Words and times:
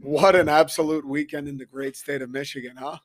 What 0.00 0.36
an 0.36 0.48
absolute 0.48 1.06
weekend 1.06 1.48
in 1.48 1.56
the 1.56 1.66
great 1.66 1.96
state 1.96 2.22
of 2.22 2.30
Michigan, 2.30 2.76
huh? 2.76 2.98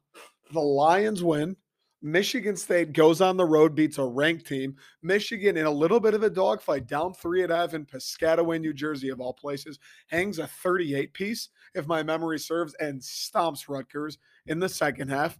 The 0.51 0.59
Lions 0.59 1.23
win. 1.23 1.55
Michigan 2.03 2.57
State 2.57 2.93
goes 2.93 3.21
on 3.21 3.37
the 3.37 3.45
road, 3.45 3.75
beats 3.75 3.99
a 3.99 4.03
ranked 4.03 4.47
team. 4.47 4.75
Michigan, 5.03 5.55
in 5.55 5.67
a 5.67 5.71
little 5.71 5.99
bit 5.99 6.15
of 6.15 6.23
a 6.23 6.29
dogfight, 6.29 6.87
down 6.87 7.13
three 7.13 7.13
at 7.13 7.21
three 7.21 7.43
and 7.43 7.51
a 7.51 7.55
half 7.55 7.73
in 7.75 7.85
Piscataway, 7.85 8.59
New 8.59 8.73
Jersey, 8.73 9.09
of 9.09 9.21
all 9.21 9.33
places, 9.33 9.77
hangs 10.07 10.39
a 10.39 10.47
38 10.47 11.13
piece, 11.13 11.49
if 11.75 11.85
my 11.85 12.01
memory 12.01 12.39
serves, 12.39 12.73
and 12.79 12.99
stomps 12.99 13.69
Rutgers 13.69 14.17
in 14.47 14.59
the 14.59 14.69
second 14.69 15.09
half. 15.09 15.39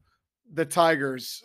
The 0.54 0.66
Tigers 0.66 1.44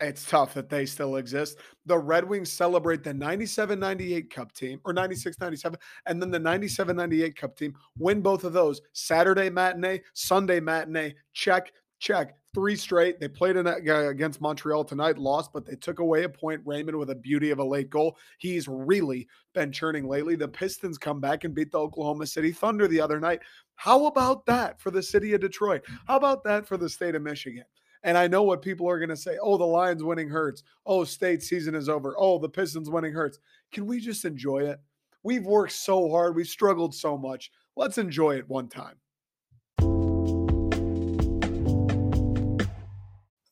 it's 0.00 0.28
tough 0.28 0.54
that 0.54 0.68
they 0.68 0.86
still 0.86 1.16
exist. 1.16 1.58
The 1.86 1.98
Red 1.98 2.28
Wings 2.28 2.52
celebrate 2.52 3.02
the 3.02 3.12
97 3.12 3.78
98 3.78 4.30
Cup 4.30 4.52
team 4.52 4.80
or 4.84 4.92
96 4.92 5.40
97, 5.40 5.78
and 6.06 6.22
then 6.22 6.30
the 6.30 6.38
97 6.38 6.96
98 6.96 7.36
Cup 7.36 7.56
team 7.56 7.74
win 7.98 8.20
both 8.20 8.44
of 8.44 8.52
those 8.52 8.80
Saturday 8.92 9.50
matinee, 9.50 10.00
Sunday 10.14 10.60
matinee. 10.60 11.14
Check, 11.32 11.72
check. 11.98 12.34
Three 12.54 12.76
straight. 12.76 13.18
They 13.18 13.26
played 13.26 13.56
in 13.56 13.66
against 13.66 14.40
Montreal 14.40 14.84
tonight, 14.84 15.18
lost, 15.18 15.52
but 15.52 15.66
they 15.66 15.74
took 15.74 15.98
away 15.98 16.22
a 16.22 16.28
point. 16.28 16.60
Raymond 16.64 16.96
with 16.96 17.10
a 17.10 17.16
beauty 17.16 17.50
of 17.50 17.58
a 17.58 17.64
late 17.64 17.90
goal. 17.90 18.16
He's 18.38 18.68
really 18.68 19.26
been 19.54 19.72
churning 19.72 20.06
lately. 20.06 20.36
The 20.36 20.46
Pistons 20.46 20.96
come 20.96 21.18
back 21.18 21.42
and 21.42 21.52
beat 21.52 21.72
the 21.72 21.80
Oklahoma 21.80 22.28
City 22.28 22.52
Thunder 22.52 22.86
the 22.86 23.00
other 23.00 23.18
night. 23.18 23.40
How 23.74 24.06
about 24.06 24.46
that 24.46 24.80
for 24.80 24.92
the 24.92 25.02
city 25.02 25.34
of 25.34 25.40
Detroit? 25.40 25.82
How 26.06 26.16
about 26.16 26.44
that 26.44 26.64
for 26.64 26.76
the 26.76 26.88
state 26.88 27.16
of 27.16 27.22
Michigan? 27.22 27.64
And 28.04 28.18
I 28.18 28.28
know 28.28 28.42
what 28.42 28.60
people 28.60 28.86
are 28.88 28.98
going 28.98 29.08
to 29.08 29.16
say. 29.16 29.38
Oh, 29.40 29.56
the 29.56 29.64
Lions 29.64 30.04
winning 30.04 30.28
hurts. 30.28 30.62
Oh, 30.84 31.04
state 31.04 31.42
season 31.42 31.74
is 31.74 31.88
over. 31.88 32.14
Oh, 32.18 32.38
the 32.38 32.50
Pistons 32.50 32.90
winning 32.90 33.14
hurts. 33.14 33.38
Can 33.72 33.86
we 33.86 33.98
just 33.98 34.26
enjoy 34.26 34.58
it? 34.58 34.78
We've 35.22 35.46
worked 35.46 35.72
so 35.72 36.10
hard. 36.10 36.36
We've 36.36 36.46
struggled 36.46 36.94
so 36.94 37.16
much. 37.16 37.50
Let's 37.76 37.96
enjoy 37.96 38.36
it 38.36 38.46
one 38.46 38.68
time. 38.68 38.96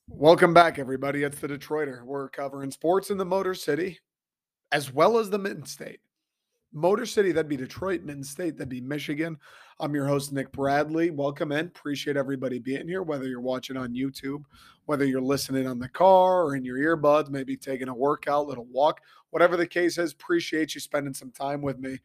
Welcome 0.07 0.53
back, 0.53 0.79
everybody. 0.79 1.23
It's 1.23 1.39
the 1.39 1.49
Detroiter. 1.49 2.05
We're 2.05 2.29
covering 2.29 2.71
sports 2.71 3.09
in 3.11 3.17
the 3.17 3.25
Motor 3.25 3.55
City 3.55 4.01
as 4.71 4.93
well 4.93 5.17
as 5.17 5.31
the 5.31 5.39
Mitten 5.39 5.65
State. 5.65 6.01
Motor 6.75 7.05
City, 7.05 7.33
that'd 7.33 7.51
be 7.51 7.57
Detroit, 7.57 8.03
Mitten 8.03 8.25
State, 8.25 8.57
that'd 8.57 8.69
be 8.71 8.81
Michigan. 8.81 9.37
I'm 9.79 9.95
your 9.95 10.07
host, 10.07 10.33
Nick 10.33 10.51
Bradley. 10.53 11.11
Welcome 11.11 11.53
in. 11.53 11.67
Appreciate 11.67 12.17
everybody 12.17 12.59
being 12.59 12.89
here, 12.89 13.03
whether 13.03 13.27
you're 13.27 13.41
watching 13.41 13.77
on 13.77 13.93
YouTube, 13.93 14.43
whether 14.87 15.05
you're 15.05 15.21
listening 15.21 15.67
on 15.67 15.79
the 15.79 15.89
car 15.89 16.43
or 16.43 16.57
in 16.57 16.65
your 16.65 16.79
earbuds, 16.79 17.29
maybe 17.29 17.59
taking 17.59 17.89
a 17.89 17.95
workout, 17.95 18.47
little 18.47 18.67
walk, 18.73 19.03
whatever 19.31 19.59
the 19.59 19.67
case 19.67 19.99
is. 19.99 20.13
Appreciate 20.13 20.75
you 20.75 20.81
spending 20.81 21.13
some 21.13 21.31
time 21.31 21.61
with 21.61 21.79
me. 21.79 21.99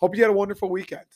Hope 0.00 0.16
you 0.16 0.22
had 0.22 0.30
a 0.30 0.34
wonderful 0.34 0.70
weekend. 0.70 1.06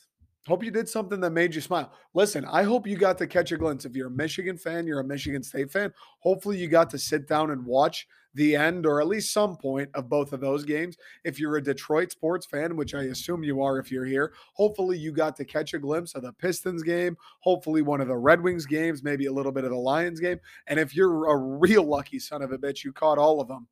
Hope 0.45 0.63
you 0.63 0.71
did 0.71 0.89
something 0.89 1.21
that 1.21 1.31
made 1.31 1.55
you 1.55 1.61
smile. 1.61 1.93
Listen, 2.13 2.43
I 2.45 2.63
hope 2.63 2.85
you 2.85 2.97
got 2.97 3.17
to 3.19 3.27
catch 3.27 3.53
a 3.53 3.57
glimpse. 3.57 3.85
If 3.85 3.95
you're 3.95 4.07
a 4.07 4.11
Michigan 4.11 4.57
fan, 4.57 4.85
you're 4.85 4.99
a 4.99 5.03
Michigan 5.03 5.41
State 5.41 5.71
fan. 5.71 5.93
Hopefully, 6.19 6.57
you 6.57 6.67
got 6.67 6.89
to 6.89 6.97
sit 6.97 7.27
down 7.27 7.51
and 7.51 7.65
watch 7.65 8.07
the 8.33 8.55
end 8.55 8.85
or 8.85 8.99
at 8.99 9.07
least 9.07 9.31
some 9.31 9.55
point 9.55 9.89
of 9.93 10.09
both 10.09 10.33
of 10.33 10.41
those 10.41 10.65
games. 10.65 10.97
If 11.23 11.39
you're 11.39 11.57
a 11.57 11.63
Detroit 11.63 12.11
sports 12.11 12.45
fan, 12.45 12.75
which 12.75 12.93
I 12.93 13.03
assume 13.03 13.43
you 13.43 13.61
are 13.61 13.77
if 13.77 13.91
you're 13.91 14.05
here, 14.05 14.33
hopefully 14.53 14.97
you 14.97 15.11
got 15.11 15.35
to 15.37 15.45
catch 15.45 15.73
a 15.73 15.79
glimpse 15.79 16.15
of 16.15 16.23
the 16.23 16.33
Pistons 16.33 16.83
game, 16.83 17.15
hopefully 17.39 17.81
one 17.81 18.01
of 18.01 18.07
the 18.07 18.17
Red 18.17 18.41
Wings 18.41 18.65
games, 18.65 19.03
maybe 19.03 19.27
a 19.27 19.31
little 19.31 19.51
bit 19.51 19.63
of 19.63 19.69
the 19.69 19.77
Lions 19.77 20.19
game. 20.19 20.39
And 20.67 20.79
if 20.79 20.95
you're 20.95 21.29
a 21.29 21.37
real 21.37 21.83
lucky 21.83 22.19
son 22.19 22.41
of 22.41 22.51
a 22.51 22.57
bitch, 22.57 22.83
you 22.83 22.91
caught 22.91 23.17
all 23.17 23.39
of 23.39 23.47
them. 23.47 23.67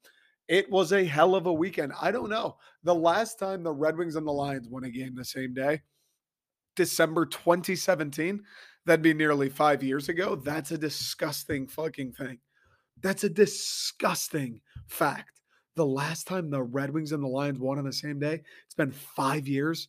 It 0.47 0.69
was 0.69 0.91
a 0.91 1.05
hell 1.05 1.35
of 1.35 1.47
a 1.47 1.53
weekend. 1.53 1.93
I 1.99 2.11
don't 2.11 2.29
know. 2.29 2.57
The 2.83 2.95
last 2.95 3.39
time 3.39 3.63
the 3.63 3.73
Red 3.73 3.97
Wings 3.97 4.15
and 4.15 4.27
the 4.27 4.31
Lions 4.31 4.67
won 4.67 4.83
a 4.83 4.89
game 4.89 5.15
the 5.15 5.25
same 5.25 5.53
day, 5.53 5.81
December 6.75 7.25
2017, 7.25 8.41
that'd 8.85 9.01
be 9.01 9.13
nearly 9.13 9.49
five 9.49 9.83
years 9.83 10.09
ago. 10.09 10.35
That's 10.35 10.71
a 10.71 10.77
disgusting 10.77 11.67
fucking 11.67 12.13
thing. 12.13 12.39
That's 13.01 13.23
a 13.23 13.29
disgusting 13.29 14.61
fact. 14.87 15.41
The 15.75 15.85
last 15.85 16.27
time 16.27 16.49
the 16.49 16.63
Red 16.63 16.91
Wings 16.91 17.11
and 17.11 17.23
the 17.23 17.27
Lions 17.27 17.59
won 17.59 17.79
on 17.79 17.85
the 17.85 17.93
same 17.93 18.19
day, 18.19 18.41
it's 18.65 18.75
been 18.75 18.91
five 18.91 19.47
years. 19.47 19.87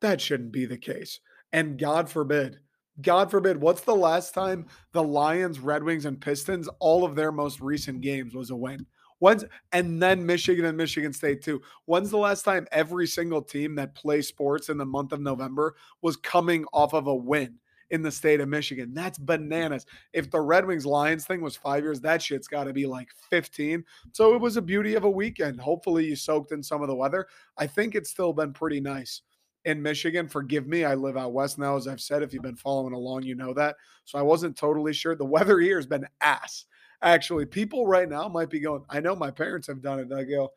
That 0.00 0.20
shouldn't 0.20 0.52
be 0.52 0.64
the 0.64 0.78
case. 0.78 1.20
And 1.52 1.78
God 1.78 2.08
forbid, 2.08 2.58
God 3.00 3.30
forbid, 3.30 3.60
what's 3.60 3.82
the 3.82 3.94
last 3.94 4.34
time 4.34 4.66
the 4.92 5.02
Lions, 5.02 5.58
Red 5.58 5.82
Wings, 5.84 6.04
and 6.04 6.20
Pistons, 6.20 6.68
all 6.78 7.04
of 7.04 7.14
their 7.14 7.32
most 7.32 7.60
recent 7.60 8.00
games 8.00 8.34
was 8.34 8.50
a 8.50 8.56
win? 8.56 8.86
When's 9.22 9.44
and 9.70 10.02
then 10.02 10.26
Michigan 10.26 10.64
and 10.64 10.76
Michigan 10.76 11.12
State 11.12 11.42
too. 11.42 11.62
When's 11.84 12.10
the 12.10 12.18
last 12.18 12.42
time 12.42 12.66
every 12.72 13.06
single 13.06 13.40
team 13.40 13.76
that 13.76 13.94
plays 13.94 14.26
sports 14.26 14.68
in 14.68 14.78
the 14.78 14.84
month 14.84 15.12
of 15.12 15.20
November 15.20 15.76
was 16.00 16.16
coming 16.16 16.64
off 16.72 16.92
of 16.92 17.06
a 17.06 17.14
win? 17.14 17.60
in 17.90 18.00
the 18.00 18.10
state 18.10 18.40
of 18.40 18.48
Michigan. 18.48 18.94
That's 18.94 19.18
bananas. 19.18 19.84
If 20.14 20.30
the 20.30 20.40
Red 20.40 20.64
Wings 20.64 20.86
Lions 20.86 21.26
thing 21.26 21.42
was 21.42 21.56
five 21.56 21.82
years, 21.82 22.00
that 22.00 22.22
shit's 22.22 22.48
got 22.48 22.64
to 22.64 22.72
be 22.72 22.86
like 22.86 23.08
15. 23.28 23.84
So 24.12 24.34
it 24.34 24.40
was 24.40 24.56
a 24.56 24.62
beauty 24.62 24.94
of 24.94 25.04
a 25.04 25.10
weekend. 25.10 25.60
Hopefully, 25.60 26.06
you 26.06 26.16
soaked 26.16 26.52
in 26.52 26.62
some 26.62 26.80
of 26.80 26.88
the 26.88 26.94
weather. 26.94 27.26
I 27.58 27.66
think 27.66 27.94
it's 27.94 28.08
still 28.08 28.32
been 28.32 28.54
pretty 28.54 28.80
nice 28.80 29.20
in 29.66 29.82
Michigan. 29.82 30.26
Forgive 30.26 30.66
me, 30.66 30.84
I 30.84 30.94
live 30.94 31.18
out 31.18 31.34
west 31.34 31.58
now, 31.58 31.76
as 31.76 31.86
I've 31.86 32.00
said. 32.00 32.22
If 32.22 32.32
you've 32.32 32.42
been 32.42 32.56
following 32.56 32.94
along, 32.94 33.24
you 33.24 33.34
know 33.34 33.52
that. 33.52 33.76
So 34.06 34.18
I 34.18 34.22
wasn't 34.22 34.56
totally 34.56 34.94
sure. 34.94 35.14
The 35.14 35.26
weather 35.26 35.60
here 35.60 35.76
has 35.76 35.86
been 35.86 36.06
ass. 36.22 36.64
Actually, 37.02 37.46
people 37.46 37.86
right 37.86 38.08
now 38.08 38.28
might 38.28 38.50
be 38.50 38.60
going, 38.60 38.84
I 38.88 39.00
know 39.00 39.16
my 39.16 39.30
parents 39.30 39.66
have 39.66 39.82
done 39.82 39.98
it. 39.98 40.12
I 40.12 40.22
go, 40.24 40.50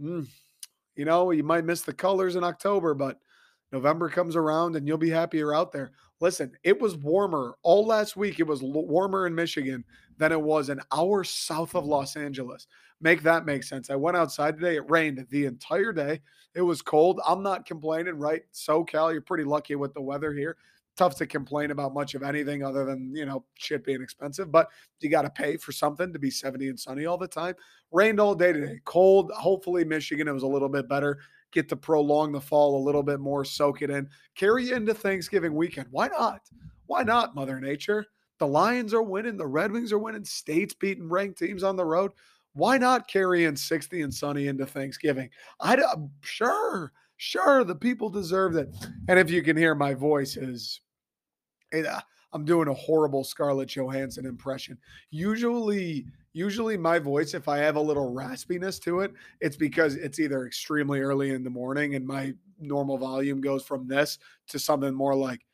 mm, 0.00 0.26
you 0.96 1.04
know, 1.04 1.30
you 1.30 1.44
might 1.44 1.64
miss 1.64 1.82
the 1.82 1.92
colors 1.92 2.36
in 2.36 2.42
October, 2.44 2.92
but 2.94 3.18
November 3.72 4.08
comes 4.08 4.36
around 4.36 4.76
and 4.76 4.86
you'll 4.86 4.98
be 4.98 5.10
happier 5.10 5.54
out 5.54 5.72
there. 5.72 5.92
Listen, 6.20 6.52
it 6.64 6.80
was 6.80 6.96
warmer 6.96 7.56
all 7.62 7.86
last 7.86 8.16
week. 8.16 8.40
It 8.40 8.46
was 8.46 8.62
warmer 8.62 9.26
in 9.26 9.34
Michigan 9.34 9.84
than 10.16 10.32
it 10.32 10.40
was 10.40 10.70
an 10.70 10.80
hour 10.92 11.22
south 11.24 11.74
of 11.74 11.84
Los 11.84 12.16
Angeles. 12.16 12.66
Make 13.00 13.22
that 13.22 13.44
make 13.44 13.62
sense. 13.62 13.90
I 13.90 13.96
went 13.96 14.16
outside 14.16 14.56
today. 14.56 14.76
It 14.76 14.90
rained 14.90 15.26
the 15.30 15.44
entire 15.44 15.92
day. 15.92 16.20
It 16.54 16.62
was 16.62 16.80
cold. 16.80 17.20
I'm 17.26 17.42
not 17.42 17.66
complaining, 17.66 18.14
right? 18.14 18.42
SoCal, 18.54 19.12
you're 19.12 19.20
pretty 19.20 19.44
lucky 19.44 19.74
with 19.74 19.92
the 19.92 20.00
weather 20.00 20.32
here. 20.32 20.56
Tough 20.96 21.16
to 21.16 21.26
complain 21.26 21.70
about 21.70 21.92
much 21.92 22.14
of 22.14 22.22
anything 22.22 22.62
other 22.62 22.84
than, 22.84 23.14
you 23.14 23.26
know, 23.26 23.44
shit 23.54 23.84
being 23.84 24.02
expensive, 24.02 24.50
but 24.50 24.68
you 25.00 25.10
got 25.10 25.22
to 25.22 25.30
pay 25.30 25.56
for 25.56 25.72
something 25.72 26.12
to 26.12 26.18
be 26.18 26.30
70 26.30 26.68
and 26.68 26.80
sunny 26.80 27.04
all 27.04 27.18
the 27.18 27.28
time. 27.28 27.54
Rained 27.92 28.18
all 28.18 28.34
day 28.34 28.52
today. 28.52 28.80
Cold. 28.84 29.30
Hopefully, 29.32 29.84
Michigan, 29.84 30.26
it 30.26 30.32
was 30.32 30.42
a 30.42 30.48
little 30.48 30.68
bit 30.68 30.88
better 30.88 31.18
get 31.56 31.68
to 31.70 31.76
prolong 31.76 32.32
the 32.32 32.40
fall 32.40 32.76
a 32.76 32.84
little 32.84 33.02
bit 33.02 33.18
more, 33.18 33.44
soak 33.44 33.82
it 33.82 33.90
in, 33.90 34.08
carry 34.34 34.72
into 34.72 34.92
Thanksgiving 34.92 35.54
weekend. 35.54 35.88
Why 35.90 36.08
not? 36.08 36.42
Why 36.86 37.02
not, 37.02 37.34
Mother 37.34 37.60
Nature? 37.60 38.06
The 38.38 38.46
Lions 38.46 38.92
are 38.92 39.02
winning, 39.02 39.38
the 39.38 39.46
Red 39.46 39.72
Wings 39.72 39.92
are 39.92 39.98
winning, 39.98 40.24
states 40.24 40.74
beating 40.74 41.08
ranked 41.08 41.38
teams 41.38 41.62
on 41.62 41.76
the 41.76 41.84
road. 41.84 42.12
Why 42.52 42.76
not 42.76 43.08
carry 43.08 43.44
in 43.44 43.56
60 43.56 44.02
and 44.02 44.12
sunny 44.12 44.48
into 44.48 44.66
Thanksgiving? 44.66 45.30
I 45.60 45.82
sure, 46.22 46.92
sure, 47.16 47.64
the 47.64 47.74
people 47.74 48.10
deserve 48.10 48.56
it. 48.56 48.68
And 49.08 49.18
if 49.18 49.30
you 49.30 49.42
can 49.42 49.56
hear 49.56 49.74
my 49.74 49.94
voice 49.94 50.36
is 50.36 50.80
I'm 52.32 52.44
doing 52.44 52.68
a 52.68 52.74
horrible 52.74 53.24
Scarlett 53.24 53.68
Johansson 53.68 54.26
impression. 54.26 54.78
Usually 55.10 56.06
usually 56.36 56.76
my 56.76 56.98
voice, 56.98 57.32
if 57.32 57.48
I 57.48 57.56
have 57.58 57.76
a 57.76 57.80
little 57.80 58.12
raspiness 58.12 58.78
to 58.82 59.00
it, 59.00 59.14
it's 59.40 59.56
because 59.56 59.94
it's 59.94 60.20
either 60.20 60.46
extremely 60.46 61.00
early 61.00 61.30
in 61.30 61.42
the 61.42 61.48
morning 61.48 61.94
and 61.94 62.06
my 62.06 62.34
normal 62.60 62.98
volume 62.98 63.40
goes 63.40 63.64
from 63.64 63.88
this 63.88 64.18
to 64.48 64.58
something 64.58 64.92
more 64.92 65.14
like, 65.14 65.46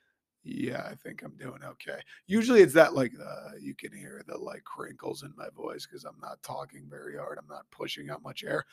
yeah, 0.43 0.88
I 0.91 0.97
think 0.97 1.22
I'm 1.22 1.37
doing 1.37 1.62
okay. 1.62 2.00
Usually 2.27 2.62
it's 2.62 2.75
that 2.75 2.94
like 2.94 3.12
uh, 3.25 3.50
you 3.60 3.77
can 3.77 3.93
hear 3.93 4.25
the 4.27 4.37
like 4.37 4.65
crinkles 4.65 5.22
in 5.22 5.33
my 5.37 5.47
voice 5.54 5.87
because 5.87 6.04
I'm 6.04 6.19
not 6.21 6.43
talking 6.43 6.89
very 6.91 7.16
hard. 7.16 7.39
I'm 7.39 7.49
not 7.49 7.71
pushing 7.71 8.10
out 8.10 8.25
much 8.25 8.43
air. 8.43 8.65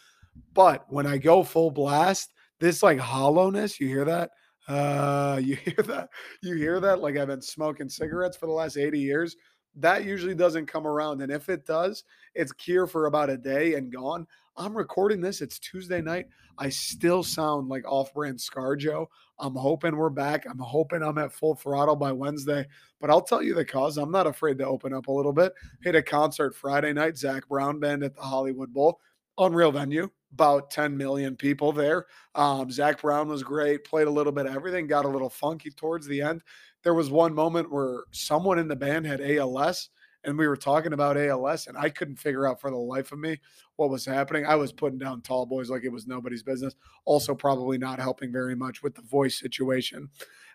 But 0.55 0.91
when 0.91 1.05
I 1.05 1.19
go 1.19 1.43
full 1.43 1.69
blast, 1.69 2.33
this 2.59 2.81
like 2.81 2.97
hollowness, 2.97 3.79
you 3.79 3.87
hear 3.87 4.05
that? 4.05 4.31
Uh, 4.69 5.39
you 5.43 5.55
hear 5.65 5.83
that? 5.85 6.09
You 6.41 6.55
hear 6.55 6.79
that? 6.79 7.01
Like 7.01 7.17
I've 7.17 7.27
been 7.27 7.41
smoking 7.41 7.89
cigarettes 7.89 8.37
for 8.37 8.45
the 8.45 8.53
last 8.53 8.77
80 8.77 8.99
years 8.99 9.35
that 9.75 10.03
usually 10.03 10.35
doesn't 10.35 10.65
come 10.65 10.87
around. 10.87 11.21
And 11.21 11.31
if 11.31 11.49
it 11.49 11.65
does, 11.65 12.03
it's 12.35 12.51
here 12.57 12.87
for 12.87 13.05
about 13.05 13.29
a 13.29 13.37
day 13.37 13.75
and 13.75 13.91
gone. 13.91 14.27
I'm 14.57 14.75
recording 14.75 15.21
this. 15.21 15.41
It's 15.41 15.59
Tuesday 15.59 16.01
night. 16.01 16.27
I 16.57 16.69
still 16.69 17.23
sound 17.23 17.69
like 17.69 17.89
off 17.89 18.13
brand 18.13 18.37
Scarjo. 18.39 19.05
I'm 19.39 19.55
hoping 19.55 19.95
we're 19.95 20.09
back. 20.09 20.45
I'm 20.49 20.59
hoping 20.59 21.01
I'm 21.01 21.17
at 21.17 21.31
full 21.31 21.55
throttle 21.55 21.95
by 21.95 22.11
Wednesday. 22.11 22.65
But 22.99 23.09
I'll 23.09 23.21
tell 23.21 23.41
you 23.41 23.53
the 23.53 23.63
cause. 23.63 23.97
I'm 23.97 24.11
not 24.11 24.27
afraid 24.27 24.57
to 24.57 24.65
open 24.65 24.93
up 24.93 25.07
a 25.07 25.11
little 25.11 25.31
bit. 25.31 25.53
Hit 25.81 25.95
a 25.95 26.01
concert 26.01 26.53
Friday 26.55 26.91
night, 26.91 27.17
Zac 27.17 27.47
Brown 27.47 27.79
Band 27.79 28.03
at 28.03 28.15
the 28.15 28.21
Hollywood 28.21 28.73
Bowl. 28.73 28.99
Unreal 29.37 29.71
venue, 29.71 30.09
about 30.33 30.71
10 30.71 30.95
million 30.95 31.35
people 31.35 31.71
there. 31.71 32.05
Um, 32.35 32.69
Zac 32.71 33.01
Brown 33.01 33.27
was 33.27 33.43
great, 33.43 33.83
played 33.83 34.07
a 34.07 34.11
little 34.11 34.31
bit 34.31 34.45
of 34.45 34.55
everything, 34.55 34.87
got 34.87 35.05
a 35.05 35.09
little 35.09 35.29
funky 35.29 35.71
towards 35.71 36.07
the 36.07 36.21
end 36.21 36.41
there 36.83 36.93
was 36.93 37.09
one 37.09 37.33
moment 37.33 37.71
where 37.71 38.03
someone 38.11 38.59
in 38.59 38.67
the 38.67 38.75
band 38.75 39.05
had 39.05 39.21
ALS 39.21 39.89
and 40.23 40.37
we 40.37 40.47
were 40.47 40.57
talking 40.57 40.93
about 40.93 41.17
ALS 41.17 41.67
and 41.67 41.77
I 41.77 41.89
couldn't 41.89 42.17
figure 42.17 42.47
out 42.47 42.59
for 42.59 42.69
the 42.69 42.77
life 42.77 43.11
of 43.11 43.19
me 43.19 43.37
what 43.77 43.89
was 43.89 44.05
happening. 44.05 44.45
I 44.45 44.55
was 44.55 44.71
putting 44.71 44.99
down 44.99 45.21
tall 45.21 45.45
boys 45.45 45.69
like 45.69 45.83
it 45.83 45.91
was 45.91 46.07
nobody's 46.07 46.43
business. 46.43 46.75
Also 47.05 47.33
probably 47.35 47.77
not 47.77 47.99
helping 47.99 48.31
very 48.31 48.55
much 48.55 48.83
with 48.83 48.95
the 48.95 49.01
voice 49.01 49.39
situation. 49.39 50.09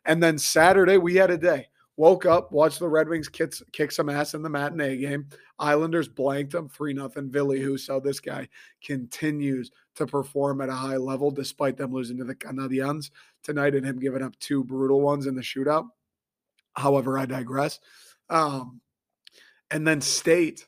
And 0.05 0.23
then 0.23 0.39
Saturday, 0.39 0.99
we 0.99 1.15
had 1.15 1.31
a 1.31 1.39
day. 1.39 1.69
Woke 1.97 2.27
up, 2.27 2.51
watched 2.51 2.81
the 2.81 2.89
Red 2.89 3.09
Wings 3.09 3.29
kick, 3.29 3.55
kick 3.73 3.93
some 3.93 4.09
ass 4.09 4.35
in 4.35 4.43
the 4.43 4.49
matinee 4.49 4.97
game. 4.97 5.29
Islanders 5.61 6.09
blanked 6.09 6.53
them 6.53 6.69
3 6.69 6.95
0. 6.95 7.09
Ville 7.17 7.47
Husso, 7.49 8.03
this 8.03 8.19
guy 8.19 8.49
continues 8.85 9.71
to 9.95 10.07
perform 10.07 10.61
at 10.61 10.69
a 10.69 10.75
high 10.75 10.97
level 10.97 11.31
despite 11.31 11.77
them 11.77 11.93
losing 11.93 12.17
to 12.19 12.25
the 12.25 12.35
Canadiens 12.35 13.11
tonight 13.45 13.77
and 13.77 13.87
him 13.87 14.01
giving 14.01 14.23
up 14.23 14.37
two 14.41 14.65
brutal 14.65 15.01
ones 15.01 15.27
in 15.27 15.37
the 15.37 15.43
shootout. 15.43 15.87
However, 16.73 17.17
I 17.17 17.27
digress. 17.27 17.79
Um, 18.29 18.81
and 19.71 19.87
then 19.87 20.01
State 20.01 20.67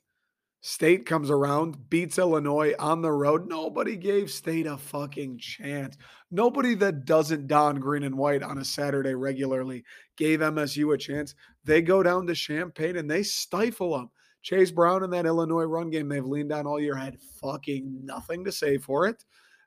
State 0.66 1.06
comes 1.06 1.30
around, 1.30 1.88
beats 1.90 2.18
Illinois 2.18 2.74
on 2.80 3.00
the 3.00 3.12
road. 3.12 3.48
Nobody 3.48 3.94
gave 3.94 4.32
State 4.32 4.66
a 4.66 4.76
fucking 4.76 5.38
chance. 5.38 5.96
Nobody 6.32 6.74
that 6.74 7.04
doesn't 7.04 7.46
don 7.46 7.76
green 7.76 8.02
and 8.02 8.18
white 8.18 8.42
on 8.42 8.58
a 8.58 8.64
Saturday 8.64 9.14
regularly 9.14 9.84
gave 10.16 10.40
MSU 10.40 10.92
a 10.92 10.98
chance. 10.98 11.36
They 11.62 11.82
go 11.82 12.02
down 12.02 12.26
to 12.26 12.34
Champaign 12.34 12.96
and 12.96 13.08
they 13.08 13.22
stifle 13.22 13.96
them. 13.96 14.10
Chase 14.42 14.72
Brown 14.72 15.04
in 15.04 15.10
that 15.10 15.24
Illinois 15.24 15.62
run 15.62 15.88
game 15.88 16.08
they've 16.08 16.26
leaned 16.26 16.50
on 16.50 16.66
all 16.66 16.80
year 16.80 16.96
had 16.96 17.20
fucking 17.40 18.00
nothing 18.04 18.44
to 18.44 18.50
say 18.50 18.76
for 18.76 19.06
it. 19.06 19.24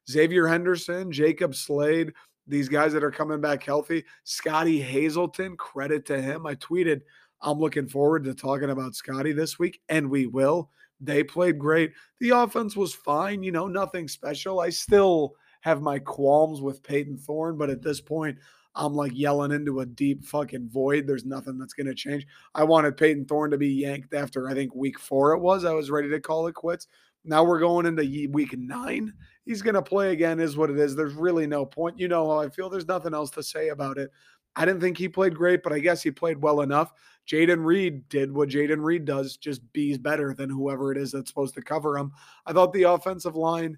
Xavier 0.09 0.47
Henderson, 0.47 1.13
Jacob 1.13 1.55
Slade, 1.55 2.11
these 2.45 2.67
guys 2.67 2.91
that 2.91 3.05
are 3.05 3.11
coming 3.11 3.39
back 3.39 3.63
healthy. 3.63 4.03
Scottie 4.25 4.81
Hazelton, 4.81 5.55
credit 5.55 6.05
to 6.07 6.21
him. 6.21 6.45
I 6.45 6.55
tweeted, 6.55 6.99
I'm 7.41 7.57
looking 7.57 7.87
forward 7.87 8.25
to 8.25 8.33
talking 8.33 8.69
about 8.69 8.95
Scottie 8.95 9.31
this 9.31 9.57
week, 9.57 9.79
and 9.87 10.09
we 10.09 10.27
will. 10.27 10.69
They 11.01 11.23
played 11.23 11.59
great. 11.59 11.93
The 12.19 12.31
offense 12.31 12.75
was 12.75 12.93
fine, 12.93 13.43
you 13.43 13.51
know, 13.51 13.67
nothing 13.67 14.07
special. 14.07 14.59
I 14.59 14.69
still 14.69 15.35
have 15.61 15.81
my 15.81 15.99
qualms 15.99 16.61
with 16.61 16.83
Payton 16.83 17.17
Thorne, 17.17 17.57
but 17.57 17.69
at 17.69 17.81
this 17.81 18.01
point, 18.01 18.37
I'm 18.75 18.93
like 18.93 19.11
yelling 19.13 19.51
into 19.51 19.79
a 19.79 19.85
deep 19.85 20.23
fucking 20.25 20.69
void. 20.69 21.07
There's 21.07 21.25
nothing 21.25 21.57
that's 21.57 21.73
going 21.73 21.87
to 21.87 21.95
change. 21.95 22.25
I 22.55 22.63
wanted 22.63 22.97
Payton 22.97 23.25
Thorne 23.25 23.51
to 23.51 23.57
be 23.57 23.67
yanked 23.67 24.13
after 24.13 24.47
I 24.47 24.53
think 24.53 24.75
week 24.75 24.99
four 24.99 25.33
it 25.33 25.39
was. 25.39 25.65
I 25.65 25.73
was 25.73 25.89
ready 25.89 26.09
to 26.09 26.19
call 26.19 26.47
it 26.47 26.55
quits. 26.55 26.87
Now 27.25 27.43
we're 27.43 27.59
going 27.59 27.85
into 27.85 28.29
week 28.31 28.57
nine. 28.57 29.13
He's 29.45 29.61
going 29.61 29.75
to 29.75 29.81
play 29.81 30.11
again, 30.11 30.39
is 30.39 30.55
what 30.55 30.69
it 30.69 30.79
is. 30.79 30.95
There's 30.95 31.13
really 31.13 31.47
no 31.47 31.65
point. 31.65 31.99
You 31.99 32.07
know 32.07 32.29
how 32.29 32.39
I 32.39 32.49
feel. 32.49 32.69
There's 32.69 32.87
nothing 32.87 33.13
else 33.13 33.31
to 33.31 33.43
say 33.43 33.69
about 33.69 33.97
it. 33.97 34.11
I 34.55 34.65
didn't 34.65 34.81
think 34.81 34.97
he 34.97 35.09
played 35.09 35.35
great, 35.35 35.63
but 35.63 35.73
I 35.73 35.79
guess 35.79 36.01
he 36.01 36.11
played 36.11 36.41
well 36.41 36.61
enough. 36.61 36.93
Jayden 37.29 37.63
Reed 37.63 38.09
did 38.09 38.31
what 38.31 38.49
Jayden 38.49 38.83
Reed 38.83 39.05
does, 39.05 39.37
just 39.37 39.61
bees 39.71 39.99
better 39.99 40.33
than 40.33 40.49
whoever 40.49 40.91
it 40.91 40.97
is 40.97 41.11
that's 41.11 41.29
supposed 41.29 41.53
to 41.55 41.61
cover 41.61 41.97
him. 41.97 42.11
I 42.45 42.53
thought 42.53 42.73
the 42.73 42.83
offensive 42.83 43.35
line, 43.35 43.77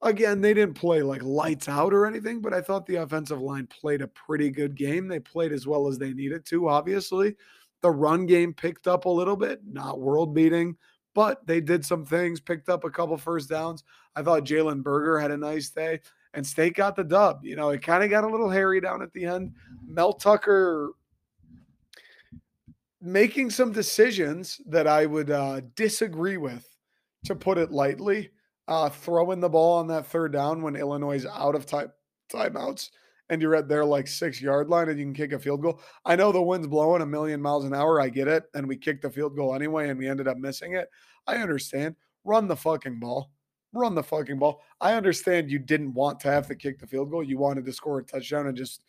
again, 0.00 0.40
they 0.40 0.54
didn't 0.54 0.74
play 0.74 1.02
like 1.02 1.22
lights 1.22 1.68
out 1.68 1.92
or 1.92 2.06
anything, 2.06 2.40
but 2.40 2.54
I 2.54 2.62
thought 2.62 2.86
the 2.86 2.96
offensive 2.96 3.40
line 3.40 3.66
played 3.66 4.00
a 4.00 4.08
pretty 4.08 4.50
good 4.50 4.76
game. 4.76 5.08
They 5.08 5.20
played 5.20 5.52
as 5.52 5.66
well 5.66 5.88
as 5.88 5.98
they 5.98 6.14
needed 6.14 6.46
to, 6.46 6.68
obviously. 6.68 7.36
The 7.82 7.90
run 7.90 8.24
game 8.24 8.54
picked 8.54 8.88
up 8.88 9.04
a 9.04 9.10
little 9.10 9.36
bit, 9.36 9.60
not 9.66 10.00
world 10.00 10.34
beating, 10.34 10.74
but 11.14 11.46
they 11.46 11.60
did 11.60 11.84
some 11.84 12.06
things, 12.06 12.40
picked 12.40 12.70
up 12.70 12.84
a 12.84 12.90
couple 12.90 13.18
first 13.18 13.50
downs. 13.50 13.84
I 14.16 14.22
thought 14.22 14.44
Jalen 14.44 14.82
Berger 14.82 15.18
had 15.18 15.30
a 15.30 15.36
nice 15.36 15.68
day 15.68 16.00
and 16.32 16.46
State 16.46 16.74
got 16.74 16.96
the 16.96 17.04
dub. 17.04 17.44
You 17.44 17.56
know, 17.56 17.68
it 17.68 17.82
kind 17.82 18.02
of 18.02 18.08
got 18.08 18.24
a 18.24 18.28
little 18.28 18.48
hairy 18.48 18.80
down 18.80 19.02
at 19.02 19.12
the 19.12 19.26
end. 19.26 19.52
Mel 19.86 20.14
Tucker 20.14 20.92
making 23.04 23.50
some 23.50 23.70
decisions 23.70 24.60
that 24.66 24.86
I 24.86 25.04
would 25.06 25.30
uh, 25.30 25.60
disagree 25.76 26.38
with, 26.38 26.66
to 27.26 27.34
put 27.34 27.58
it 27.58 27.70
lightly. 27.70 28.30
Uh, 28.66 28.88
throwing 28.88 29.40
the 29.40 29.48
ball 29.48 29.78
on 29.78 29.86
that 29.88 30.06
third 30.06 30.32
down 30.32 30.62
when 30.62 30.74
Illinois 30.74 31.16
is 31.16 31.26
out 31.26 31.54
of 31.54 31.66
time 31.66 31.92
timeouts 32.32 32.88
and 33.28 33.42
you're 33.42 33.54
at 33.54 33.68
their 33.68 33.84
like 33.84 34.06
six 34.06 34.40
yard 34.40 34.70
line 34.70 34.88
and 34.88 34.98
you 34.98 35.04
can 35.04 35.12
kick 35.12 35.32
a 35.32 35.38
field 35.38 35.60
goal. 35.60 35.80
I 36.06 36.16
know 36.16 36.32
the 36.32 36.40
wind's 36.40 36.66
blowing 36.66 37.02
a 37.02 37.06
million 37.06 37.42
miles 37.42 37.66
an 37.66 37.74
hour. 37.74 38.00
I 38.00 38.08
get 38.08 38.26
it. 38.26 38.44
And 38.54 38.66
we 38.66 38.78
kicked 38.78 39.02
the 39.02 39.10
field 39.10 39.36
goal 39.36 39.54
anyway 39.54 39.90
and 39.90 39.98
we 39.98 40.08
ended 40.08 40.28
up 40.28 40.38
missing 40.38 40.76
it. 40.76 40.88
I 41.26 41.36
understand. 41.36 41.94
Run 42.24 42.48
the 42.48 42.56
fucking 42.56 43.00
ball 43.00 43.30
run 43.74 43.94
the 43.94 44.02
fucking 44.02 44.38
ball. 44.38 44.62
I 44.80 44.94
understand 44.94 45.50
you 45.50 45.58
didn't 45.58 45.92
want 45.92 46.20
to 46.20 46.30
have 46.30 46.46
to 46.48 46.54
kick 46.54 46.78
the 46.78 46.86
field 46.86 47.10
goal. 47.10 47.22
You 47.22 47.38
wanted 47.38 47.64
to 47.66 47.72
score 47.72 47.98
a 47.98 48.04
touchdown 48.04 48.46
and 48.46 48.56
just 48.56 48.80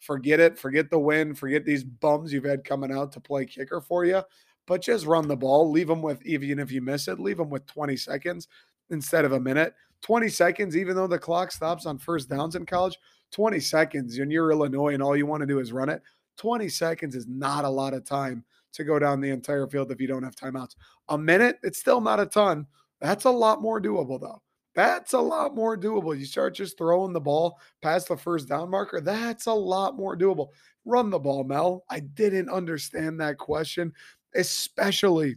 forget 0.00 0.40
it, 0.40 0.58
forget 0.58 0.90
the 0.90 0.98
win, 0.98 1.34
forget 1.34 1.64
these 1.64 1.84
bums 1.84 2.32
you've 2.32 2.44
had 2.44 2.64
coming 2.64 2.92
out 2.92 3.12
to 3.12 3.20
play 3.20 3.46
kicker 3.46 3.80
for 3.80 4.04
you. 4.04 4.22
But 4.66 4.82
just 4.82 5.06
run 5.06 5.28
the 5.28 5.36
ball. 5.36 5.70
Leave 5.70 5.88
them 5.88 6.02
with, 6.02 6.24
even 6.24 6.58
if 6.58 6.72
you 6.72 6.80
miss 6.80 7.08
it, 7.08 7.20
leave 7.20 7.36
them 7.36 7.50
with 7.50 7.66
20 7.66 7.96
seconds 7.96 8.48
instead 8.90 9.24
of 9.24 9.32
a 9.32 9.40
minute. 9.40 9.74
20 10.02 10.28
seconds, 10.28 10.76
even 10.76 10.96
though 10.96 11.06
the 11.06 11.18
clock 11.18 11.50
stops 11.50 11.86
on 11.86 11.98
first 11.98 12.28
downs 12.28 12.56
in 12.56 12.66
college, 12.66 12.98
20 13.32 13.58
seconds, 13.60 14.18
and 14.18 14.30
you're 14.30 14.50
Illinois 14.52 14.94
and 14.94 15.02
all 15.02 15.16
you 15.16 15.26
want 15.26 15.40
to 15.40 15.46
do 15.46 15.58
is 15.58 15.72
run 15.72 15.88
it. 15.88 16.02
20 16.36 16.68
seconds 16.68 17.14
is 17.14 17.26
not 17.26 17.64
a 17.64 17.68
lot 17.68 17.94
of 17.94 18.04
time 18.04 18.44
to 18.72 18.84
go 18.84 18.98
down 18.98 19.20
the 19.20 19.30
entire 19.30 19.66
field 19.66 19.90
if 19.90 20.00
you 20.00 20.06
don't 20.06 20.22
have 20.22 20.36
timeouts. 20.36 20.74
A 21.08 21.16
minute, 21.16 21.58
it's 21.62 21.78
still 21.78 22.00
not 22.00 22.20
a 22.20 22.26
ton. 22.26 22.66
That's 23.00 23.24
a 23.24 23.30
lot 23.30 23.62
more 23.62 23.80
doable, 23.80 24.20
though. 24.20 24.42
That's 24.74 25.12
a 25.12 25.20
lot 25.20 25.54
more 25.54 25.76
doable. 25.76 26.18
You 26.18 26.24
start 26.24 26.54
just 26.54 26.76
throwing 26.76 27.12
the 27.12 27.20
ball 27.20 27.60
past 27.80 28.08
the 28.08 28.16
first 28.16 28.48
down 28.48 28.70
marker. 28.70 29.00
That's 29.00 29.46
a 29.46 29.52
lot 29.52 29.96
more 29.96 30.16
doable. 30.16 30.48
Run 30.84 31.10
the 31.10 31.18
ball, 31.18 31.44
Mel. 31.44 31.84
I 31.88 32.00
didn't 32.00 32.50
understand 32.50 33.20
that 33.20 33.38
question, 33.38 33.92
especially 34.34 35.36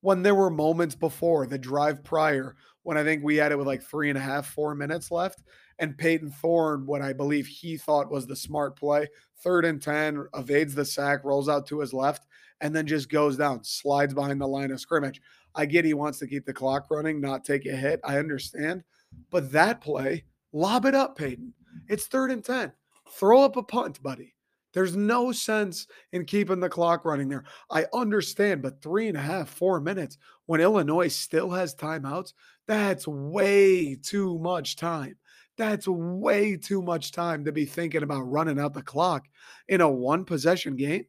when 0.00 0.22
there 0.22 0.34
were 0.34 0.50
moments 0.50 0.94
before 0.94 1.46
the 1.46 1.58
drive 1.58 2.04
prior 2.04 2.54
when 2.82 2.96
I 2.96 3.04
think 3.04 3.22
we 3.22 3.36
had 3.36 3.52
it 3.52 3.58
with 3.58 3.66
like 3.66 3.82
three 3.82 4.08
and 4.08 4.18
a 4.18 4.22
half, 4.22 4.46
four 4.46 4.74
minutes 4.74 5.10
left. 5.10 5.42
And 5.78 5.96
Payton 5.96 6.30
Thorne, 6.30 6.86
what 6.86 7.02
I 7.02 7.12
believe 7.12 7.46
he 7.46 7.76
thought 7.76 8.10
was 8.10 8.26
the 8.26 8.36
smart 8.36 8.76
play, 8.76 9.08
third 9.42 9.64
and 9.64 9.80
10, 9.80 10.26
evades 10.34 10.74
the 10.74 10.84
sack, 10.84 11.24
rolls 11.24 11.48
out 11.48 11.66
to 11.66 11.80
his 11.80 11.92
left, 11.92 12.26
and 12.60 12.74
then 12.74 12.86
just 12.86 13.10
goes 13.10 13.36
down, 13.36 13.62
slides 13.62 14.14
behind 14.14 14.40
the 14.40 14.48
line 14.48 14.70
of 14.70 14.80
scrimmage. 14.80 15.20
I 15.54 15.66
get 15.66 15.84
he 15.84 15.94
wants 15.94 16.18
to 16.18 16.26
keep 16.26 16.46
the 16.46 16.52
clock 16.52 16.86
running, 16.90 17.20
not 17.20 17.44
take 17.44 17.66
a 17.66 17.76
hit. 17.76 18.00
I 18.04 18.18
understand. 18.18 18.84
But 19.30 19.52
that 19.52 19.80
play, 19.80 20.24
lob 20.52 20.84
it 20.84 20.94
up, 20.94 21.16
Payton. 21.16 21.52
It's 21.88 22.06
third 22.06 22.30
and 22.30 22.44
10. 22.44 22.72
Throw 23.10 23.42
up 23.42 23.56
a 23.56 23.62
punt, 23.62 24.02
buddy. 24.02 24.34
There's 24.74 24.96
no 24.96 25.32
sense 25.32 25.86
in 26.12 26.24
keeping 26.24 26.60
the 26.60 26.68
clock 26.68 27.04
running 27.04 27.28
there. 27.28 27.44
I 27.70 27.86
understand, 27.94 28.62
but 28.62 28.82
three 28.82 29.08
and 29.08 29.16
a 29.16 29.20
half, 29.20 29.48
four 29.48 29.80
minutes 29.80 30.18
when 30.46 30.60
Illinois 30.60 31.08
still 31.08 31.50
has 31.50 31.74
timeouts, 31.74 32.34
that's 32.66 33.08
way 33.08 33.94
too 33.94 34.38
much 34.38 34.76
time. 34.76 35.16
That's 35.56 35.88
way 35.88 36.56
too 36.56 36.82
much 36.82 37.12
time 37.12 37.44
to 37.44 37.52
be 37.52 37.64
thinking 37.64 38.02
about 38.02 38.30
running 38.30 38.60
out 38.60 38.74
the 38.74 38.82
clock 38.82 39.26
in 39.68 39.80
a 39.80 39.90
one 39.90 40.24
possession 40.24 40.76
game. 40.76 41.06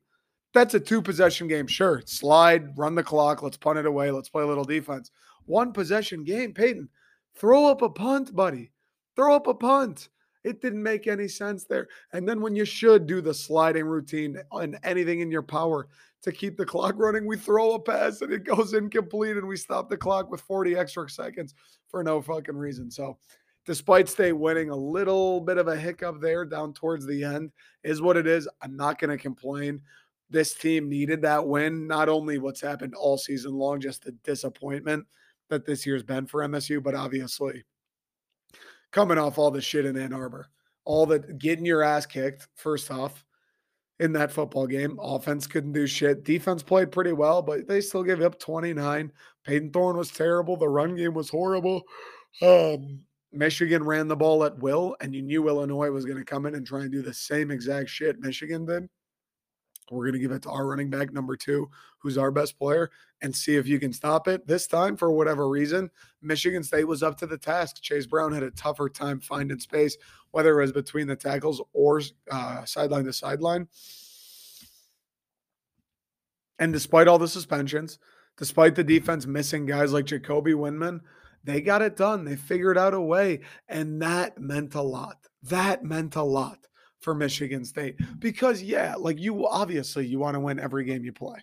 That's 0.54 0.74
a 0.74 0.80
two 0.80 1.02
possession 1.02 1.48
game. 1.48 1.68
Sure. 1.68 2.02
Slide, 2.06 2.78
run 2.78 2.96
the 2.96 3.04
clock. 3.04 3.44
Let's 3.44 3.58
punt 3.58 3.80
it 3.80 3.86
away. 3.86 4.12
Let's 4.12 4.30
play 4.30 4.44
a 4.44 4.48
little 4.48 4.64
defense. 4.64 5.12
One 5.46 5.74
possession 5.74 6.24
game. 6.24 6.54
Payton, 6.54 6.90
throw 7.36 7.66
up 7.68 7.82
a 7.82 7.90
punt, 7.90 8.36
buddy. 8.36 8.72
Throw 9.16 9.36
up 9.36 9.48
a 9.48 9.54
punt. 9.54 10.10
It 10.44 10.62
didn't 10.62 10.82
make 10.82 11.08
any 11.08 11.28
sense 11.28 11.66
there. 11.66 11.88
And 12.14 12.28
then 12.28 12.42
when 12.42 12.56
you 12.56 12.66
should 12.66 13.06
do 13.06 13.22
the 13.22 13.34
sliding 13.34 13.86
routine 13.86 14.38
and 14.52 14.80
anything 14.84 15.20
in 15.20 15.32
your 15.32 15.44
power 15.44 15.88
to 16.22 16.32
keep 16.32 16.58
the 16.58 16.66
clock 16.66 16.96
running, 16.98 17.28
we 17.28 17.38
throw 17.38 17.74
a 17.74 17.80
pass 17.80 18.22
and 18.22 18.32
it 18.32 18.46
goes 18.46 18.74
incomplete 18.74 19.38
and 19.38 19.48
we 19.48 19.58
stop 19.58 19.90
the 19.90 19.98
clock 19.98 20.32
with 20.32 20.42
40 20.42 20.76
extra 20.78 21.10
seconds 21.10 21.54
for 21.88 22.04
no 22.04 22.22
fucking 22.22 22.56
reason. 22.56 22.90
So, 22.90 23.18
despite 23.66 24.08
State 24.08 24.32
winning, 24.32 24.70
a 24.70 24.76
little 24.76 25.42
bit 25.42 25.58
of 25.58 25.68
a 25.68 25.76
hiccup 25.76 26.22
there 26.22 26.46
down 26.46 26.74
towards 26.74 27.06
the 27.06 27.24
end 27.24 27.52
is 27.84 28.02
what 28.02 28.18
it 28.18 28.26
is. 28.26 28.48
I'm 28.62 28.76
not 28.76 28.98
going 28.98 29.16
to 29.16 29.22
complain 29.22 29.82
this 30.30 30.54
team 30.54 30.90
needed 30.90 31.22
that 31.22 31.48
win. 31.48 31.88
Not 31.88 32.10
only 32.10 32.38
what's 32.38 32.62
happened 32.62 32.94
all 32.96 33.18
season 33.18 33.54
long, 33.54 33.80
just 33.80 34.04
the 34.04 34.12
disappointment 34.24 35.06
that 35.50 35.66
this 35.66 35.86
year's 35.86 36.04
been 36.04 36.28
for 36.28 36.42
MSU, 36.42 36.82
but 36.82 36.96
obviously 36.96 37.64
coming 38.92 39.18
off 39.18 39.38
all 39.38 39.52
the 39.52 39.62
shit 39.62 39.86
in 39.86 39.98
Ann 39.98 40.14
Arbor, 40.14 40.48
all 40.86 41.06
the 41.06 41.20
getting 41.20 41.66
your 41.66 41.84
ass 41.84 42.06
kicked, 42.06 42.48
first 42.56 42.92
off, 42.92 43.26
in 44.00 44.14
that 44.14 44.32
football 44.32 44.66
game. 44.66 44.98
Offense 45.02 45.46
couldn't 45.46 45.74
do 45.74 45.86
shit. 45.86 46.24
Defense 46.24 46.64
played 46.64 46.92
pretty 46.92 47.12
well, 47.12 47.42
but 47.42 47.68
they 47.68 47.82
still 47.82 48.04
gave 48.04 48.22
up 48.22 48.40
29. 48.40 49.12
Payton 49.44 49.72
Thorne 49.72 49.98
was 49.98 50.12
terrible. 50.12 50.56
The 50.56 50.70
run 50.70 50.96
game 50.96 51.14
was 51.14 51.30
horrible. 51.30 51.84
Um, 52.42 53.02
Michigan 53.32 53.84
ran 53.84 54.08
the 54.08 54.16
ball 54.16 54.44
at 54.44 54.58
will, 54.60 54.96
and 55.02 55.14
you 55.14 55.22
knew 55.22 55.48
Illinois 55.48 55.92
was 55.92 56.06
going 56.06 56.18
to 56.18 56.26
come 56.26 56.46
in 56.46 56.56
and 56.56 56.66
try 56.66 56.82
and 56.82 56.92
do 56.92 57.02
the 57.02 57.14
same 57.14 57.52
exact 57.52 57.90
shit 57.90 58.20
Michigan 58.20 58.66
did. 58.66 58.90
We're 59.92 60.06
going 60.06 60.14
to 60.14 60.20
give 60.20 60.32
it 60.32 60.44
to 60.44 60.50
our 60.50 60.66
running 60.66 60.90
back 60.90 61.12
number 61.14 61.36
two, 61.36 61.70
who's 62.00 62.18
our 62.18 62.32
best 62.32 62.58
player, 62.58 62.90
and 63.22 63.36
see 63.36 63.56
if 63.56 63.68
you 63.68 63.80
can 63.80 63.94
stop 63.94 64.28
it. 64.28 64.48
This 64.48 64.68
time, 64.68 64.98
for 64.98 65.12
whatever 65.12 65.50
reason, 65.50 65.90
Michigan 66.22 66.64
State 66.64 66.88
was 66.88 67.04
up 67.04 67.18
to 67.20 67.28
the 67.28 67.38
task. 67.38 67.82
Chase 67.82 68.06
Brown 68.06 68.34
had 68.34 68.44
a 68.44 68.52
tougher 68.52 68.90
time 68.90 69.20
finding 69.20 69.60
space, 69.60 69.98
whether 70.32 70.60
it 70.60 70.64
was 70.64 70.72
between 70.72 71.08
the 71.08 71.16
tackles 71.16 71.62
or 71.74 72.02
uh, 72.32 72.66
sideline 72.66 73.06
to 73.06 73.14
sideline. 73.14 73.68
And 76.58 76.74
despite 76.74 77.08
all 77.08 77.20
the 77.20 77.28
suspensions, 77.28 78.00
despite 78.38 78.76
the 78.76 78.84
defense 78.84 79.26
missing 79.26 79.66
guys 79.66 79.94
like 79.94 80.06
Jacoby 80.06 80.54
Windmon, 80.54 81.02
they 81.44 81.62
got 81.62 81.82
it 81.82 81.96
done. 81.96 82.26
They 82.26 82.36
figured 82.36 82.78
out 82.78 82.94
a 82.94 83.02
way. 83.02 83.40
And 83.68 84.02
that 84.02 84.38
meant 84.38 84.76
a 84.76 84.82
lot. 84.82 85.18
That 85.42 85.84
meant 85.84 86.16
a 86.18 86.24
lot 86.24 86.68
for 87.00 87.16
Michigan 87.16 87.64
State 87.66 87.96
because 88.20 88.62
yeah, 88.62 88.96
like 88.96 89.20
you 89.20 89.48
obviously 89.48 90.06
you 90.06 90.20
want 90.20 90.36
to 90.36 90.40
win 90.40 90.60
every 90.60 90.86
game 90.86 91.04
you 91.04 91.14
play. 91.14 91.40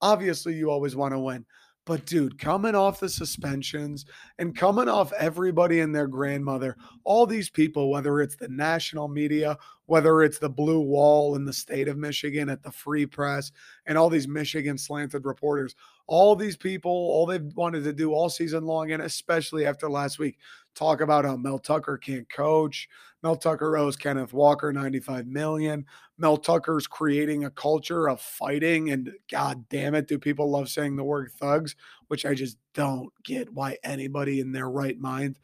Obviously, 0.00 0.54
you 0.54 0.70
always 0.70 0.96
want 0.96 1.12
to 1.12 1.18
win. 1.18 1.46
But 1.86 2.06
dude, 2.06 2.38
coming 2.38 2.74
off 2.74 3.00
the 3.00 3.10
suspensions 3.10 4.06
and 4.38 4.56
coming 4.56 4.88
off 4.88 5.12
everybody 5.12 5.80
and 5.80 5.94
their 5.94 6.06
grandmother, 6.06 6.78
all 7.04 7.26
these 7.26 7.50
people, 7.50 7.90
whether 7.90 8.22
it's 8.22 8.36
the 8.36 8.48
national 8.48 9.08
media, 9.08 9.58
whether 9.84 10.22
it's 10.22 10.38
the 10.38 10.48
blue 10.48 10.80
wall 10.80 11.36
in 11.36 11.44
the 11.44 11.52
state 11.52 11.88
of 11.88 11.98
Michigan 11.98 12.48
at 12.48 12.62
the 12.62 12.72
free 12.72 13.04
press, 13.04 13.52
and 13.84 13.98
all 13.98 14.08
these 14.08 14.26
Michigan 14.26 14.78
slanted 14.78 15.26
reporters, 15.26 15.74
all 16.06 16.34
these 16.34 16.56
people, 16.56 16.90
all 16.90 17.26
they've 17.26 17.52
wanted 17.54 17.84
to 17.84 17.92
do 17.92 18.14
all 18.14 18.30
season 18.30 18.64
long, 18.64 18.92
and 18.92 19.02
especially 19.02 19.66
after 19.66 19.90
last 19.90 20.18
week, 20.18 20.38
talk 20.74 21.02
about 21.02 21.26
how 21.26 21.36
Mel 21.36 21.58
Tucker 21.58 21.98
can't 21.98 22.28
coach. 22.30 22.88
Mel 23.24 23.36
Tucker 23.36 23.78
owes 23.78 23.96
Kenneth 23.96 24.34
Walker 24.34 24.70
95 24.70 25.26
million. 25.26 25.86
Mel 26.18 26.36
Tucker's 26.36 26.86
creating 26.86 27.46
a 27.46 27.50
culture 27.50 28.06
of 28.06 28.20
fighting. 28.20 28.90
And 28.90 29.10
god 29.30 29.66
damn 29.70 29.94
it, 29.94 30.06
do 30.06 30.18
people 30.18 30.50
love 30.50 30.68
saying 30.68 30.94
the 30.94 31.04
word 31.04 31.32
thugs, 31.32 31.74
which 32.08 32.26
I 32.26 32.34
just 32.34 32.58
don't 32.74 33.10
get 33.24 33.50
why 33.50 33.78
anybody 33.82 34.40
in 34.40 34.52
their 34.52 34.68
right 34.68 35.00
mind 35.00 35.38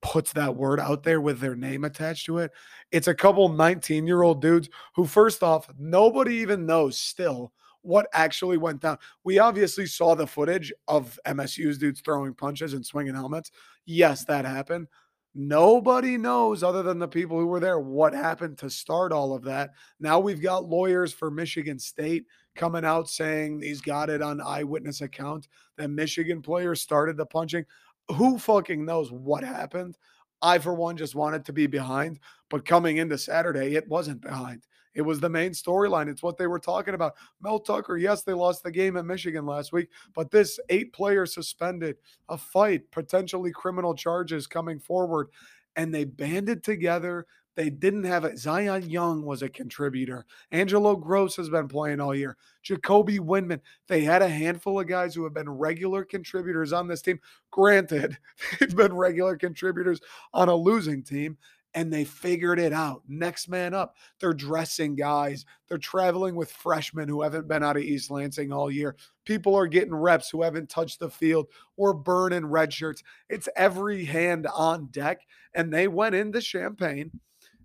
puts 0.00 0.32
that 0.34 0.54
word 0.54 0.78
out 0.78 1.02
there 1.02 1.20
with 1.20 1.40
their 1.40 1.56
name 1.56 1.82
attached 1.82 2.26
to 2.26 2.38
it. 2.38 2.52
It's 2.92 3.08
a 3.08 3.14
couple 3.14 3.48
19 3.48 4.06
year 4.06 4.22
old 4.22 4.40
dudes 4.40 4.68
who, 4.94 5.04
first 5.04 5.42
off, 5.42 5.68
nobody 5.76 6.36
even 6.36 6.66
knows 6.66 6.96
still 6.96 7.52
what 7.82 8.06
actually 8.12 8.58
went 8.58 8.80
down. 8.80 8.96
We 9.24 9.40
obviously 9.40 9.86
saw 9.86 10.14
the 10.14 10.26
footage 10.26 10.72
of 10.86 11.18
MSU's 11.26 11.78
dudes 11.78 12.00
throwing 12.00 12.32
punches 12.32 12.74
and 12.74 12.86
swinging 12.86 13.14
helmets. 13.14 13.50
Yes, 13.86 14.24
that 14.26 14.44
happened. 14.44 14.86
Nobody 15.34 16.16
knows, 16.16 16.62
other 16.62 16.84
than 16.84 17.00
the 17.00 17.08
people 17.08 17.38
who 17.38 17.46
were 17.46 17.58
there, 17.58 17.80
what 17.80 18.14
happened 18.14 18.56
to 18.58 18.70
start 18.70 19.10
all 19.10 19.34
of 19.34 19.42
that. 19.44 19.70
Now 19.98 20.20
we've 20.20 20.40
got 20.40 20.68
lawyers 20.68 21.12
for 21.12 21.28
Michigan 21.28 21.78
State 21.78 22.26
coming 22.54 22.84
out 22.84 23.08
saying 23.08 23.60
he's 23.60 23.80
got 23.80 24.10
it 24.10 24.22
on 24.22 24.40
eyewitness 24.40 25.00
account 25.00 25.48
that 25.76 25.88
Michigan 25.88 26.40
players 26.40 26.80
started 26.80 27.16
the 27.16 27.26
punching. 27.26 27.64
Who 28.12 28.38
fucking 28.38 28.84
knows 28.84 29.10
what 29.10 29.42
happened? 29.42 29.98
I, 30.40 30.58
for 30.58 30.74
one, 30.74 30.96
just 30.96 31.16
wanted 31.16 31.44
to 31.46 31.52
be 31.52 31.66
behind. 31.66 32.20
But 32.48 32.64
coming 32.64 32.98
into 32.98 33.18
Saturday, 33.18 33.74
it 33.74 33.88
wasn't 33.88 34.20
behind. 34.20 34.62
It 34.94 35.02
was 35.02 35.20
the 35.20 35.28
main 35.28 35.50
storyline. 35.50 36.08
It's 36.08 36.22
what 36.22 36.36
they 36.36 36.46
were 36.46 36.58
talking 36.58 36.94
about. 36.94 37.14
Mel 37.40 37.58
Tucker, 37.58 37.96
yes, 37.96 38.22
they 38.22 38.32
lost 38.32 38.62
the 38.62 38.70
game 38.70 38.96
at 38.96 39.04
Michigan 39.04 39.44
last 39.46 39.72
week, 39.72 39.88
but 40.14 40.30
this 40.30 40.58
eight 40.68 40.92
player 40.92 41.26
suspended, 41.26 41.96
a 42.28 42.38
fight, 42.38 42.90
potentially 42.90 43.52
criminal 43.52 43.94
charges 43.94 44.46
coming 44.46 44.78
forward, 44.78 45.28
and 45.76 45.94
they 45.94 46.04
banded 46.04 46.62
together. 46.62 47.26
They 47.56 47.70
didn't 47.70 48.04
have 48.04 48.24
it. 48.24 48.38
Zion 48.38 48.90
Young 48.90 49.24
was 49.24 49.42
a 49.42 49.48
contributor. 49.48 50.26
Angelo 50.50 50.96
Grose 50.96 51.36
has 51.36 51.48
been 51.48 51.68
playing 51.68 52.00
all 52.00 52.14
year. 52.14 52.36
Jacoby 52.62 53.20
Windmon. 53.20 53.60
They 53.86 54.02
had 54.02 54.22
a 54.22 54.28
handful 54.28 54.80
of 54.80 54.88
guys 54.88 55.14
who 55.14 55.22
have 55.22 55.34
been 55.34 55.48
regular 55.48 56.04
contributors 56.04 56.72
on 56.72 56.88
this 56.88 57.00
team. 57.00 57.20
Granted, 57.52 58.18
they've 58.60 58.74
been 58.74 58.92
regular 58.92 59.36
contributors 59.36 60.00
on 60.32 60.48
a 60.48 60.54
losing 60.54 61.04
team 61.04 61.38
and 61.74 61.92
they 61.92 62.04
figured 62.04 62.60
it 62.60 62.72
out. 62.72 63.02
Next 63.08 63.48
man 63.48 63.74
up. 63.74 63.96
They're 64.20 64.32
dressing 64.32 64.94
guys. 64.94 65.44
They're 65.68 65.76
traveling 65.78 66.36
with 66.36 66.52
freshmen 66.52 67.08
who 67.08 67.22
haven't 67.22 67.48
been 67.48 67.64
out 67.64 67.76
of 67.76 67.82
East 67.82 68.10
Lansing 68.10 68.52
all 68.52 68.70
year. 68.70 68.96
People 69.24 69.56
are 69.56 69.66
getting 69.66 69.94
reps 69.94 70.30
who 70.30 70.42
haven't 70.42 70.68
touched 70.68 71.00
the 71.00 71.10
field 71.10 71.48
or 71.76 71.92
burning 71.92 72.46
red 72.46 72.72
shirts. 72.72 73.02
It's 73.28 73.48
every 73.56 74.04
hand 74.04 74.46
on 74.54 74.86
deck. 74.86 75.20
And 75.54 75.72
they 75.72 75.88
went 75.88 76.14
into 76.14 76.40
Champaign 76.40 77.10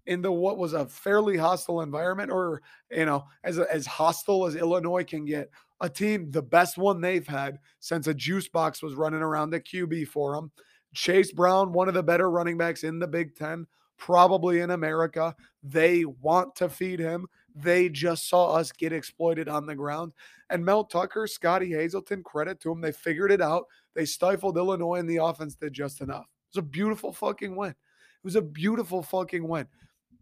into 0.07 0.31
what 0.31 0.57
was 0.57 0.73
a 0.73 0.87
fairly 0.87 1.37
hostile 1.37 1.81
environment, 1.81 2.31
or 2.31 2.63
you 2.89 3.05
know, 3.05 3.25
as 3.43 3.59
as 3.59 3.85
hostile 3.85 4.47
as 4.47 4.55
Illinois 4.55 5.03
can 5.03 5.23
get. 5.23 5.49
A 5.81 5.89
team, 5.89 6.31
the 6.31 6.41
best 6.41 6.77
one 6.77 6.99
they've 6.99 7.27
had 7.27 7.59
since 7.79 8.07
a 8.07 8.13
juice 8.13 8.49
box 8.49 8.81
was 8.81 8.95
running 8.95 9.21
around 9.21 9.51
the 9.51 9.61
QB 9.61 10.07
for 10.07 10.35
them. 10.35 10.51
Chase 10.93 11.31
Brown, 11.31 11.71
one 11.71 11.87
of 11.87 11.93
the 11.93 12.03
better 12.03 12.29
running 12.29 12.57
backs 12.57 12.83
in 12.83 12.99
the 12.99 13.07
Big 13.07 13.35
Ten 13.35 13.67
probably 13.99 14.61
in 14.61 14.71
America. 14.71 15.35
They 15.61 16.05
want 16.05 16.55
to 16.55 16.69
feed 16.69 16.99
him. 16.99 17.27
They 17.53 17.89
just 17.89 18.27
saw 18.27 18.53
us 18.53 18.71
get 18.71 18.93
exploited 18.93 19.47
on 19.47 19.67
the 19.67 19.75
ground. 19.75 20.13
And 20.49 20.65
Mel 20.65 20.85
Tucker, 20.85 21.27
Scottie 21.27 21.73
Hazelton, 21.73 22.23
credit 22.23 22.59
to 22.61 22.69
them. 22.69 22.81
They 22.81 22.91
figured 22.91 23.31
it 23.31 23.41
out. 23.41 23.65
They 23.93 24.05
stifled 24.05 24.57
Illinois, 24.57 24.95
and 24.95 25.09
the 25.09 25.17
offense 25.17 25.55
did 25.55 25.73
just 25.73 26.01
enough. 26.01 26.25
It 26.25 26.57
was 26.57 26.63
a 26.63 26.67
beautiful 26.67 27.13
fucking 27.13 27.55
win. 27.55 27.71
It 27.71 27.75
was 28.23 28.35
a 28.35 28.41
beautiful 28.41 29.03
fucking 29.03 29.47
win. 29.47 29.67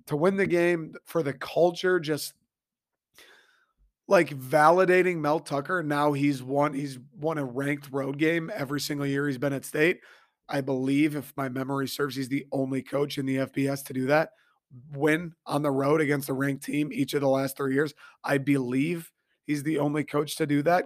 To 0.08 0.18
win 0.18 0.36
the 0.36 0.48
game 0.48 0.96
for 1.06 1.22
the 1.22 1.34
culture, 1.34 2.00
just 2.00 2.34
like 4.08 4.30
validating 4.30 5.18
Mel 5.18 5.40
Tucker. 5.40 5.84
Now 5.84 6.14
he's 6.14 6.42
won, 6.42 6.74
he's 6.74 6.98
won 7.20 7.38
a 7.38 7.46
ranked 7.46 7.90
road 7.92 8.18
game 8.18 8.50
every 8.54 8.80
single 8.80 9.06
year 9.06 9.28
he's 9.28 9.38
been 9.38 9.54
at 9.54 9.66
state. 9.66 10.00
I 10.50 10.62
believe, 10.62 11.16
if 11.16 11.34
my 11.36 11.50
memory 11.50 11.88
serves, 11.88 12.16
he's 12.16 12.30
the 12.30 12.46
only 12.52 12.82
coach 12.82 13.18
in 13.18 13.26
the 13.26 13.38
FBS 13.38 13.84
to 13.86 13.94
do 13.94 14.06
that. 14.08 14.30
Win 14.94 15.34
on 15.46 15.62
the 15.62 15.72
road 15.72 16.02
against 16.02 16.30
a 16.30 16.34
ranked 16.34 16.64
team 16.64 16.90
each 16.92 17.14
of 17.14 17.22
the 17.22 17.28
last 17.28 17.58
three 17.58 17.74
years. 17.74 17.94
I 18.24 18.38
believe 18.38 19.12
he's 19.46 19.64
the 19.64 19.80
only 19.80 20.04
coach 20.04 20.36
to 20.38 20.46
do 20.46 20.62
that. 20.64 20.86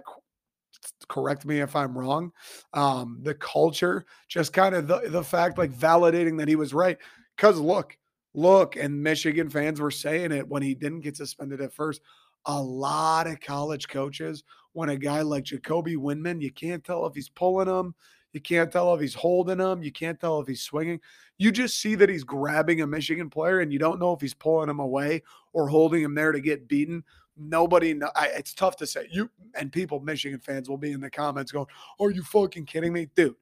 Correct 1.08 1.44
me 1.44 1.60
if 1.60 1.76
I'm 1.76 1.96
wrong. 1.96 2.32
Um, 2.72 3.20
the 3.22 3.34
culture, 3.34 4.04
just 4.28 4.52
kind 4.52 4.74
of 4.74 4.88
the, 4.88 5.02
the 5.08 5.22
fact, 5.22 5.58
like 5.58 5.72
validating 5.72 6.38
that 6.38 6.48
he 6.48 6.56
was 6.56 6.74
right. 6.74 6.98
Because 7.36 7.58
look, 7.58 7.96
look, 8.34 8.76
and 8.76 9.02
Michigan 9.02 9.48
fans 9.48 9.80
were 9.80 9.90
saying 9.90 10.32
it 10.32 10.48
when 10.48 10.62
he 10.62 10.74
didn't 10.74 11.00
get 11.00 11.16
suspended 11.16 11.60
at 11.60 11.74
first. 11.74 12.00
A 12.46 12.60
lot 12.60 13.28
of 13.28 13.40
college 13.40 13.86
coaches, 13.88 14.42
when 14.72 14.88
a 14.88 14.96
guy 14.96 15.22
like 15.22 15.44
Jacoby 15.44 15.96
Windmon, 15.96 16.40
you 16.40 16.50
can't 16.50 16.82
tell 16.82 17.06
if 17.06 17.14
he's 17.14 17.28
pulling 17.28 17.68
them 17.68 17.94
you 18.32 18.40
can't 18.40 18.72
tell 18.72 18.94
if 18.94 19.00
he's 19.00 19.14
holding 19.14 19.58
him. 19.58 19.82
You 19.82 19.92
can't 19.92 20.18
tell 20.18 20.40
if 20.40 20.48
he's 20.48 20.62
swinging. 20.62 21.00
You 21.38 21.52
just 21.52 21.78
see 21.78 21.94
that 21.96 22.08
he's 22.08 22.24
grabbing 22.24 22.80
a 22.80 22.86
Michigan 22.86 23.28
player, 23.28 23.60
and 23.60 23.72
you 23.72 23.78
don't 23.78 24.00
know 24.00 24.12
if 24.12 24.20
he's 24.20 24.34
pulling 24.34 24.70
him 24.70 24.80
away 24.80 25.22
or 25.52 25.68
holding 25.68 26.02
him 26.02 26.14
there 26.14 26.32
to 26.32 26.40
get 26.40 26.68
beaten. 26.68 27.04
Nobody, 27.36 27.94
know, 27.94 28.10
I, 28.14 28.28
it's 28.28 28.54
tough 28.54 28.76
to 28.76 28.86
say. 28.86 29.08
You 29.10 29.30
and 29.54 29.72
people, 29.72 30.00
Michigan 30.00 30.38
fans, 30.38 30.68
will 30.68 30.78
be 30.78 30.92
in 30.92 31.00
the 31.00 31.10
comments 31.10 31.52
going, 31.52 31.66
"Are 32.00 32.10
you 32.10 32.22
fucking 32.22 32.66
kidding 32.66 32.92
me, 32.92 33.08
dude?" 33.14 33.36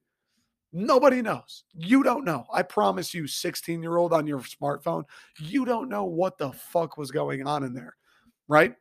Nobody 0.73 1.21
knows. 1.21 1.65
You 1.75 2.05
don't 2.05 2.25
know. 2.25 2.47
I 2.53 2.63
promise 2.63 3.13
you, 3.13 3.27
16 3.27 3.83
year 3.83 3.97
old 3.97 4.13
on 4.13 4.27
your 4.27 4.41
smartphone, 4.41 5.05
you 5.41 5.65
don't 5.65 5.89
know 5.89 6.05
what 6.05 6.39
the 6.39 6.53
fuck 6.53 6.97
was 6.97 7.11
going 7.11 7.45
on 7.45 7.65
in 7.65 7.75
there, 7.75 7.97
right? 8.47 8.77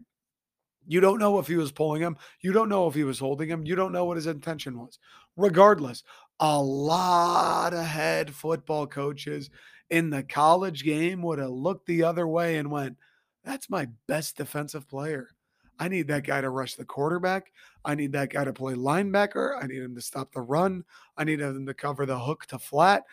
You 0.90 1.02
don't 1.02 1.20
know 1.20 1.38
if 1.38 1.46
he 1.46 1.56
was 1.56 1.72
pulling 1.72 2.02
him. 2.02 2.18
You 2.42 2.52
don't 2.52 2.68
know 2.68 2.88
if 2.88 2.96
he 2.96 3.04
was 3.04 3.20
holding 3.20 3.48
him. 3.48 3.64
You 3.64 3.76
don't 3.76 3.92
know 3.92 4.06
what 4.06 4.18
his 4.18 4.26
intention 4.26 4.80
was. 4.80 4.98
Regardless, 5.38 6.04
a 6.40 6.60
lot 6.60 7.76
of 7.76 7.86
head 7.86 8.34
football 8.34 8.88
coaches 8.88 9.52
in 9.92 10.10
the 10.10 10.24
college 10.24 10.84
game 10.84 11.22
would 11.22 11.38
have 11.38 11.52
looked 11.52 11.86
the 11.86 12.02
other 12.02 12.28
way 12.28 12.58
and 12.58 12.72
went, 12.72 12.98
That's 13.44 13.70
my 13.70 13.88
best 14.08 14.36
defensive 14.36 14.90
player. 14.90 15.30
I 15.78 15.90
need 15.90 16.08
that 16.08 16.26
guy 16.26 16.42
to 16.42 16.50
rush 16.50 16.74
the 16.74 16.86
quarterback. 16.86 17.52
I 17.86 17.94
need 17.94 18.12
that 18.14 18.32
guy 18.32 18.44
to 18.44 18.52
play 18.52 18.74
linebacker. 18.74 19.62
I 19.62 19.68
need 19.68 19.84
him 19.84 19.94
to 19.94 20.02
stop 20.02 20.32
the 20.32 20.42
run. 20.42 20.84
I 21.18 21.24
need 21.24 21.40
him 21.40 21.68
to 21.68 21.74
cover 21.76 22.08
the 22.08 22.18
hook 22.18 22.48
to 22.48 22.58
flat. 22.58 23.04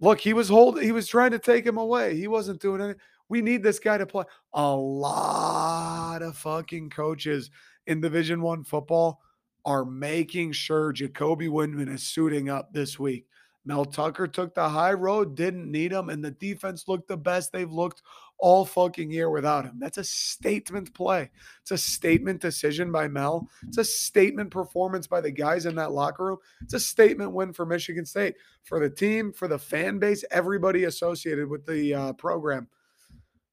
Look, 0.00 0.18
he 0.18 0.32
was 0.32 0.48
holding, 0.48 0.82
he 0.82 0.92
was 0.92 1.06
trying 1.06 1.30
to 1.30 1.38
take 1.38 1.64
him 1.64 1.78
away. 1.78 2.16
He 2.16 2.26
wasn't 2.26 2.60
doing 2.60 2.80
anything. 2.80 3.00
We 3.28 3.42
need 3.42 3.62
this 3.62 3.78
guy 3.78 3.98
to 3.98 4.06
play. 4.06 4.24
A 4.54 4.74
lot 4.74 6.22
of 6.22 6.36
fucking 6.36 6.90
coaches 6.90 7.50
in 7.86 8.00
Division 8.00 8.42
One 8.42 8.64
football 8.64 9.20
are 9.64 9.84
making 9.84 10.52
sure 10.52 10.92
Jacoby 10.92 11.48
Windmon 11.48 11.92
is 11.92 12.02
suiting 12.02 12.48
up 12.48 12.72
this 12.72 12.98
week. 12.98 13.26
Mel 13.68 13.84
Tucker 13.84 14.26
took 14.26 14.54
the 14.54 14.66
high 14.66 14.94
road, 14.94 15.34
didn't 15.36 15.70
need 15.70 15.92
him, 15.92 16.08
and 16.08 16.24
the 16.24 16.30
defense 16.30 16.88
looked 16.88 17.06
the 17.06 17.18
best 17.18 17.52
they've 17.52 17.70
looked 17.70 18.00
all 18.38 18.64
fucking 18.64 19.10
year 19.10 19.28
without 19.28 19.66
him. 19.66 19.74
That's 19.78 19.98
a 19.98 20.04
statement 20.04 20.94
play. 20.94 21.28
It's 21.60 21.72
a 21.72 21.76
statement 21.76 22.40
decision 22.40 22.90
by 22.90 23.08
Mel. 23.08 23.46
It's 23.66 23.76
a 23.76 23.84
statement 23.84 24.50
performance 24.50 25.06
by 25.06 25.20
the 25.20 25.30
guys 25.30 25.66
in 25.66 25.74
that 25.74 25.92
locker 25.92 26.24
room. 26.24 26.38
It's 26.62 26.72
a 26.72 26.80
statement 26.80 27.32
win 27.32 27.52
for 27.52 27.66
Michigan 27.66 28.06
State, 28.06 28.36
for 28.64 28.80
the 28.80 28.88
team, 28.88 29.34
for 29.34 29.48
the 29.48 29.58
fan 29.58 29.98
base, 29.98 30.24
everybody 30.30 30.84
associated 30.84 31.46
with 31.46 31.66
the 31.66 31.92
uh, 31.92 32.12
program 32.14 32.68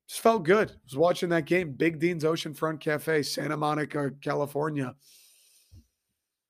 just 0.07 0.21
felt 0.21 0.43
good. 0.43 0.71
I 0.71 0.75
was 0.85 0.97
watching 0.97 1.29
that 1.29 1.45
game, 1.45 1.73
Big 1.73 1.99
Dean's 1.99 2.23
Oceanfront 2.23 2.79
Cafe, 2.79 3.23
Santa 3.23 3.57
Monica, 3.57 4.11
California. 4.21 4.95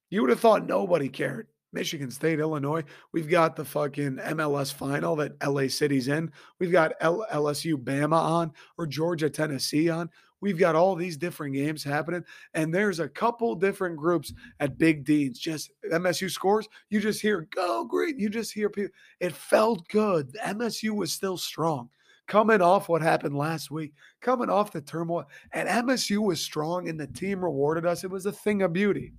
You 0.10 0.22
would 0.22 0.30
have 0.30 0.40
thought 0.40 0.68
nobody 0.68 1.10
cared. 1.10 1.48
Michigan 1.72 2.10
State, 2.10 2.40
Illinois. 2.40 2.84
We've 3.12 3.30
got 3.30 3.56
the 3.56 3.66
fucking 3.66 4.16
MLS 4.16 4.74
final 4.74 5.16
that 5.18 5.34
LA 5.46 5.68
City's 5.68 6.08
in. 6.08 6.32
We've 6.58 6.72
got 6.72 6.94
L- 7.02 7.26
LSU 7.32 7.76
Bama 7.76 8.18
on 8.18 8.54
or 8.78 8.88
Georgia 8.88 9.30
Tennessee 9.30 9.90
on. 9.90 10.10
We've 10.42 10.58
got 10.58 10.76
all 10.76 10.96
these 10.96 11.18
different 11.18 11.54
games 11.54 11.84
happening. 11.84 12.24
And 12.54 12.74
there's 12.74 13.00
a 13.00 13.10
couple 13.10 13.56
different 13.56 13.98
groups 13.98 14.34
at 14.60 14.78
Big 14.78 15.04
Dean's. 15.04 15.38
Just 15.38 15.72
MSU 15.92 16.30
scores. 16.32 16.68
You 16.90 17.02
just 17.02 17.22
hear, 17.22 17.48
go 17.54 17.84
great. 17.84 18.18
You 18.18 18.30
just 18.30 18.54
hear 18.54 18.70
people. 18.70 18.94
It 19.20 19.34
felt 19.34 19.88
good. 19.90 20.34
MSU 20.46 20.92
was 20.92 21.12
still 21.12 21.38
strong. 21.38 21.90
Coming 22.28 22.62
off 22.62 22.90
what 22.90 23.04
happened 23.04 23.38
last 23.38 23.70
week, 23.70 23.94
coming 24.22 24.50
off 24.50 24.72
the 24.72 24.82
turmoil. 24.82 25.26
And 25.54 25.70
MSU 25.70 26.24
was 26.24 26.42
strong 26.42 26.90
and 26.90 27.00
the 27.00 27.08
team 27.08 27.44
rewarded 27.44 27.86
us. 27.86 28.04
It 28.04 28.10
was 28.10 28.26
a 28.26 28.32
thing 28.32 28.64
of 28.64 28.74
beauty. 28.74 29.14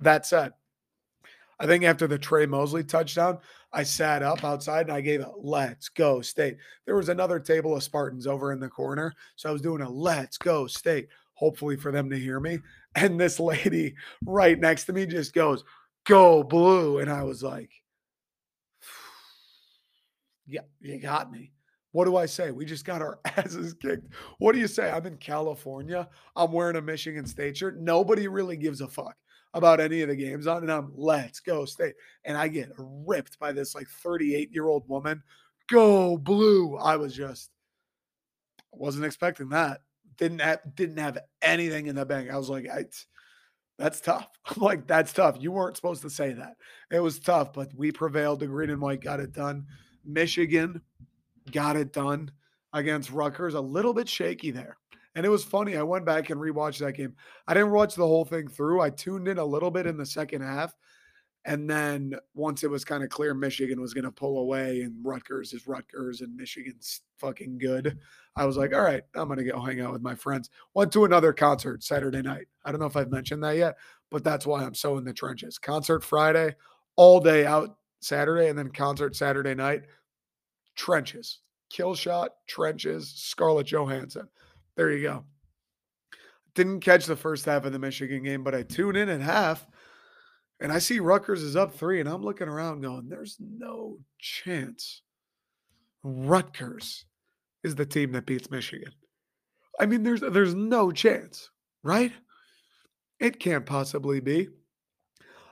That 0.00 0.24
said, 0.24 0.52
I 1.58 1.66
think 1.66 1.84
after 1.84 2.06
the 2.06 2.18
Tre 2.18 2.46
Mosley 2.46 2.84
touchdown, 2.84 3.38
I 3.72 3.82
sat 3.82 4.22
up 4.22 4.44
outside 4.44 4.86
and 4.86 4.96
I 4.96 5.00
gave 5.00 5.20
a 5.20 5.32
let's 5.38 5.88
go 5.88 6.20
state. 6.20 6.56
There 6.84 6.96
was 6.96 7.08
another 7.08 7.40
table 7.40 7.76
of 7.76 7.82
Spartans 7.82 8.26
over 8.26 8.52
in 8.52 8.60
the 8.60 8.68
corner. 8.68 9.14
So 9.36 9.48
I 9.48 9.52
was 9.52 9.62
doing 9.62 9.82
a 9.82 9.88
let's 9.88 10.38
go 10.38 10.66
state, 10.66 11.08
hopefully 11.34 11.76
for 11.76 11.92
them 11.92 12.10
to 12.10 12.18
hear 12.18 12.40
me. 12.40 12.58
And 12.94 13.20
this 13.20 13.38
lady 13.38 13.94
right 14.24 14.58
next 14.58 14.84
to 14.84 14.94
me 14.94 15.04
just 15.04 15.34
goes, 15.34 15.64
go 16.04 16.42
blue. 16.42 16.98
And 16.98 17.10
I 17.10 17.22
was 17.22 17.42
like, 17.42 17.70
yeah, 20.46 20.60
you 20.80 20.98
got 20.98 21.30
me. 21.30 21.52
What 21.96 22.04
do 22.04 22.16
I 22.18 22.26
say? 22.26 22.50
We 22.50 22.66
just 22.66 22.84
got 22.84 23.00
our 23.00 23.18
asses 23.24 23.72
kicked. 23.72 24.12
What 24.36 24.52
do 24.52 24.58
you 24.58 24.68
say? 24.68 24.90
I'm 24.90 25.06
in 25.06 25.16
California. 25.16 26.06
I'm 26.36 26.52
wearing 26.52 26.76
a 26.76 26.82
Michigan 26.82 27.24
State 27.24 27.56
shirt. 27.56 27.80
Nobody 27.80 28.28
really 28.28 28.58
gives 28.58 28.82
a 28.82 28.86
fuck 28.86 29.16
about 29.54 29.80
any 29.80 30.02
of 30.02 30.10
the 30.10 30.14
games 30.14 30.46
on, 30.46 30.58
and 30.58 30.70
I'm 30.70 30.92
let's 30.94 31.40
go 31.40 31.64
state. 31.64 31.94
And 32.26 32.36
I 32.36 32.48
get 32.48 32.70
ripped 32.76 33.38
by 33.38 33.52
this 33.52 33.74
like 33.74 33.88
38 33.88 34.52
year 34.52 34.66
old 34.66 34.86
woman. 34.86 35.22
Go 35.70 36.18
blue. 36.18 36.76
I 36.76 36.96
was 36.96 37.16
just 37.16 37.50
wasn't 38.72 39.06
expecting 39.06 39.48
that. 39.48 39.80
Didn't 40.18 40.42
have 40.42 40.58
didn't 40.74 40.98
have 40.98 41.16
anything 41.40 41.86
in 41.86 41.96
the 41.96 42.04
bank. 42.04 42.30
I 42.30 42.36
was 42.36 42.50
like, 42.50 42.68
I, 42.68 42.84
that's 43.78 44.02
tough. 44.02 44.28
I'm 44.44 44.60
like, 44.60 44.86
that's 44.86 45.14
tough. 45.14 45.38
You 45.40 45.50
weren't 45.50 45.76
supposed 45.76 46.02
to 46.02 46.10
say 46.10 46.34
that. 46.34 46.56
It 46.90 47.00
was 47.00 47.18
tough, 47.20 47.54
but 47.54 47.72
we 47.74 47.90
prevailed. 47.90 48.40
The 48.40 48.48
green 48.48 48.68
and 48.68 48.82
white 48.82 49.00
got 49.00 49.18
it 49.18 49.32
done. 49.32 49.64
Michigan 50.04 50.82
got 51.52 51.76
it 51.76 51.92
done 51.92 52.30
against 52.72 53.10
Rutgers. 53.10 53.54
A 53.54 53.60
little 53.60 53.94
bit 53.94 54.08
shaky 54.08 54.50
there. 54.50 54.78
And 55.14 55.24
it 55.24 55.30
was 55.30 55.44
funny. 55.44 55.76
I 55.76 55.82
went 55.82 56.04
back 56.04 56.28
and 56.28 56.40
rewatched 56.40 56.78
that 56.80 56.92
game. 56.92 57.14
I 57.48 57.54
didn't 57.54 57.70
watch 57.70 57.94
the 57.94 58.06
whole 58.06 58.24
thing 58.24 58.48
through. 58.48 58.82
I 58.82 58.90
tuned 58.90 59.28
in 59.28 59.38
a 59.38 59.44
little 59.44 59.70
bit 59.70 59.86
in 59.86 59.96
the 59.96 60.04
second 60.04 60.42
half. 60.42 60.74
And 61.46 61.70
then 61.70 62.16
once 62.34 62.64
it 62.64 62.70
was 62.70 62.84
kind 62.84 63.04
of 63.04 63.08
clear 63.08 63.32
Michigan 63.32 63.80
was 63.80 63.94
going 63.94 64.04
to 64.04 64.10
pull 64.10 64.40
away 64.40 64.80
and 64.80 64.96
Rutgers 65.02 65.52
is 65.52 65.68
Rutgers 65.68 66.20
and 66.20 66.34
Michigan's 66.36 67.02
fucking 67.18 67.58
good, 67.58 67.98
I 68.34 68.44
was 68.44 68.56
like, 68.56 68.74
all 68.74 68.82
right, 68.82 69.04
I'm 69.14 69.28
going 69.28 69.38
to 69.38 69.44
go 69.44 69.60
hang 69.60 69.80
out 69.80 69.92
with 69.92 70.02
my 70.02 70.16
friends. 70.16 70.50
Went 70.74 70.92
to 70.92 71.04
another 71.04 71.32
concert 71.32 71.84
Saturday 71.84 72.20
night. 72.20 72.48
I 72.64 72.72
don't 72.72 72.80
know 72.80 72.86
if 72.86 72.96
I've 72.96 73.12
mentioned 73.12 73.44
that 73.44 73.56
yet, 73.56 73.76
but 74.10 74.24
that's 74.24 74.44
why 74.44 74.64
I'm 74.64 74.74
so 74.74 74.98
in 74.98 75.04
the 75.04 75.12
trenches. 75.12 75.56
Concert 75.56 76.02
Friday, 76.02 76.56
all 76.96 77.20
day 77.20 77.46
out 77.46 77.78
Saturday, 78.00 78.48
and 78.48 78.58
then 78.58 78.70
concert 78.70 79.14
Saturday 79.14 79.54
night. 79.54 79.84
Trenches, 80.76 81.40
kill 81.70 81.94
shot, 81.94 82.32
trenches, 82.46 83.12
Scarlett 83.16 83.66
Johansson. 83.66 84.28
There 84.76 84.92
you 84.92 85.02
go. 85.02 85.24
Didn't 86.54 86.80
catch 86.80 87.06
the 87.06 87.16
first 87.16 87.44
half 87.44 87.64
of 87.64 87.72
the 87.72 87.78
Michigan 87.78 88.22
game, 88.22 88.44
but 88.44 88.54
I 88.54 88.62
tune 88.62 88.96
in 88.96 89.08
at 89.08 89.20
half 89.20 89.66
and 90.60 90.72
I 90.72 90.78
see 90.78 91.00
Rutgers 91.00 91.42
is 91.42 91.56
up 91.56 91.74
three, 91.74 92.00
and 92.00 92.08
I'm 92.08 92.22
looking 92.22 92.48
around 92.48 92.80
going, 92.80 93.08
there's 93.08 93.36
no 93.38 93.98
chance 94.18 95.02
Rutgers 96.02 97.04
is 97.62 97.74
the 97.74 97.84
team 97.84 98.12
that 98.12 98.26
beats 98.26 98.50
Michigan. 98.50 98.92
I 99.78 99.86
mean, 99.86 100.02
there's 100.02 100.20
there's 100.20 100.54
no 100.54 100.92
chance, 100.92 101.50
right? 101.82 102.12
It 103.18 103.38
can't 103.38 103.66
possibly 103.66 104.20
be. 104.20 104.48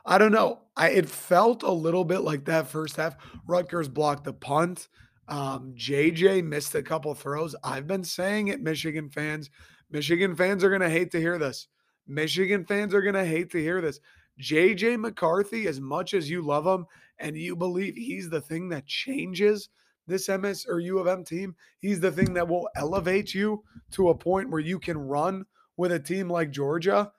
I 0.07 0.17
don't 0.17 0.33
know. 0.33 0.63
I 0.77 0.91
it 0.91 1.09
felt 1.09 1.63
a 1.63 1.71
little 1.71 2.05
bit 2.05 2.21
like 2.21 2.47
that 2.47 2.69
first 2.69 2.97
half. 2.97 3.17
Rutgers 3.47 3.89
blocked 3.89 4.25
the 4.25 4.33
punt. 4.33 4.89
Um, 5.29 5.75
JJ 5.77 6.45
missed 6.45 6.75
a 6.75 6.83
couple 6.83 7.15
throws. 7.15 7.55
I've 7.65 7.87
been 7.87 8.05
saying 8.05 8.49
it, 8.49 8.61
Michigan 8.61 9.09
fans. 9.09 9.51
Michigan 9.91 10.37
fans 10.37 10.65
are 10.65 10.69
going 10.69 10.81
to 10.81 10.91
hate 10.91 11.11
to 11.13 11.21
hear 11.21 11.39
this. 11.39 11.69
Michigan 12.07 12.65
fans 12.65 12.95
are 12.95 13.03
going 13.03 13.15
to 13.15 13.25
hate 13.25 13.51
to 13.53 13.61
hear 13.61 13.81
this. 13.81 14.01
JJ 14.41 14.99
McCarthy, 14.99 15.67
as 15.67 15.81
much 15.81 16.15
as 16.15 16.29
you 16.29 16.43
love 16.43 16.67
him 16.67 16.87
and 17.19 17.37
you 17.37 17.57
believe 17.57 17.95
he's 17.95 18.29
the 18.29 18.41
thing 18.41 18.69
that 18.71 18.87
changes 18.87 19.69
this 20.07 20.29
MS 20.29 20.67
or 20.69 20.81
U 20.81 20.99
of 20.99 21.07
M 21.07 21.25
team, 21.25 21.55
he's 21.79 22.01
the 22.01 22.13
thing 22.13 22.35
that 22.35 22.47
will 22.47 22.69
elevate 22.77 23.33
you 23.33 23.63
to 23.93 24.11
a 24.11 24.15
point 24.15 24.51
where 24.51 24.61
you 24.61 24.79
can 24.79 24.99
run 24.99 25.47
with 25.77 25.93
a 25.93 25.99
team 25.99 26.29
like 26.29 26.51
Georgia. 26.51 27.11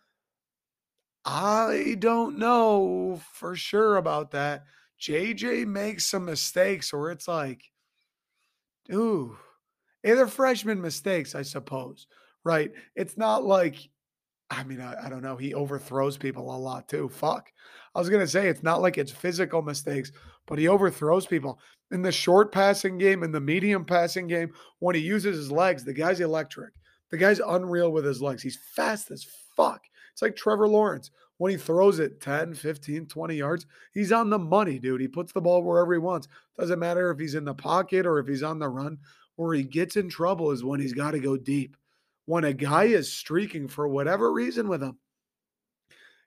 I 1.24 1.96
don't 2.00 2.38
know 2.38 3.20
for 3.34 3.56
sure 3.56 3.98
about 3.98 4.32
that. 4.32 4.65
JJ 5.02 5.65
makes 5.65 6.06
some 6.06 6.26
mistakes 6.26 6.94
where 6.94 7.12
it's 7.12 7.28
like, 7.28 7.63
Ooh, 8.93 9.38
eh, 10.04 10.13
they're 10.13 10.28
freshman 10.28 10.82
mistakes, 10.82 11.36
I 11.36 11.41
suppose, 11.41 12.08
right? 12.43 12.71
It's 12.95 13.17
not 13.17 13.43
like, 13.43 13.78
I 14.50 14.63
mean, 14.63 14.82
I, 14.82 15.06
I, 15.06 15.10
don't 15.10 15.24
know. 15.24 15.38
He 15.38 15.54
overthrows 15.54 16.17
people 16.17 16.56
a 16.56 16.58
lot 16.58 16.88
too. 16.88 17.10
Fuck. 17.10 17.52
I 17.95 18.00
was 18.00 18.10
going 18.10 18.21
to 18.21 18.28
say 18.28 18.48
it's 18.48 18.63
not 18.63 18.82
like 18.82 18.98
it's 18.98 19.12
physical 19.12 19.62
mistakes, 19.62 20.12
but 20.45 20.60
he 20.60 20.67
overthrows 20.67 21.26
people. 21.26 21.60
In 21.91 22.02
the 22.02 22.12
short 22.12 22.52
passing 22.52 22.98
game, 22.98 23.24
in 23.24 23.32
the 23.32 23.39
medium 23.39 23.86
passing 23.86 24.28
game, 24.28 24.52
when 24.80 24.95
he 24.95 25.02
uses 25.02 25.38
his 25.38 25.52
legs, 25.52 25.84
the 25.84 25.93
guy's 25.93 26.19
electric. 26.19 26.74
The 27.12 27.17
guy's 27.17 27.39
unreal 27.39 27.91
with 27.91 28.06
his 28.06 28.21
legs. 28.21 28.43
He's 28.43 28.60
fast 28.76 29.12
as 29.12 29.26
fuck. 29.56 29.82
It's 30.15 30.21
like 30.21 30.38
Trevor 30.38 30.69
Lawrence. 30.69 31.12
When 31.39 31.51
he 31.51 31.58
throws 31.58 31.99
it 31.99 32.21
10, 32.21 32.54
15, 32.54 33.08
20 33.08 33.36
yards, 33.36 33.65
he's 33.93 34.13
on 34.13 34.30
the 34.30 34.39
money, 34.39 34.80
dude. 34.80 35.01
He 35.01 35.10
puts 35.10 35.34
the 35.34 35.41
ball 35.41 35.62
wherever 35.62 35.91
he 35.91 35.99
wants. 35.99 36.30
Doesn't 36.58 36.80
matter 36.80 37.12
if 37.12 37.19
he's 37.19 37.36
in 37.36 37.43
the 37.43 37.54
pocket 37.54 38.06
or 38.06 38.19
if 38.19 38.28
he's 38.28 38.41
on 38.41 38.58
the 38.58 38.69
run. 38.69 38.97
Where 39.36 39.54
he 39.54 39.63
gets 39.63 39.97
in 39.97 40.08
trouble 40.08 40.51
is 40.51 40.63
when 40.63 40.80
he's 40.80 40.93
got 40.93 41.12
to 41.12 41.19
go 41.19 41.36
deep. 41.36 41.75
When 42.28 42.45
a 42.45 42.54
guy 42.54 42.86
is 42.86 43.12
streaking 43.12 43.67
for 43.67 43.89
whatever 43.89 44.32
reason 44.32 44.69
with 44.69 44.82
him, 44.82 44.97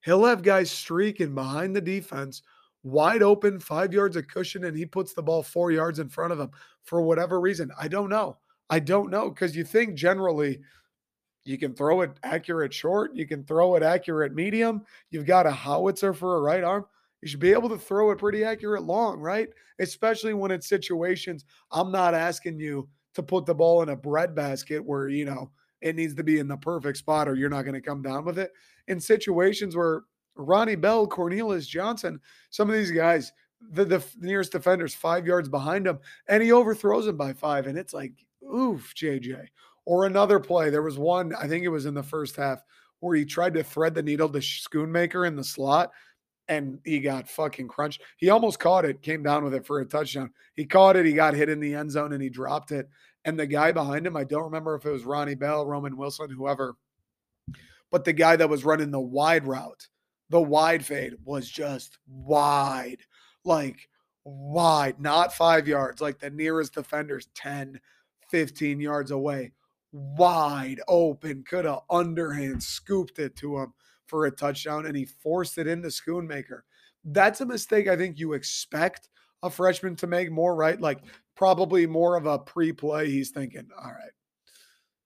he'll 0.05 0.27
have 0.27 0.43
guys 0.43 0.71
streaking 0.71 1.35
behind 1.35 1.75
the 1.75 1.81
defense, 1.81 2.43
wide 2.83 3.23
open, 3.23 3.59
five 3.59 3.95
yards 3.95 4.17
of 4.17 4.29
cushion, 4.29 4.65
and 4.65 4.77
he 4.77 4.85
puts 4.85 5.15
the 5.15 5.23
ball 5.23 5.43
four 5.43 5.71
yards 5.71 5.99
in 5.99 6.11
front 6.11 6.35
of 6.35 6.39
him 6.39 6.51
for 6.85 7.01
whatever 7.01 7.41
reason. 7.41 7.73
I 7.81 7.89
don't 7.89 8.11
know. 8.11 8.37
I 8.69 8.81
don't 8.81 9.11
know 9.11 9.31
because 9.31 9.57
you 9.57 9.65
think 9.65 9.95
generally 9.95 10.61
you 11.45 11.59
can 11.59 11.75
throw 11.75 12.03
it 12.03 12.11
accurate 12.23 12.75
short. 12.75 13.15
You 13.15 13.27
can 13.27 13.45
throw 13.45 13.75
it 13.77 13.83
accurate 13.83 14.35
medium. 14.35 14.83
You've 15.11 15.27
got 15.27 15.47
a 15.47 15.51
howitzer 15.51 16.13
for 16.13 16.37
a 16.37 16.41
right 16.41 16.65
arm. 16.65 16.85
You 17.23 17.29
should 17.29 17.41
be 17.41 17.53
able 17.53 17.69
to 17.71 17.79
throw 17.79 18.11
it 18.11 18.19
pretty 18.19 18.45
accurate 18.45 18.85
long, 18.85 19.19
right? 19.19 19.49
Especially 19.79 20.35
when 20.35 20.51
it's 20.51 20.69
situations. 20.69 21.45
I'm 21.71 21.91
not 21.91 22.15
asking 22.15 22.61
you 22.61 22.89
to 23.15 23.23
put 23.23 23.47
the 23.47 23.55
ball 23.55 23.83
in 23.83 23.89
a 23.89 23.97
bread 23.97 24.35
basket 24.35 24.85
where, 24.85 25.09
you 25.09 25.25
know, 25.25 25.51
it 25.81 25.97
needs 25.97 26.15
to 26.15 26.25
be 26.25 26.39
in 26.39 26.49
the 26.49 26.57
perfect 26.57 26.99
spot 26.99 27.29
or 27.29 27.35
you're 27.35 27.49
not 27.49 27.63
going 27.63 27.75
to 27.75 27.81
come 27.81 28.03
down 28.03 28.25
with 28.25 28.39
it. 28.39 28.53
In 28.89 29.01
situations 29.01 29.77
where 29.77 30.03
Ronnie 30.37 30.77
Bell, 30.77 31.07
Cornelius 31.07 31.67
Johnson, 31.67 32.21
some 32.51 32.69
of 32.69 32.77
these 32.77 32.91
guys, 32.91 33.33
the, 33.73 33.85
the 33.85 34.05
nearest 34.21 34.53
defender's 34.53 34.95
five 34.95 35.27
yards 35.27 35.49
behind 35.49 35.87
him, 35.87 35.99
and 36.29 36.43
he 36.43 36.53
overthrows 36.53 37.07
him 37.07 37.17
by 37.17 37.33
five. 37.33 37.67
And 37.67 37.77
it's 37.77 37.93
like, 37.93 38.13
oof, 38.45 38.95
JJ. 38.95 39.47
Or 39.89 40.05
another 40.05 40.39
play, 40.39 40.69
there 40.69 40.83
was 40.83 40.99
one, 40.99 41.35
I 41.35 41.49
think 41.49 41.65
it 41.65 41.71
was 41.71 41.87
in 41.87 41.95
the 41.95 42.03
first 42.03 42.37
half, 42.37 42.63
where 43.01 43.17
he 43.17 43.25
tried 43.25 43.55
to 43.55 43.65
thread 43.65 43.95
the 43.95 44.03
needle 44.03 44.29
to 44.29 44.39
Schoonmaker 44.39 45.27
in 45.27 45.35
the 45.35 45.43
slot 45.43 45.93
and 46.47 46.79
he 46.85 47.01
got 47.01 47.27
fucking 47.27 47.69
crunched. 47.69 48.03
He 48.19 48.29
almost 48.29 48.59
caught 48.59 48.85
it, 48.85 49.01
came 49.01 49.23
down 49.23 49.45
with 49.45 49.55
it 49.55 49.65
for 49.65 49.81
a 49.81 49.87
touchdown. 49.87 50.31
He 50.57 50.67
caught 50.67 50.97
it, 50.97 51.07
he 51.07 51.15
got 51.15 51.33
hit 51.33 51.49
in 51.49 51.59
the 51.59 51.75
end 51.75 51.91
zone 51.91 52.13
and 52.13 52.23
he 52.23 52.29
dropped 52.29 52.71
it. 52.71 52.87
And 53.25 53.41
the 53.41 53.47
guy 53.47 53.73
behind 53.73 54.07
him, 54.07 54.15
I 54.15 54.25
don't 54.25 54.45
remember 54.45 54.75
if 54.75 54.85
it 54.85 54.91
was 54.91 55.07
Ronnie 55.07 55.35
Bell, 55.35 55.65
Roman 55.65 55.97
Wilson, 55.97 56.29
whoever, 56.29 56.77
but 57.91 58.05
the 58.05 58.13
guy 58.13 58.37
that 58.37 58.51
was 58.51 58.67
running 58.67 58.91
the 58.91 59.01
wide 59.01 59.47
route, 59.47 59.89
the 60.29 60.43
wide 60.43 60.85
fade 60.85 61.15
was 61.25 61.49
just 61.49 61.97
wide, 62.07 62.99
like 63.43 63.89
wide, 64.25 65.01
not 65.01 65.33
five 65.33 65.67
yards, 65.67 66.03
like 66.03 66.19
the 66.19 66.29
nearest 66.29 66.75
defender's 66.75 67.29
10, 67.35 67.81
15 68.31 68.81
yards 68.81 69.13
away 69.13 69.53
wide 69.93 70.81
open, 70.89 71.45
could 71.49 71.65
have 71.65 71.81
underhand 71.91 72.63
scooped 72.63 73.19
it 73.19 73.37
to 73.37 73.59
him 73.59 73.73
for 74.07 74.27
a 74.27 74.31
touchdown, 74.31 74.87
and 74.87 74.97
he 74.97 75.05
forced 75.05 75.59
it 75.59 75.67
into 75.67 75.89
Schoonmaker. 75.89 76.61
That's 77.05 77.41
a 77.41 77.47
mistake 77.47 77.89
I 77.89 77.97
think 77.97 78.19
you 78.19 78.33
expect 78.33 79.09
a 79.43 79.51
freshman 79.51 79.97
to 79.97 80.07
make 80.07 80.31
more, 80.31 80.55
right? 80.55 80.81
Like 80.81 81.01
probably 81.37 81.87
more 81.87 82.17
of 82.17 82.27
a 82.27 82.39
pre-play. 82.39 83.11
He's 83.11 83.31
thinking, 83.31 83.69
all 83.81 83.93
right, 83.93 84.11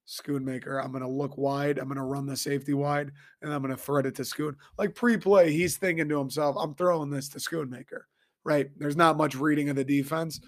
Schoonmaker, 0.08 0.82
I'm 0.82 0.90
going 0.90 1.02
to 1.02 1.08
look 1.08 1.36
wide. 1.36 1.78
I'm 1.78 1.86
going 1.86 1.96
to 1.96 2.02
run 2.02 2.26
the 2.26 2.36
safety 2.36 2.74
wide, 2.74 3.12
and 3.42 3.52
I'm 3.52 3.62
going 3.62 3.74
to 3.74 3.82
thread 3.82 4.06
it 4.06 4.14
to 4.16 4.22
Schoon. 4.22 4.54
Like 4.78 4.94
pre-play, 4.94 5.52
he's 5.52 5.76
thinking 5.76 6.08
to 6.08 6.18
himself, 6.18 6.56
I'm 6.58 6.74
throwing 6.74 7.10
this 7.10 7.28
to 7.30 7.38
Schoonmaker, 7.38 8.02
right? 8.44 8.70
There's 8.78 8.96
not 8.96 9.16
much 9.16 9.34
reading 9.34 9.68
of 9.68 9.76
the 9.76 9.84
defense. 9.84 10.40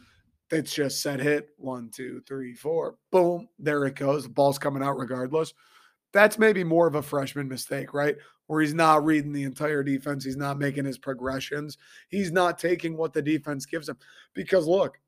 It's 0.55 0.73
just 0.73 1.03
set 1.03 1.19
hit 1.19 1.51
one, 1.57 1.91
two, 1.93 2.23
three, 2.27 2.55
four. 2.55 2.97
Boom. 3.11 3.49
There 3.59 3.85
it 3.87 3.97
goes. 3.97 4.23
The 4.23 4.29
ball's 4.29 4.59
coming 4.59 4.83
out 4.83 4.97
regardless. 4.97 5.53
That's 6.13 6.39
maybe 6.39 6.63
more 6.63 6.87
of 6.87 6.95
a 6.95 7.03
freshman 7.03 7.49
mistake, 7.49 7.93
right? 7.93 8.17
Where 8.47 8.61
he's 8.61 8.73
not 8.73 9.05
reading 9.05 9.33
the 9.33 9.43
entire 9.43 9.83
defense. 9.83 10.25
He's 10.25 10.37
not 10.37 10.59
making 10.59 10.85
his 10.85 10.97
progressions. 10.97 11.77
He's 12.09 12.31
not 12.31 12.59
taking 12.59 12.97
what 12.97 13.13
the 13.13 13.21
defense 13.21 13.67
gives 13.67 13.89
him. 13.89 13.97
Because 14.33 14.69
look, 14.69 15.01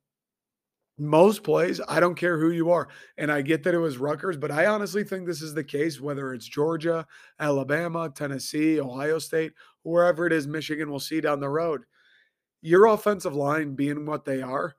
most 0.98 1.44
plays, 1.44 1.80
I 1.88 2.00
don't 2.00 2.16
care 2.16 2.38
who 2.38 2.50
you 2.50 2.70
are. 2.70 2.88
And 3.18 3.30
I 3.30 3.42
get 3.42 3.62
that 3.62 3.74
it 3.74 3.78
was 3.78 3.98
Rutgers, 3.98 4.37
but 4.37 4.50
I 4.50 4.66
honestly 4.66 5.04
think 5.04 5.26
this 5.26 5.42
is 5.42 5.54
the 5.54 5.62
case, 5.62 6.00
whether 6.00 6.35
it's 6.35 6.48
Georgia, 6.48 7.06
Alabama, 7.38 8.11
Tennessee, 8.11 8.80
Ohio 8.80 9.20
State, 9.20 9.52
wherever 9.82 10.26
it 10.26 10.32
is, 10.32 10.48
Michigan 10.48 10.90
will 10.90 10.98
see 10.98 11.20
down 11.20 11.38
the 11.38 11.48
road. 11.48 11.82
Your 12.62 12.87
offensive 12.87 13.37
line 13.37 13.74
being 13.74 14.06
what 14.06 14.24
they 14.24 14.42
are, 14.42 14.74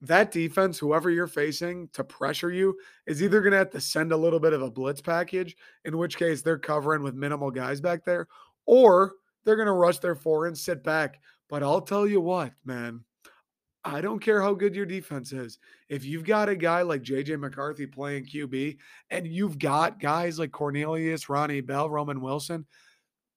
that 0.00 0.30
defense, 0.30 0.78
whoever 0.78 1.10
you're 1.10 1.26
facing 1.26 1.88
to 1.92 2.04
pressure 2.04 2.52
you, 2.52 2.76
is 3.06 3.22
either 3.22 3.40
going 3.40 3.52
to 3.52 3.58
have 3.58 3.70
to 3.70 3.80
send 3.80 4.12
a 4.12 4.16
little 4.16 4.38
bit 4.38 4.52
of 4.52 4.62
a 4.62 4.70
blitz 4.70 5.00
package, 5.00 5.56
in 5.84 5.98
which 5.98 6.16
case 6.16 6.42
they're 6.42 6.58
covering 6.58 7.02
with 7.02 7.14
minimal 7.14 7.50
guys 7.50 7.80
back 7.80 8.04
there, 8.04 8.28
or 8.66 9.14
they're 9.44 9.56
going 9.56 9.66
to 9.66 9.72
rush 9.72 9.98
their 9.98 10.14
four 10.14 10.46
and 10.46 10.56
sit 10.56 10.84
back. 10.84 11.20
But 11.48 11.62
I'll 11.62 11.80
tell 11.80 12.06
you 12.06 12.20
what, 12.20 12.52
man, 12.64 13.04
I 13.84 14.00
don't 14.00 14.20
care 14.20 14.42
how 14.42 14.54
good 14.54 14.74
your 14.74 14.86
defense 14.86 15.32
is. 15.32 15.58
If 15.88 16.04
you've 16.04 16.24
got 16.24 16.48
a 16.48 16.56
guy 16.56 16.82
like 16.82 17.02
JJ 17.02 17.40
McCarthy 17.40 17.86
playing 17.86 18.26
QB 18.26 18.76
and 19.10 19.26
you've 19.26 19.58
got 19.58 20.00
guys 20.00 20.38
like 20.38 20.52
Cornelius, 20.52 21.28
Ronnie 21.28 21.62
Bell, 21.62 21.88
Roman 21.88 22.20
Wilson, 22.20 22.66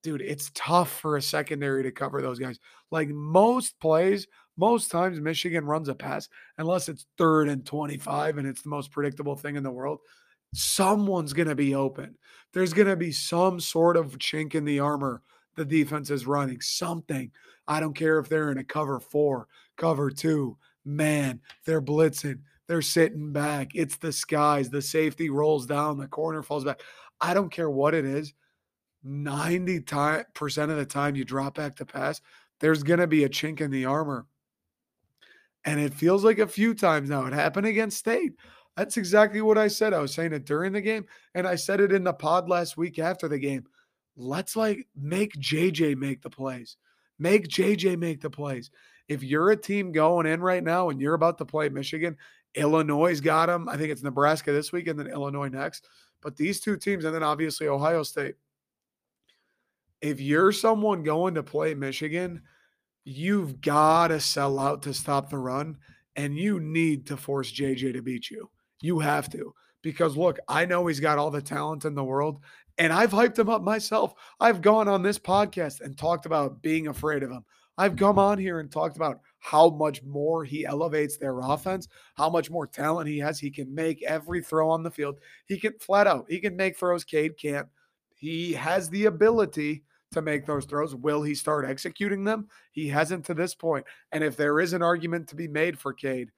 dude, 0.03 0.21
it's 0.21 0.51
tough 0.53 0.91
for 0.99 1.15
a 1.15 1.21
secondary 1.21 1.83
to 1.83 1.91
cover 1.91 2.21
those 2.21 2.39
guys. 2.39 2.59
Like 2.89 3.09
most 3.09 3.79
plays, 3.79 4.27
most 4.61 4.91
times 4.91 5.19
Michigan 5.19 5.65
runs 5.65 5.89
a 5.89 5.95
pass, 5.95 6.29
unless 6.59 6.87
it's 6.87 7.07
third 7.17 7.49
and 7.49 7.65
25 7.65 8.37
and 8.37 8.47
it's 8.47 8.61
the 8.61 8.69
most 8.69 8.91
predictable 8.91 9.35
thing 9.35 9.55
in 9.55 9.63
the 9.63 9.71
world. 9.71 9.99
Someone's 10.53 11.33
going 11.33 11.47
to 11.47 11.55
be 11.55 11.73
open. 11.73 12.15
There's 12.53 12.71
going 12.71 12.87
to 12.87 12.95
be 12.95 13.11
some 13.11 13.59
sort 13.59 13.97
of 13.97 14.19
chink 14.19 14.53
in 14.53 14.63
the 14.63 14.79
armor 14.79 15.23
the 15.55 15.65
defense 15.65 16.09
is 16.09 16.27
running, 16.27 16.61
something. 16.61 17.31
I 17.67 17.79
don't 17.79 17.95
care 17.95 18.19
if 18.19 18.29
they're 18.29 18.51
in 18.51 18.59
a 18.59 18.63
cover 18.63 18.99
four, 18.99 19.47
cover 19.77 20.11
two. 20.11 20.57
Man, 20.85 21.41
they're 21.65 21.81
blitzing. 21.81 22.41
They're 22.67 22.81
sitting 22.81 23.33
back. 23.33 23.71
It's 23.73 23.97
the 23.97 24.11
skies. 24.11 24.69
The 24.69 24.81
safety 24.81 25.29
rolls 25.29 25.65
down. 25.65 25.97
The 25.97 26.07
corner 26.07 26.41
falls 26.41 26.63
back. 26.63 26.81
I 27.19 27.33
don't 27.33 27.51
care 27.51 27.69
what 27.69 27.93
it 27.93 28.05
is. 28.05 28.33
90% 29.05 30.69
of 30.69 30.77
the 30.77 30.85
time 30.85 31.15
you 31.15 31.25
drop 31.25 31.55
back 31.55 31.75
to 31.77 31.85
pass, 31.85 32.21
there's 32.59 32.83
going 32.83 32.99
to 32.99 33.07
be 33.07 33.23
a 33.23 33.29
chink 33.29 33.59
in 33.59 33.71
the 33.71 33.85
armor. 33.85 34.27
And 35.65 35.79
it 35.79 35.93
feels 35.93 36.23
like 36.23 36.39
a 36.39 36.47
few 36.47 36.73
times 36.73 37.09
now. 37.09 37.25
It 37.25 37.33
happened 37.33 37.67
against 37.67 37.97
State. 37.97 38.33
That's 38.77 38.97
exactly 38.97 39.41
what 39.41 39.57
I 39.57 39.67
said. 39.67 39.93
I 39.93 39.99
was 39.99 40.13
saying 40.13 40.33
it 40.33 40.45
during 40.45 40.71
the 40.71 40.81
game, 40.81 41.05
and 41.35 41.45
I 41.45 41.55
said 41.55 41.81
it 41.81 41.91
in 41.91 42.03
the 42.03 42.13
pod 42.13 42.49
last 42.49 42.77
week 42.77 42.99
after 42.99 43.27
the 43.27 43.37
game. 43.37 43.65
Let's 44.15 44.55
like 44.55 44.87
make 44.95 45.33
JJ 45.33 45.97
make 45.97 46.21
the 46.21 46.29
plays. 46.29 46.77
Make 47.19 47.47
JJ 47.47 47.99
make 47.99 48.21
the 48.21 48.29
plays. 48.29 48.71
If 49.07 49.23
you're 49.23 49.51
a 49.51 49.57
team 49.57 49.91
going 49.91 50.25
in 50.25 50.41
right 50.41 50.63
now 50.63 50.89
and 50.89 51.01
you're 51.01 51.13
about 51.13 51.37
to 51.39 51.45
play 51.45 51.69
Michigan, 51.69 52.17
Illinois 52.55 53.19
got 53.19 53.47
them. 53.47 53.69
I 53.69 53.77
think 53.77 53.91
it's 53.91 54.03
Nebraska 54.03 54.51
this 54.51 54.71
week 54.71 54.87
and 54.87 54.97
then 54.97 55.07
Illinois 55.07 55.49
next. 55.49 55.87
But 56.21 56.35
these 56.35 56.59
two 56.59 56.77
teams, 56.77 57.05
and 57.05 57.13
then 57.13 57.23
obviously 57.23 57.67
Ohio 57.67 58.03
State. 58.03 58.35
If 60.01 60.19
you're 60.19 60.51
someone 60.51 61.03
going 61.03 61.35
to 61.35 61.43
play 61.43 61.73
Michigan, 61.73 62.41
you've 63.03 63.61
got 63.61 64.09
to 64.09 64.19
sell 64.19 64.59
out 64.59 64.83
to 64.83 64.93
stop 64.93 65.29
the 65.29 65.37
run 65.37 65.77
and 66.15 66.37
you 66.37 66.59
need 66.59 67.07
to 67.07 67.17
force 67.17 67.51
JJ 67.51 67.93
to 67.93 68.01
beat 68.01 68.29
you. 68.29 68.49
You 68.81 68.99
have 68.99 69.29
to. 69.31 69.53
Because 69.81 70.15
look, 70.15 70.37
I 70.47 70.65
know 70.65 70.85
he's 70.85 70.99
got 70.99 71.17
all 71.17 71.31
the 71.31 71.41
talent 71.41 71.85
in 71.85 71.95
the 71.95 72.03
world 72.03 72.41
and 72.77 72.93
I've 72.93 73.11
hyped 73.11 73.39
him 73.39 73.49
up 73.49 73.63
myself. 73.63 74.13
I've 74.39 74.61
gone 74.61 74.87
on 74.87 75.01
this 75.01 75.19
podcast 75.19 75.81
and 75.81 75.97
talked 75.97 76.25
about 76.25 76.61
being 76.61 76.87
afraid 76.87 77.23
of 77.23 77.31
him. 77.31 77.43
I've 77.77 77.95
come 77.95 78.19
on 78.19 78.37
here 78.37 78.59
and 78.59 78.71
talked 78.71 78.95
about 78.95 79.21
how 79.39 79.69
much 79.69 80.03
more 80.03 80.43
he 80.43 80.65
elevates 80.65 81.17
their 81.17 81.39
offense, 81.39 81.87
how 82.15 82.29
much 82.29 82.51
more 82.51 82.67
talent 82.67 83.07
he 83.07 83.17
has. 83.19 83.39
He 83.39 83.49
can 83.49 83.73
make 83.73 84.03
every 84.03 84.41
throw 84.43 84.69
on 84.69 84.83
the 84.83 84.91
field. 84.91 85.19
He 85.47 85.59
can 85.59 85.73
flat 85.79 86.05
out, 86.05 86.25
he 86.29 86.39
can 86.39 86.55
make 86.55 86.77
throws 86.77 87.03
Cade 87.03 87.37
can't. 87.39 87.67
He 88.15 88.53
has 88.53 88.89
the 88.89 89.05
ability 89.05 89.83
to 90.11 90.21
make 90.21 90.45
those 90.45 90.65
throws. 90.65 90.95
Will 90.95 91.23
he 91.23 91.33
start 91.35 91.65
executing 91.65 92.23
them? 92.23 92.47
He 92.71 92.87
hasn't 92.87 93.25
to 93.25 93.33
this 93.33 93.55
point. 93.55 93.85
And 94.11 94.23
if 94.23 94.35
there 94.35 94.59
is 94.59 94.73
an 94.73 94.81
argument 94.81 95.27
to 95.29 95.35
be 95.35 95.47
made 95.47 95.79
for 95.79 95.93
Cade, 95.93 96.29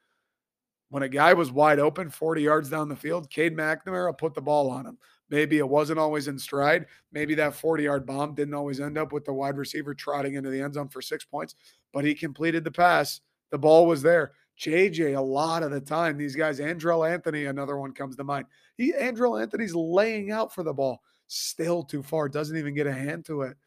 when 0.89 1.03
a 1.03 1.09
guy 1.09 1.33
was 1.33 1.51
wide 1.51 1.79
open 1.79 2.09
40 2.09 2.43
yards 2.43 2.69
down 2.69 2.88
the 2.88 2.95
field, 2.95 3.29
Cade 3.29 3.57
McNamara 3.57 4.15
put 4.15 4.36
the 4.36 4.41
ball 4.41 4.69
on 4.69 4.86
him. 4.86 4.97
Maybe 5.29 5.57
it 5.57 5.67
wasn't 5.67 5.97
always 5.97 6.27
in 6.27 6.38
stride. 6.38 6.86
Maybe 7.12 7.33
that 7.36 7.55
40 7.55 7.83
yard 7.83 8.05
bomb 8.05 8.36
didn't 8.36 8.53
always 8.53 8.79
end 8.79 8.99
up 8.99 9.12
with 9.12 9.25
the 9.25 9.33
wide 9.33 9.57
receiver 9.57 9.95
trotting 9.95 10.36
into 10.36 10.51
the 10.51 10.62
end 10.62 10.75
zone 10.75 10.89
for 10.89 11.01
six 11.01 11.25
points, 11.25 11.55
but 11.91 12.05
he 12.05 12.13
completed 12.13 12.63
the 12.63 12.71
pass. 12.71 13.21
The 13.49 13.57
ball 13.57 13.88
was 13.88 14.03
there. 14.03 14.33
JJ, 14.59 15.17
a 15.17 15.21
lot 15.21 15.63
of 15.63 15.71
the 15.71 15.81
time, 15.81 16.15
these 16.15 16.36
guys, 16.36 16.59
Andrel 16.59 17.09
Anthony, 17.09 17.45
another 17.45 17.79
one 17.79 17.91
comes 17.91 18.15
to 18.17 18.23
mind. 18.23 18.45
He 18.77 18.93
Andrel 18.93 19.41
Anthony's 19.41 19.73
laying 19.73 20.29
out 20.29 20.53
for 20.53 20.62
the 20.62 20.73
ball, 20.73 21.01
still 21.25 21.81
too 21.81 22.03
far, 22.03 22.29
doesn't 22.29 22.55
even 22.57 22.75
get 22.75 22.86
a 22.86 22.93
hand 22.93 23.25
to 23.25 23.41
it. 23.41 23.57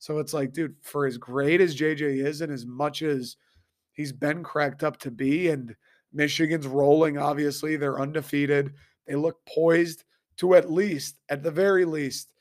So 0.00 0.18
it's 0.18 0.34
like, 0.34 0.52
dude, 0.52 0.74
for 0.80 1.06
as 1.06 1.18
great 1.18 1.60
as 1.60 1.76
JJ 1.76 2.24
is, 2.24 2.40
and 2.40 2.52
as 2.52 2.66
much 2.66 3.02
as 3.02 3.36
he's 3.92 4.12
been 4.12 4.42
cracked 4.42 4.82
up 4.82 4.96
to 5.00 5.10
be, 5.10 5.48
and 5.48 5.76
Michigan's 6.12 6.66
rolling, 6.66 7.18
obviously, 7.18 7.76
they're 7.76 8.00
undefeated. 8.00 8.72
They 9.06 9.14
look 9.14 9.44
poised 9.46 10.04
to 10.38 10.54
at 10.54 10.72
least, 10.72 11.20
at 11.28 11.42
the 11.42 11.50
very 11.50 11.84
least, 11.84 12.32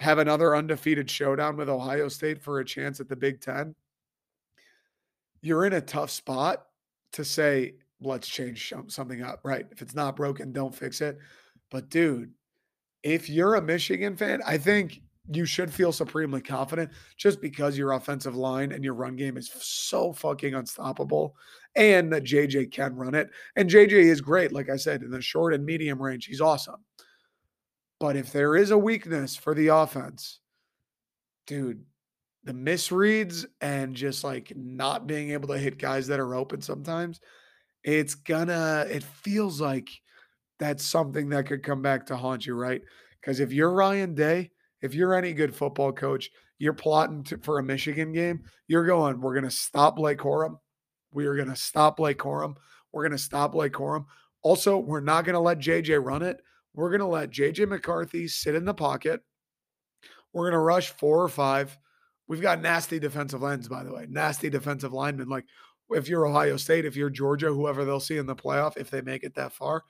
have 0.00 0.18
another 0.18 0.54
undefeated 0.54 1.10
showdown 1.10 1.56
with 1.56 1.68
Ohio 1.68 2.08
State 2.08 2.40
for 2.40 2.60
a 2.60 2.64
chance 2.64 3.00
at 3.00 3.08
the 3.08 3.16
Big 3.16 3.40
Ten, 3.40 3.74
you're 5.40 5.66
in 5.66 5.72
a 5.72 5.80
tough 5.80 6.10
spot 6.10 6.66
to 7.12 7.24
say, 7.24 7.74
let's 8.00 8.28
change 8.28 8.72
something 8.86 9.22
up, 9.22 9.40
right? 9.42 9.66
If 9.72 9.82
it's 9.82 9.94
not 9.94 10.14
broken, 10.14 10.52
don't 10.52 10.74
fix 10.74 11.00
it. 11.00 11.18
But 11.70 11.90
dude, 11.90 12.32
if 13.02 13.28
you're 13.28 13.56
a 13.56 13.62
Michigan 13.62 14.16
fan, 14.16 14.40
I 14.46 14.56
think 14.58 15.00
you 15.30 15.44
should 15.44 15.72
feel 15.72 15.92
supremely 15.92 16.40
confident 16.40 16.90
just 17.16 17.40
because 17.40 17.76
your 17.76 17.92
offensive 17.92 18.36
line 18.36 18.72
and 18.72 18.82
your 18.82 18.94
run 18.94 19.16
game 19.16 19.36
is 19.36 19.50
so 19.60 20.12
fucking 20.12 20.54
unstoppable 20.54 21.36
and 21.76 22.12
that 22.12 22.24
JJ 22.24 22.72
can 22.72 22.94
run 22.96 23.14
it. 23.14 23.28
And 23.56 23.68
JJ 23.68 23.92
is 23.92 24.20
great, 24.20 24.52
like 24.52 24.70
I 24.70 24.76
said, 24.76 25.02
in 25.02 25.10
the 25.10 25.20
short 25.20 25.54
and 25.54 25.64
medium 25.64 26.00
range. 26.00 26.26
He's 26.26 26.40
awesome. 26.40 26.84
But 28.00 28.16
if 28.16 28.32
there 28.32 28.56
is 28.56 28.70
a 28.70 28.78
weakness 28.78 29.36
for 29.36 29.54
the 29.54 29.68
offense, 29.68 30.40
dude, 31.46 31.84
the 32.44 32.52
misreads 32.52 33.44
and 33.60 33.94
just 33.94 34.24
like 34.24 34.52
not 34.56 35.06
being 35.06 35.30
able 35.30 35.48
to 35.48 35.58
hit 35.58 35.78
guys 35.78 36.06
that 36.06 36.20
are 36.20 36.34
open 36.34 36.62
sometimes, 36.62 37.20
it's 37.84 38.14
gonna, 38.14 38.86
it 38.88 39.02
feels 39.02 39.60
like 39.60 39.90
that's 40.58 40.84
something 40.84 41.28
that 41.28 41.46
could 41.46 41.62
come 41.62 41.82
back 41.82 42.06
to 42.06 42.16
haunt 42.16 42.46
you, 42.46 42.54
right? 42.54 42.82
Because 43.20 43.40
if 43.40 43.52
you're 43.52 43.72
Ryan 43.72 44.14
Day, 44.14 44.52
if 44.82 44.94
you're 44.94 45.14
any 45.14 45.32
good 45.32 45.54
football 45.54 45.92
coach, 45.92 46.30
you're 46.58 46.72
plotting 46.72 47.22
to, 47.24 47.38
for 47.38 47.58
a 47.58 47.62
Michigan 47.62 48.12
game, 48.12 48.42
you're 48.66 48.86
going, 48.86 49.20
we're 49.20 49.34
going 49.34 49.44
to 49.44 49.50
stop 49.50 49.96
Blake 49.96 50.18
Corum. 50.18 50.58
We 51.12 51.26
are 51.26 51.36
going 51.36 51.48
to 51.48 51.56
stop 51.56 51.96
Blake 51.96 52.18
Corum. 52.18 52.56
We're 52.92 53.02
going 53.02 53.12
to 53.12 53.18
stop 53.18 53.52
Blake 53.52 53.72
Corum. 53.72 54.06
Also, 54.42 54.78
we're 54.78 55.00
not 55.00 55.24
going 55.24 55.34
to 55.34 55.40
let 55.40 55.58
JJ 55.58 56.04
run 56.04 56.22
it. 56.22 56.40
We're 56.74 56.90
going 56.90 57.00
to 57.00 57.06
let 57.06 57.30
JJ 57.30 57.68
McCarthy 57.68 58.28
sit 58.28 58.54
in 58.54 58.64
the 58.64 58.74
pocket. 58.74 59.20
We're 60.32 60.44
going 60.44 60.52
to 60.52 60.58
rush 60.58 60.90
four 60.90 61.22
or 61.22 61.28
five. 61.28 61.76
We've 62.28 62.42
got 62.42 62.60
nasty 62.60 62.98
defensive 62.98 63.42
ends, 63.42 63.68
by 63.68 63.84
the 63.84 63.92
way, 63.92 64.06
nasty 64.08 64.50
defensive 64.50 64.92
linemen. 64.92 65.28
Like 65.28 65.46
if 65.90 66.08
you're 66.08 66.26
Ohio 66.26 66.56
State, 66.56 66.84
if 66.84 66.94
you're 66.94 67.10
Georgia, 67.10 67.48
whoever 67.48 67.84
they'll 67.84 68.00
see 68.00 68.18
in 68.18 68.26
the 68.26 68.36
playoff, 68.36 68.76
if 68.76 68.90
they 68.90 69.00
make 69.00 69.24
it 69.24 69.34
that 69.36 69.52
far, 69.52 69.84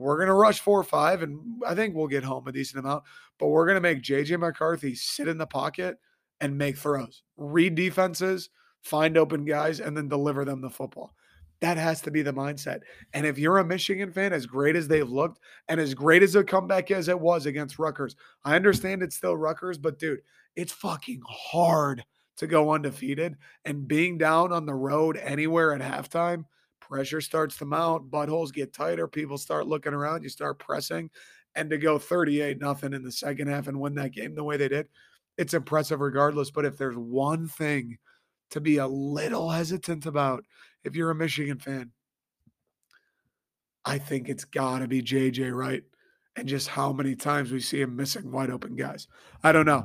we're 0.00 0.16
going 0.16 0.28
to 0.28 0.34
rush 0.34 0.60
four 0.60 0.80
or 0.80 0.84
five, 0.84 1.22
and 1.22 1.62
I 1.66 1.74
think 1.74 1.94
we'll 1.94 2.06
get 2.06 2.24
home 2.24 2.46
a 2.48 2.52
decent 2.52 2.84
amount. 2.84 3.04
But 3.38 3.48
we're 3.48 3.66
going 3.66 3.76
to 3.76 3.80
make 3.80 4.02
JJ 4.02 4.38
McCarthy 4.38 4.94
sit 4.94 5.28
in 5.28 5.38
the 5.38 5.46
pocket 5.46 5.98
and 6.40 6.56
make 6.56 6.78
throws, 6.78 7.22
read 7.36 7.74
defenses, 7.74 8.48
find 8.82 9.16
open 9.18 9.44
guys, 9.44 9.80
and 9.80 9.96
then 9.96 10.08
deliver 10.08 10.44
them 10.44 10.60
the 10.60 10.70
football. 10.70 11.14
That 11.60 11.76
has 11.76 12.00
to 12.02 12.10
be 12.10 12.22
the 12.22 12.32
mindset. 12.32 12.80
And 13.12 13.26
if 13.26 13.38
you're 13.38 13.58
a 13.58 13.64
Michigan 13.64 14.10
fan, 14.10 14.32
as 14.32 14.46
great 14.46 14.76
as 14.76 14.88
they've 14.88 15.08
looked 15.08 15.40
and 15.68 15.78
as 15.78 15.92
great 15.92 16.22
as 16.22 16.34
a 16.34 16.42
comeback 16.42 16.90
as 16.90 17.08
it 17.08 17.20
was 17.20 17.44
against 17.44 17.78
Rutgers, 17.78 18.16
I 18.44 18.56
understand 18.56 19.02
it's 19.02 19.16
still 19.16 19.36
Rutgers, 19.36 19.76
but 19.76 19.98
dude, 19.98 20.22
it's 20.56 20.72
fucking 20.72 21.20
hard 21.26 22.02
to 22.38 22.46
go 22.46 22.72
undefeated. 22.72 23.36
And 23.66 23.86
being 23.86 24.16
down 24.16 24.52
on 24.52 24.64
the 24.64 24.74
road 24.74 25.18
anywhere 25.18 25.74
at 25.74 25.82
halftime, 25.82 26.46
pressure 26.90 27.20
starts 27.20 27.56
to 27.58 27.64
mount, 27.64 28.10
buttholes 28.10 28.52
get 28.52 28.74
tighter, 28.74 29.06
people 29.06 29.38
start 29.38 29.66
looking 29.66 29.94
around, 29.94 30.22
you 30.22 30.28
start 30.28 30.58
pressing. 30.58 31.08
And 31.54 31.70
to 31.70 31.78
go 31.78 31.98
38 31.98 32.60
nothing 32.60 32.92
in 32.92 33.02
the 33.02 33.12
second 33.12 33.48
half 33.48 33.68
and 33.68 33.80
win 33.80 33.94
that 33.94 34.12
game 34.12 34.34
the 34.34 34.44
way 34.44 34.56
they 34.56 34.68
did, 34.68 34.88
it's 35.38 35.54
impressive 35.54 36.00
regardless. 36.00 36.50
But 36.50 36.64
if 36.64 36.76
there's 36.76 36.96
one 36.96 37.48
thing 37.48 37.98
to 38.50 38.60
be 38.60 38.78
a 38.78 38.86
little 38.86 39.48
hesitant 39.48 40.06
about, 40.06 40.44
if 40.84 40.94
you're 40.96 41.10
a 41.10 41.14
Michigan 41.14 41.58
fan. 41.58 41.90
I 43.84 43.98
think 43.98 44.28
it's 44.28 44.44
got 44.44 44.80
to 44.80 44.88
be 44.88 45.02
JJ 45.02 45.54
Wright 45.54 45.82
and 46.36 46.46
just 46.46 46.68
how 46.68 46.92
many 46.92 47.14
times 47.14 47.50
we 47.50 47.60
see 47.60 47.80
him 47.80 47.96
missing 47.96 48.30
wide 48.30 48.50
open 48.50 48.76
guys. 48.76 49.08
I 49.42 49.52
don't 49.52 49.66
know. 49.66 49.84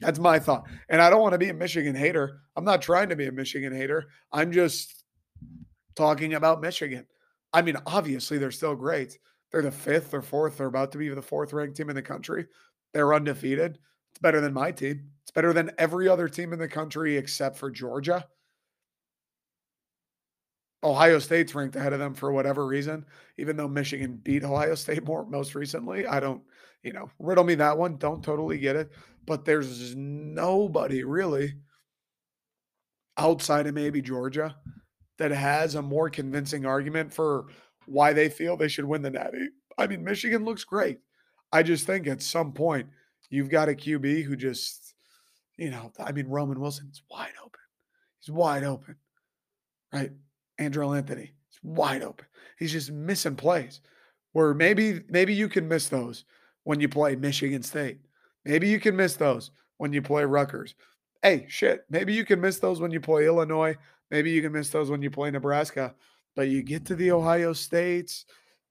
That's 0.00 0.18
my 0.18 0.38
thought. 0.38 0.64
And 0.88 1.02
I 1.02 1.10
don't 1.10 1.20
want 1.20 1.32
to 1.32 1.38
be 1.38 1.48
a 1.48 1.54
Michigan 1.54 1.94
hater. 1.94 2.40
I'm 2.56 2.64
not 2.64 2.82
trying 2.82 3.08
to 3.08 3.16
be 3.16 3.26
a 3.26 3.32
Michigan 3.32 3.74
hater. 3.74 4.06
I'm 4.32 4.52
just 4.52 4.97
talking 5.98 6.34
about 6.34 6.62
Michigan. 6.62 7.04
I 7.52 7.60
mean, 7.60 7.76
obviously 7.86 8.38
they're 8.38 8.50
still 8.50 8.76
great. 8.76 9.18
They're 9.50 9.62
the 9.62 9.70
fifth 9.70 10.14
or 10.14 10.22
fourth. 10.22 10.56
They're 10.56 10.68
about 10.68 10.92
to 10.92 10.98
be 10.98 11.08
the 11.08 11.20
fourth 11.20 11.52
ranked 11.52 11.76
team 11.76 11.90
in 11.90 11.96
the 11.96 12.02
country. 12.02 12.46
They're 12.94 13.12
undefeated. 13.12 13.78
It's 14.12 14.20
better 14.20 14.40
than 14.40 14.54
my 14.54 14.70
team. 14.70 15.10
It's 15.22 15.32
better 15.32 15.52
than 15.52 15.72
every 15.76 16.08
other 16.08 16.28
team 16.28 16.52
in 16.52 16.58
the 16.58 16.68
country 16.68 17.16
except 17.16 17.58
for 17.58 17.70
Georgia. 17.70 18.26
Ohio 20.84 21.18
State's 21.18 21.54
ranked 21.54 21.74
ahead 21.74 21.92
of 21.92 21.98
them 21.98 22.14
for 22.14 22.30
whatever 22.30 22.64
reason, 22.64 23.04
even 23.36 23.56
though 23.56 23.66
Michigan 23.66 24.20
beat 24.22 24.44
Ohio 24.44 24.76
State 24.76 25.04
more 25.04 25.26
most 25.28 25.56
recently. 25.56 26.06
I 26.06 26.20
don't, 26.20 26.42
you 26.84 26.92
know, 26.92 27.10
riddle 27.18 27.44
me 27.44 27.56
that 27.56 27.76
one. 27.76 27.96
Don't 27.96 28.22
totally 28.22 28.58
get 28.58 28.76
it. 28.76 28.92
But 29.26 29.44
there's 29.44 29.96
nobody 29.96 31.02
really 31.02 31.54
outside 33.16 33.66
of 33.66 33.74
maybe 33.74 34.00
Georgia 34.00 34.54
that 35.18 35.30
has 35.30 35.74
a 35.74 35.82
more 35.82 36.08
convincing 36.08 36.64
argument 36.64 37.12
for 37.12 37.46
why 37.86 38.12
they 38.12 38.28
feel 38.28 38.56
they 38.56 38.68
should 38.68 38.84
win 38.84 39.02
the 39.02 39.10
Natty. 39.10 39.48
I 39.76 39.86
mean, 39.86 40.04
Michigan 40.04 40.44
looks 40.44 40.64
great. 40.64 40.98
I 41.52 41.62
just 41.62 41.86
think 41.86 42.06
at 42.06 42.22
some 42.22 42.52
point 42.52 42.88
you've 43.30 43.50
got 43.50 43.68
a 43.68 43.72
QB 43.72 44.24
who 44.24 44.36
just, 44.36 44.94
you 45.56 45.70
know, 45.70 45.92
I 45.98 46.12
mean, 46.12 46.28
Roman 46.28 46.60
Wilson's 46.60 47.02
wide 47.10 47.32
open. 47.40 47.60
He's 48.20 48.32
wide 48.32 48.64
open, 48.64 48.96
right? 49.92 50.12
Andrel 50.60 50.96
Anthony, 50.96 51.32
he's 51.48 51.60
wide 51.62 52.02
open. 52.02 52.26
He's 52.58 52.72
just 52.72 52.90
missing 52.90 53.36
plays 53.36 53.80
where 54.32 54.54
maybe 54.54 55.00
maybe 55.08 55.34
you 55.34 55.48
can 55.48 55.68
miss 55.68 55.88
those 55.88 56.24
when 56.64 56.80
you 56.80 56.88
play 56.88 57.16
Michigan 57.16 57.62
State. 57.62 57.98
Maybe 58.44 58.68
you 58.68 58.80
can 58.80 58.96
miss 58.96 59.14
those 59.14 59.50
when 59.78 59.92
you 59.92 60.02
play 60.02 60.24
Rutgers. 60.24 60.74
Hey, 61.22 61.46
shit, 61.48 61.84
maybe 61.90 62.12
you 62.12 62.24
can 62.24 62.40
miss 62.40 62.58
those 62.58 62.80
when 62.80 62.90
you 62.90 63.00
play 63.00 63.26
Illinois. 63.26 63.76
Maybe 64.10 64.30
you 64.30 64.42
can 64.42 64.52
miss 64.52 64.70
those 64.70 64.90
when 64.90 65.02
you 65.02 65.10
play 65.10 65.30
Nebraska. 65.30 65.94
But 66.34 66.48
you 66.48 66.62
get 66.62 66.86
to 66.86 66.94
the 66.94 67.12
Ohio 67.12 67.52
States, 67.52 68.24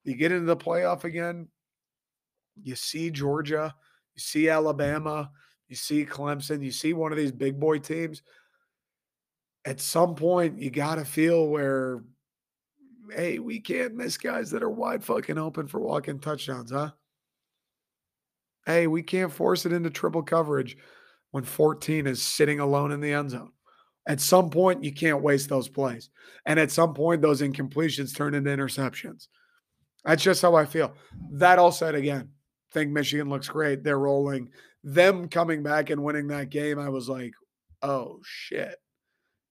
you 0.04 0.14
get 0.14 0.32
into 0.32 0.46
the 0.46 0.56
playoff 0.56 1.04
again, 1.04 1.48
you 2.62 2.74
see 2.74 3.10
Georgia, 3.10 3.74
you 4.14 4.20
see 4.20 4.48
Alabama, 4.48 5.30
you 5.68 5.76
see 5.76 6.06
Clemson, 6.06 6.64
you 6.64 6.70
see 6.70 6.94
one 6.94 7.12
of 7.12 7.18
these 7.18 7.32
big 7.32 7.60
boy 7.60 7.78
teams. 7.78 8.22
At 9.64 9.80
some 9.80 10.14
point, 10.14 10.58
you 10.58 10.70
got 10.70 10.94
to 10.94 11.04
feel 11.04 11.48
where, 11.48 12.02
hey, 13.14 13.38
we 13.38 13.60
can't 13.60 13.94
miss 13.94 14.16
guys 14.16 14.50
that 14.52 14.62
are 14.62 14.70
wide 14.70 15.04
fucking 15.04 15.36
open 15.36 15.66
for 15.66 15.78
walking 15.78 16.20
touchdowns, 16.20 16.70
huh? 16.70 16.92
Hey, 18.64 18.86
we 18.86 19.02
can't 19.02 19.32
force 19.32 19.66
it 19.66 19.72
into 19.72 19.90
triple 19.90 20.22
coverage 20.22 20.78
when 21.32 21.44
14 21.44 22.06
is 22.06 22.22
sitting 22.22 22.60
alone 22.60 22.92
in 22.92 23.00
the 23.00 23.12
end 23.12 23.30
zone. 23.30 23.52
At 24.08 24.20
some 24.20 24.50
point, 24.50 24.82
you 24.82 24.92
can't 24.92 25.22
waste 25.22 25.48
those 25.48 25.68
plays. 25.68 26.10
And 26.46 26.58
at 26.58 26.72
some 26.72 26.94
point, 26.94 27.22
those 27.22 27.42
incompletions 27.42 28.16
turn 28.16 28.34
into 28.34 28.50
interceptions. 28.50 29.28
That's 30.04 30.22
just 30.22 30.42
how 30.42 30.56
I 30.56 30.64
feel. 30.64 30.94
That 31.32 31.58
all 31.58 31.70
said, 31.70 31.94
again, 31.94 32.30
think 32.72 32.90
Michigan 32.90 33.28
looks 33.28 33.48
great. 33.48 33.84
They're 33.84 33.98
rolling. 33.98 34.50
Them 34.82 35.28
coming 35.28 35.62
back 35.62 35.90
and 35.90 36.02
winning 36.02 36.28
that 36.28 36.50
game, 36.50 36.78
I 36.78 36.88
was 36.88 37.08
like, 37.08 37.34
oh 37.82 38.20
shit. 38.24 38.76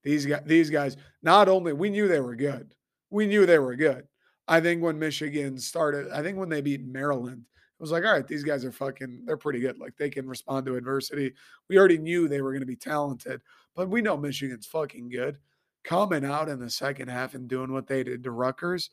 These 0.04 0.26
guys, 0.26 0.42
these 0.46 0.70
guys, 0.70 0.98
not 1.22 1.50
only 1.50 1.74
we 1.74 1.90
knew 1.90 2.08
they 2.08 2.20
were 2.20 2.36
good, 2.36 2.74
we 3.10 3.28
knew 3.28 3.46
they 3.46 3.60
were 3.60 3.76
good. 3.76 4.08
I 4.48 4.62
think 4.62 4.82
when 4.82 4.98
Michigan 4.98 5.60
started, 5.60 6.10
I 6.12 6.24
think 6.24 6.38
when 6.38 6.50
they 6.50 6.62
beat 6.62 6.86
Maryland, 6.86 7.44
it 7.44 7.82
was 7.82 7.92
like, 7.92 8.06
all 8.06 8.14
right, 8.14 8.28
these 8.28 8.44
guys 8.44 8.64
are 8.64 8.72
fucking, 8.72 9.24
they're 9.26 9.38
pretty 9.38 9.60
good. 9.60 9.78
Like 9.78 9.98
they 9.98 10.10
can 10.10 10.28
respond 10.28 10.66
to 10.66 10.78
adversity. 10.78 11.34
We 11.70 11.78
already 11.78 11.98
knew 11.98 12.28
they 12.28 12.42
were 12.42 12.52
going 12.52 12.62
to 12.62 12.66
be 12.66 12.76
talented, 12.76 13.42
but 13.78 13.90
we 13.90 14.02
know 14.02 14.18
Michigan's 14.18 14.66
fucking 14.66 15.08
good. 15.10 15.38
Coming 15.84 16.26
out 16.26 16.50
in 16.50 16.60
the 16.60 16.70
second 16.70 17.10
half 17.10 17.36
and 17.36 17.48
doing 17.48 17.72
what 17.72 17.88
they 17.88 18.04
did 18.04 18.24
to 18.24 18.32
Rutgers, 18.32 18.90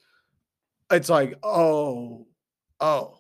it's 0.93 1.09
like, 1.09 1.35
oh, 1.43 2.27
oh, 2.79 3.19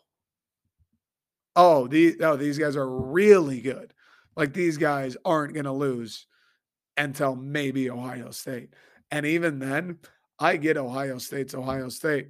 oh, 1.56 1.86
these, 1.88 2.16
oh, 2.20 2.36
these 2.36 2.58
guys 2.58 2.76
are 2.76 2.88
really 2.88 3.60
good. 3.62 3.94
Like 4.36 4.52
these 4.52 4.76
guys 4.76 5.16
aren't 5.24 5.54
going 5.54 5.64
to 5.64 5.72
lose 5.72 6.26
until 6.98 7.34
maybe 7.34 7.90
Ohio 7.90 8.30
State. 8.30 8.74
And 9.10 9.24
even 9.24 9.58
then, 9.58 9.98
I 10.38 10.58
get 10.58 10.76
Ohio 10.76 11.18
State's 11.18 11.54
Ohio 11.54 11.88
State. 11.88 12.28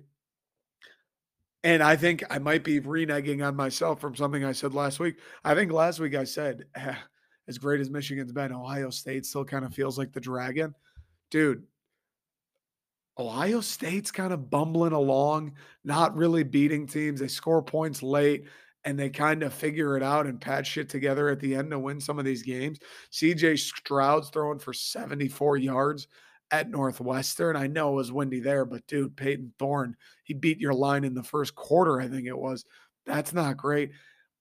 And 1.65 1.83
I 1.83 1.97
think 1.97 2.23
I 2.31 2.39
might 2.39 2.63
be 2.63 2.81
reneging 2.81 3.45
on 3.45 3.57
myself 3.57 4.01
from 4.01 4.15
something 4.15 4.45
I 4.45 4.53
said 4.53 4.75
last 4.75 5.01
week. 5.01 5.17
I 5.43 5.55
think 5.55 5.73
last 5.73 5.99
week 5.99 6.15
I 6.15 6.25
said, 6.25 6.67
eh, 6.75 6.95
as 7.49 7.59
great 7.59 7.81
as 7.81 7.91
Michigan's 7.91 8.33
been, 8.33 8.53
Ohio 8.53 8.91
State 8.91 9.27
still 9.27 9.45
kind 9.45 9.65
of 9.65 9.75
feels 9.75 9.99
like 9.99 10.13
the 10.13 10.21
dragon. 10.21 10.75
Dude, 11.31 11.65
Ohio 13.19 13.61
State's 13.61 14.11
kind 14.11 14.33
of 14.33 14.51
bumbling 14.51 14.93
along, 14.93 15.53
not 15.85 16.17
really 16.17 16.43
beating 16.43 16.87
teams. 16.87 17.21
They 17.21 17.29
score 17.29 17.63
points 17.63 18.03
late 18.03 18.47
and 18.85 18.99
they 18.99 19.09
kind 19.09 19.43
of 19.43 19.55
figure 19.55 19.97
it 19.97 20.03
out 20.03 20.27
and 20.27 20.41
patch 20.41 20.67
shit 20.67 20.89
together 20.89 21.29
at 21.29 21.41
the 21.41 21.55
end 21.55 21.71
to 21.71 21.79
win 21.79 22.01
some 22.01 22.19
of 22.19 22.25
these 22.25 22.43
games. 22.43 22.79
CJ 23.13 23.59
Stroud's 23.59 24.31
throwing 24.31 24.59
for 24.59 24.73
74 24.73 25.57
yards 25.57 26.09
at 26.51 26.71
Northwestern. 26.71 27.57
I 27.57 27.67
know 27.67 27.93
it 27.93 27.97
was 27.97 28.13
windy 28.13 28.41
there, 28.41 28.65
but 28.65 28.87
dude, 28.87 29.17
Payton 29.17 29.55
Thorne, 29.59 29.97
he 30.25 30.35
beat 30.35 30.61
your 30.61 30.75
line 30.75 31.05
in 31.05 31.15
the 31.15 31.23
first 31.23 31.55
quarter, 31.55 32.01
I 32.01 32.09
think 32.09 32.27
it 32.27 32.37
was. 32.37 32.65
That's 33.07 33.33
not 33.33 33.57
great. 33.57 33.93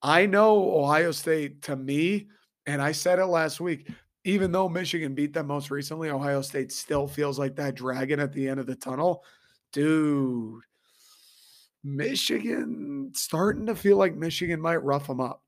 I 0.02 0.26
know 0.26 0.78
Ohio 0.78 1.12
State 1.12 1.62
to 1.62 1.76
me, 1.76 2.28
and 2.66 2.80
I 2.80 2.92
said 2.92 3.18
it 3.18 3.26
last 3.26 3.60
week, 3.60 3.88
even 4.24 4.52
though 4.52 4.68
Michigan 4.68 5.14
beat 5.14 5.32
them 5.34 5.46
most 5.46 5.70
recently, 5.70 6.10
Ohio 6.10 6.40
State 6.40 6.72
still 6.72 7.06
feels 7.06 7.38
like 7.38 7.56
that 7.56 7.74
dragon 7.74 8.20
at 8.20 8.32
the 8.32 8.48
end 8.48 8.58
of 8.58 8.66
the 8.66 8.74
tunnel. 8.74 9.22
Dude, 9.72 10.62
Michigan 11.82 13.10
starting 13.14 13.66
to 13.66 13.74
feel 13.74 13.98
like 13.98 14.16
Michigan 14.16 14.60
might 14.60 14.82
rough 14.82 15.06
them 15.06 15.20
up. 15.20 15.42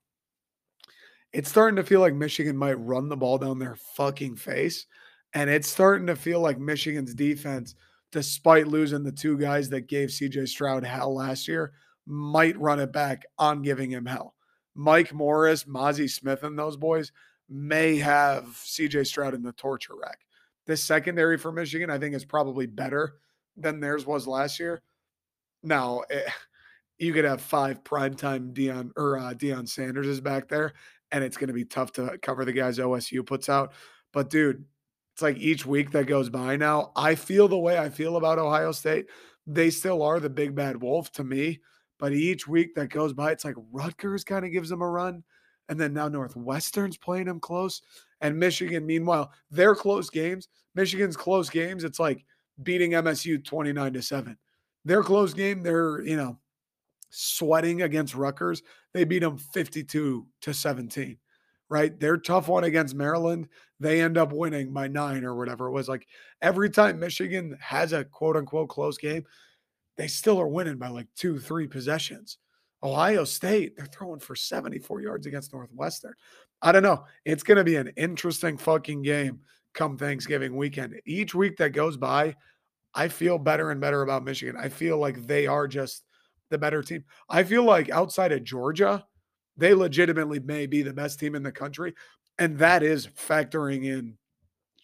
It's 1.32 1.48
starting 1.48 1.76
to 1.76 1.84
feel 1.84 2.00
like 2.00 2.14
Michigan 2.14 2.56
might 2.56 2.78
run 2.78 3.08
the 3.08 3.16
ball 3.16 3.38
down 3.38 3.58
their 3.58 3.76
fucking 3.96 4.36
face. 4.36 4.86
And 5.34 5.50
it's 5.50 5.68
starting 5.68 6.06
to 6.06 6.16
feel 6.16 6.40
like 6.40 6.58
Michigan's 6.58 7.14
defense, 7.14 7.74
despite 8.12 8.68
losing 8.68 9.02
the 9.02 9.12
two 9.12 9.36
guys 9.36 9.68
that 9.70 9.88
gave 9.88 10.10
CJ 10.10 10.48
Stroud 10.48 10.84
hell 10.84 11.14
last 11.14 11.48
year, 11.48 11.72
might 12.06 12.58
run 12.58 12.80
it 12.80 12.92
back 12.92 13.24
on 13.38 13.62
giving 13.62 13.90
him 13.90 14.06
hell. 14.06 14.35
Mike 14.76 15.12
Morris, 15.12 15.64
Mazi 15.64 16.08
Smith, 16.08 16.42
and 16.42 16.58
those 16.58 16.76
boys 16.76 17.10
may 17.48 17.96
have 17.96 18.44
CJ 18.44 19.06
Stroud 19.06 19.34
in 19.34 19.42
the 19.42 19.52
torture 19.52 19.94
rack. 20.00 20.20
This 20.66 20.84
secondary 20.84 21.38
for 21.38 21.50
Michigan, 21.50 21.90
I 21.90 21.98
think, 21.98 22.14
is 22.14 22.24
probably 22.24 22.66
better 22.66 23.14
than 23.56 23.80
theirs 23.80 24.04
was 24.04 24.26
last 24.26 24.60
year. 24.60 24.82
Now, 25.62 26.02
it, 26.10 26.28
you 26.98 27.12
could 27.12 27.24
have 27.24 27.40
five 27.40 27.82
primetime 27.84 28.52
Deion 28.52 28.90
or 28.96 29.18
uh, 29.18 29.32
Deion 29.34 29.68
Sanders 29.68 30.06
is 30.06 30.20
back 30.20 30.48
there, 30.48 30.74
and 31.10 31.24
it's 31.24 31.36
going 31.36 31.48
to 31.48 31.54
be 31.54 31.64
tough 31.64 31.92
to 31.92 32.18
cover 32.20 32.44
the 32.44 32.52
guys 32.52 32.78
OSU 32.78 33.24
puts 33.24 33.48
out. 33.48 33.72
But 34.12 34.30
dude, 34.30 34.64
it's 35.14 35.22
like 35.22 35.38
each 35.38 35.64
week 35.64 35.92
that 35.92 36.06
goes 36.06 36.28
by 36.28 36.56
now, 36.56 36.92
I 36.94 37.14
feel 37.14 37.48
the 37.48 37.58
way 37.58 37.78
I 37.78 37.88
feel 37.88 38.16
about 38.16 38.38
Ohio 38.38 38.72
State. 38.72 39.06
They 39.46 39.70
still 39.70 40.02
are 40.02 40.20
the 40.20 40.28
big 40.28 40.54
bad 40.54 40.82
wolf 40.82 41.12
to 41.12 41.24
me, 41.24 41.60
but 41.98 42.12
each 42.12 42.46
week 42.46 42.74
that 42.74 42.90
goes 42.90 43.12
by, 43.12 43.32
it's 43.32 43.44
like 43.44 43.56
Rutgers 43.72 44.24
kind 44.24 44.44
of 44.44 44.52
gives 44.52 44.68
them 44.68 44.82
a 44.82 44.88
run. 44.88 45.22
And 45.68 45.80
then 45.80 45.92
now 45.92 46.08
Northwestern's 46.08 46.96
playing 46.96 47.26
them 47.26 47.40
close. 47.40 47.82
And 48.20 48.38
Michigan, 48.38 48.86
meanwhile, 48.86 49.32
their 49.50 49.74
close 49.74 50.10
games, 50.10 50.48
Michigan's 50.74 51.16
close 51.16 51.50
games, 51.50 51.82
it's 51.82 51.98
like 51.98 52.24
beating 52.62 52.92
MSU 52.92 53.44
29 53.44 53.92
to 53.94 54.02
7. 54.02 54.36
Their 54.84 55.02
close 55.02 55.34
game, 55.34 55.62
they're, 55.62 56.02
you 56.02 56.16
know, 56.16 56.38
sweating 57.10 57.82
against 57.82 58.14
Rutgers. 58.14 58.62
They 58.94 59.04
beat 59.04 59.20
them 59.20 59.38
52 59.38 60.26
to 60.42 60.54
17 60.54 61.18
right? 61.68 61.98
Their 61.98 62.16
tough 62.16 62.48
one 62.48 62.64
against 62.64 62.94
Maryland, 62.94 63.48
they 63.80 64.00
end 64.00 64.16
up 64.16 64.32
winning 64.32 64.72
by 64.72 64.88
nine 64.88 65.24
or 65.24 65.34
whatever 65.34 65.66
it 65.66 65.72
was. 65.72 65.88
Like 65.88 66.06
every 66.42 66.70
time 66.70 67.00
Michigan 67.00 67.56
has 67.60 67.92
a 67.92 68.04
quote 68.04 68.36
unquote 68.36 68.68
close 68.68 68.96
game, 68.98 69.24
they 69.96 70.08
still 70.08 70.40
are 70.40 70.48
winning 70.48 70.76
by 70.76 70.88
like 70.88 71.08
two, 71.16 71.38
three 71.38 71.66
possessions. 71.66 72.38
Ohio 72.82 73.24
State, 73.24 73.76
they're 73.76 73.86
throwing 73.86 74.20
for 74.20 74.36
74 74.36 75.00
yards 75.00 75.26
against 75.26 75.52
Northwestern. 75.52 76.12
I 76.62 76.72
don't 76.72 76.82
know. 76.82 77.04
It's 77.24 77.42
going 77.42 77.58
to 77.58 77.64
be 77.64 77.76
an 77.76 77.92
interesting 77.96 78.56
fucking 78.56 79.02
game 79.02 79.40
come 79.74 79.96
Thanksgiving 79.96 80.56
weekend. 80.56 80.94
Each 81.04 81.34
week 81.34 81.56
that 81.58 81.70
goes 81.70 81.96
by, 81.96 82.34
I 82.94 83.08
feel 83.08 83.38
better 83.38 83.70
and 83.70 83.80
better 83.80 84.02
about 84.02 84.24
Michigan. 84.24 84.56
I 84.58 84.68
feel 84.68 84.98
like 84.98 85.26
they 85.26 85.46
are 85.46 85.68
just 85.68 86.04
the 86.50 86.58
better 86.58 86.82
team. 86.82 87.04
I 87.28 87.44
feel 87.44 87.64
like 87.64 87.90
outside 87.90 88.32
of 88.32 88.44
Georgia, 88.44 89.04
they 89.56 89.74
legitimately 89.74 90.40
may 90.40 90.66
be 90.66 90.82
the 90.82 90.94
best 90.94 91.18
team 91.18 91.34
in 91.34 91.42
the 91.42 91.52
country. 91.52 91.94
And 92.38 92.58
that 92.58 92.82
is 92.82 93.06
factoring 93.06 93.84
in 93.84 94.16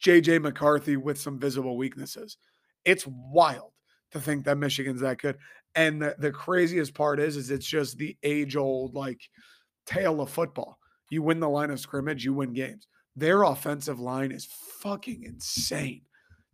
JJ 0.05 0.43
McCarthy 0.43 0.97
with 0.97 1.19
some 1.19 1.39
visible 1.39 1.77
weaknesses. 1.77 2.37
It's 2.85 3.07
wild 3.07 3.72
to 4.13 4.21
think 4.21 4.45
that 4.45 4.59
Michigan's 4.59 5.01
that 5.01 5.19
good. 5.19 5.39
And 5.75 6.01
the, 6.01 6.15
the 6.19 6.31
craziest 6.31 6.95
part 6.95 7.19
is, 7.19 7.37
is 7.37 7.51
it's 7.51 7.67
just 7.67 7.99
the 7.99 8.17
age 8.23 8.57
old 8.57 8.95
like 8.95 9.21
tale 9.87 10.21
of 10.21 10.31
football. 10.31 10.79
You 11.11 11.23
win 11.23 11.41
the 11.41 11.49
line 11.49 11.71
of 11.71 11.81
scrimmage, 11.81 12.25
you 12.25 12.35
win 12.35 12.53
games. 12.53 12.87
Their 13.17 13.43
offensive 13.43 14.01
line 14.01 14.33
is 14.33 14.49
fucking 14.81 15.25
insane. 15.25 16.03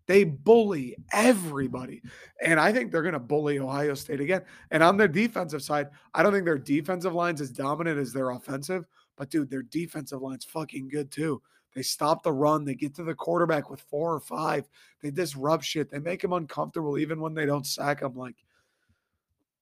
They 0.06 0.24
bully 0.24 0.96
everybody. 1.12 2.02
And 2.42 2.58
I 2.58 2.72
think 2.72 2.90
they're 2.90 3.02
going 3.02 3.12
to 3.12 3.20
bully 3.20 3.58
Ohio 3.58 3.94
State 3.94 4.20
again. 4.20 4.42
And 4.70 4.82
on 4.82 4.96
their 4.96 5.06
defensive 5.06 5.62
side, 5.62 5.88
I 6.14 6.22
don't 6.22 6.32
think 6.32 6.46
their 6.46 6.58
defensive 6.58 7.14
line's 7.14 7.42
as 7.42 7.50
dominant 7.50 7.98
as 7.98 8.12
their 8.12 8.30
offensive, 8.30 8.86
but 9.16 9.30
dude, 9.30 9.50
their 9.50 9.62
defensive 9.62 10.22
line's 10.22 10.46
fucking 10.46 10.88
good 10.88 11.10
too. 11.10 11.42
They 11.74 11.82
stop 11.82 12.22
the 12.22 12.32
run. 12.32 12.64
They 12.64 12.74
get 12.74 12.94
to 12.96 13.04
the 13.04 13.14
quarterback 13.14 13.70
with 13.70 13.80
four 13.82 14.14
or 14.14 14.20
five. 14.20 14.68
They 15.02 15.10
disrupt 15.10 15.64
shit. 15.64 15.90
They 15.90 15.98
make 15.98 16.22
him 16.22 16.32
uncomfortable 16.32 16.98
even 16.98 17.20
when 17.20 17.34
they 17.34 17.46
don't 17.46 17.66
sack 17.66 18.02
him. 18.02 18.16
Like, 18.16 18.36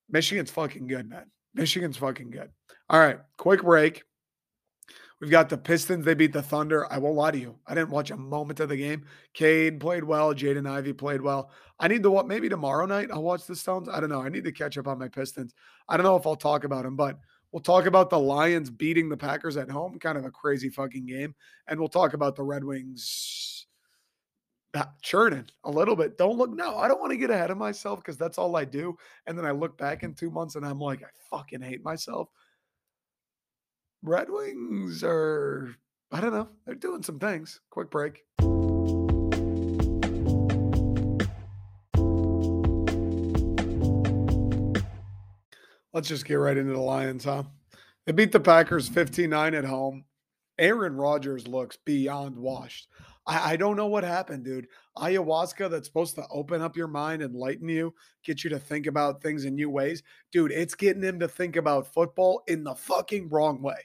Michigan's 0.09 0.51
fucking 0.51 0.87
good, 0.87 1.09
man. 1.09 1.25
Michigan's 1.53 1.97
fucking 1.97 2.31
good. 2.31 2.49
All 2.89 2.99
right, 2.99 3.19
quick 3.37 3.63
break. 3.63 4.03
We've 5.19 5.31
got 5.31 5.49
the 5.49 5.57
Pistons. 5.57 6.05
They 6.05 6.13
beat 6.13 6.31
the 6.31 6.43
Thunder. 6.43 6.91
I 6.91 6.99
won't 6.99 7.15
lie 7.15 7.31
to 7.31 7.39
you. 7.39 7.57
I 7.65 7.73
didn't 7.73 7.89
watch 7.89 8.11
a 8.11 8.17
moment 8.17 8.59
of 8.59 8.69
the 8.69 8.77
game. 8.77 9.05
Cade 9.33 9.79
played 9.79 10.03
well. 10.03 10.33
Jaden 10.33 10.69
Ivey 10.69 10.93
played 10.93 11.21
well. 11.21 11.49
I 11.79 11.87
need 11.87 12.03
to 12.03 12.11
what 12.11 12.27
maybe 12.27 12.49
tomorrow 12.49 12.85
night 12.85 13.09
I'll 13.11 13.23
watch 13.23 13.47
the 13.47 13.55
Stones. 13.55 13.89
I 13.89 13.99
don't 13.99 14.09
know. 14.09 14.21
I 14.21 14.29
need 14.29 14.43
to 14.43 14.51
catch 14.51 14.77
up 14.77 14.87
on 14.87 14.99
my 14.99 15.07
Pistons. 15.07 15.55
I 15.89 15.97
don't 15.97 16.03
know 16.03 16.15
if 16.17 16.27
I'll 16.27 16.35
talk 16.35 16.65
about 16.65 16.83
them, 16.83 16.95
but 16.95 17.17
we'll 17.51 17.61
talk 17.61 17.85
about 17.85 18.09
the 18.09 18.19
Lions 18.19 18.69
beating 18.69 19.09
the 19.09 19.17
Packers 19.17 19.57
at 19.57 19.69
home. 19.69 19.99
Kind 19.99 20.17
of 20.17 20.25
a 20.25 20.31
crazy 20.31 20.69
fucking 20.69 21.05
game. 21.05 21.35
And 21.67 21.79
we'll 21.79 21.89
talk 21.89 22.13
about 22.13 22.35
the 22.35 22.43
Red 22.43 22.63
Wings 22.63 23.65
churning 25.01 25.45
a 25.63 25.71
little 25.71 25.95
bit. 25.95 26.17
Don't 26.17 26.37
look. 26.37 26.51
No, 26.51 26.77
I 26.77 26.87
don't 26.87 26.99
want 26.99 27.11
to 27.11 27.17
get 27.17 27.29
ahead 27.29 27.51
of 27.51 27.57
myself 27.57 27.99
because 27.99 28.17
that's 28.17 28.37
all 28.37 28.55
I 28.55 28.65
do. 28.65 28.95
And 29.25 29.37
then 29.37 29.45
I 29.45 29.51
look 29.51 29.77
back 29.77 30.03
in 30.03 30.13
two 30.13 30.29
months 30.29 30.55
and 30.55 30.65
I'm 30.65 30.79
like, 30.79 31.03
I 31.03 31.07
fucking 31.35 31.61
hate 31.61 31.83
myself. 31.83 32.29
Red 34.03 34.29
Wings 34.29 35.03
are, 35.03 35.75
I 36.11 36.21
don't 36.21 36.33
know, 36.33 36.49
they're 36.65 36.75
doing 36.75 37.03
some 37.03 37.19
things. 37.19 37.59
Quick 37.71 37.89
break. 37.89 38.23
Let's 45.97 46.09
just 46.09 46.25
get 46.25 46.35
right 46.35 46.55
into 46.55 46.73
the 46.73 46.79
Lions, 46.79 47.23
huh? 47.23 47.41
They 48.05 48.11
beat 48.11 48.31
the 48.31 48.39
Packers 48.39 48.87
59 48.87 49.55
at 49.55 49.65
home. 49.65 50.05
Aaron 50.59 50.95
Rodgers 50.95 51.47
looks 51.47 51.79
beyond 51.85 52.37
washed. 52.37 52.87
I, 53.25 53.53
I, 53.53 53.55
don't 53.55 53.75
know 53.75 53.87
what 53.87 54.03
happened, 54.03 54.45
dude. 54.45 54.67
Ayahuasca 54.95 55.71
that's 55.71 55.87
supposed 55.87 56.13
to 56.13 56.27
open 56.29 56.61
up 56.61 56.77
your 56.77 56.87
mind, 56.87 57.23
enlighten 57.23 57.67
you, 57.67 57.95
get 58.23 58.43
you 58.43 58.51
to 58.51 58.59
think 58.59 58.85
about 58.85 59.23
things 59.23 59.45
in 59.45 59.55
new 59.55 59.71
ways. 59.71 60.03
Dude, 60.31 60.51
it's 60.51 60.75
getting 60.75 61.01
him 61.01 61.19
to 61.19 61.27
think 61.27 61.55
about 61.55 61.91
football 61.91 62.43
in 62.45 62.63
the 62.63 62.75
fucking 62.75 63.29
wrong 63.29 63.63
way. 63.63 63.79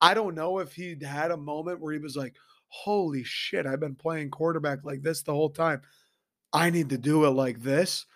I 0.00 0.14
don't 0.14 0.34
know 0.34 0.60
if 0.60 0.72
he'd 0.72 1.02
had 1.02 1.30
a 1.30 1.36
moment 1.36 1.78
where 1.78 1.92
he 1.92 1.98
was 1.98 2.16
like, 2.16 2.36
holy 2.68 3.22
shit, 3.22 3.66
I've 3.66 3.80
been 3.80 3.96
playing 3.96 4.30
quarterback 4.30 4.78
like 4.82 5.02
this 5.02 5.20
the 5.20 5.34
whole 5.34 5.50
time. 5.50 5.82
I 6.54 6.70
need 6.70 6.88
to 6.88 6.96
do 6.96 7.26
it 7.26 7.32
like 7.32 7.60
this. 7.60 8.06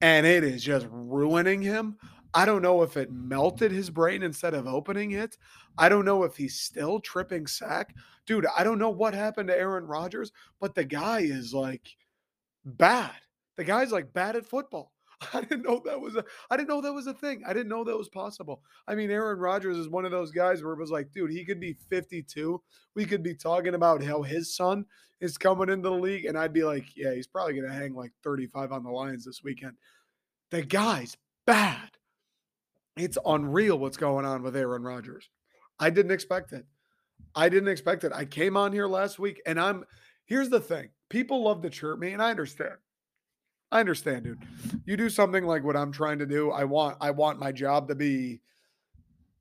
And 0.00 0.26
it 0.26 0.42
is 0.42 0.62
just 0.62 0.86
ruining 0.90 1.60
him. 1.62 1.98
I 2.34 2.44
don't 2.44 2.62
know 2.62 2.82
if 2.82 2.96
it 2.96 3.12
melted 3.12 3.70
his 3.70 3.90
brain 3.90 4.24
instead 4.24 4.54
of 4.54 4.66
opening 4.66 5.12
it. 5.12 5.38
I 5.78 5.88
don't 5.88 6.04
know 6.04 6.24
if 6.24 6.36
he's 6.36 6.58
still 6.58 6.98
tripping 6.98 7.46
sack. 7.46 7.94
Dude, 8.26 8.46
I 8.56 8.64
don't 8.64 8.80
know 8.80 8.90
what 8.90 9.14
happened 9.14 9.48
to 9.48 9.58
Aaron 9.58 9.86
Rodgers, 9.86 10.32
but 10.60 10.74
the 10.74 10.84
guy 10.84 11.20
is 11.20 11.54
like 11.54 11.96
bad. 12.64 13.12
The 13.56 13.64
guy's 13.64 13.92
like 13.92 14.12
bad 14.12 14.34
at 14.34 14.46
football. 14.46 14.92
I 15.32 15.42
didn't 15.42 15.62
know 15.62 15.80
that 15.84 16.00
was 16.00 16.16
a 16.16 16.24
I 16.50 16.56
didn't 16.56 16.68
know 16.68 16.80
that 16.80 16.92
was 16.92 17.06
a 17.06 17.14
thing. 17.14 17.42
I 17.46 17.52
didn't 17.52 17.68
know 17.68 17.84
that 17.84 17.96
was 17.96 18.08
possible. 18.08 18.62
I 18.88 18.94
mean, 18.94 19.10
Aaron 19.10 19.38
Rodgers 19.38 19.76
is 19.76 19.88
one 19.88 20.04
of 20.04 20.10
those 20.10 20.32
guys 20.32 20.62
where 20.62 20.72
it 20.72 20.80
was 20.80 20.90
like, 20.90 21.12
dude, 21.12 21.30
he 21.30 21.44
could 21.44 21.60
be 21.60 21.76
52. 21.88 22.60
We 22.94 23.04
could 23.04 23.22
be 23.22 23.34
talking 23.34 23.74
about 23.74 24.02
how 24.02 24.22
his 24.22 24.54
son 24.54 24.86
is 25.20 25.38
coming 25.38 25.68
into 25.68 25.88
the 25.88 25.94
league, 25.94 26.24
and 26.26 26.36
I'd 26.36 26.52
be 26.52 26.64
like, 26.64 26.96
yeah, 26.96 27.14
he's 27.14 27.28
probably 27.28 27.54
gonna 27.54 27.72
hang 27.72 27.94
like 27.94 28.12
35 28.22 28.72
on 28.72 28.82
the 28.82 28.90
Lions 28.90 29.24
this 29.24 29.42
weekend. 29.44 29.76
The 30.50 30.62
guy's 30.62 31.16
bad. 31.46 31.93
It's 32.96 33.18
unreal 33.26 33.78
what's 33.78 33.96
going 33.96 34.24
on 34.24 34.42
with 34.42 34.56
Aaron 34.56 34.82
Rodgers. 34.82 35.28
I 35.78 35.90
didn't 35.90 36.12
expect 36.12 36.52
it. 36.52 36.64
I 37.34 37.48
didn't 37.48 37.68
expect 37.68 38.04
it. 38.04 38.12
I 38.14 38.24
came 38.24 38.56
on 38.56 38.72
here 38.72 38.86
last 38.86 39.18
week, 39.18 39.40
and 39.46 39.58
I'm 39.58 39.84
here's 40.26 40.48
the 40.48 40.60
thing. 40.60 40.90
People 41.08 41.42
love 41.42 41.62
to 41.62 41.70
chirp 41.70 41.98
me, 41.98 42.12
and 42.12 42.22
I 42.22 42.30
understand. 42.30 42.74
I 43.72 43.80
understand, 43.80 44.24
dude. 44.24 44.42
You 44.84 44.96
do 44.96 45.10
something 45.10 45.44
like 45.44 45.64
what 45.64 45.76
I'm 45.76 45.90
trying 45.90 46.18
to 46.20 46.26
do. 46.26 46.50
I 46.52 46.64
want 46.64 46.96
I 47.00 47.10
want 47.10 47.40
my 47.40 47.50
job 47.50 47.88
to 47.88 47.94
be 47.94 48.40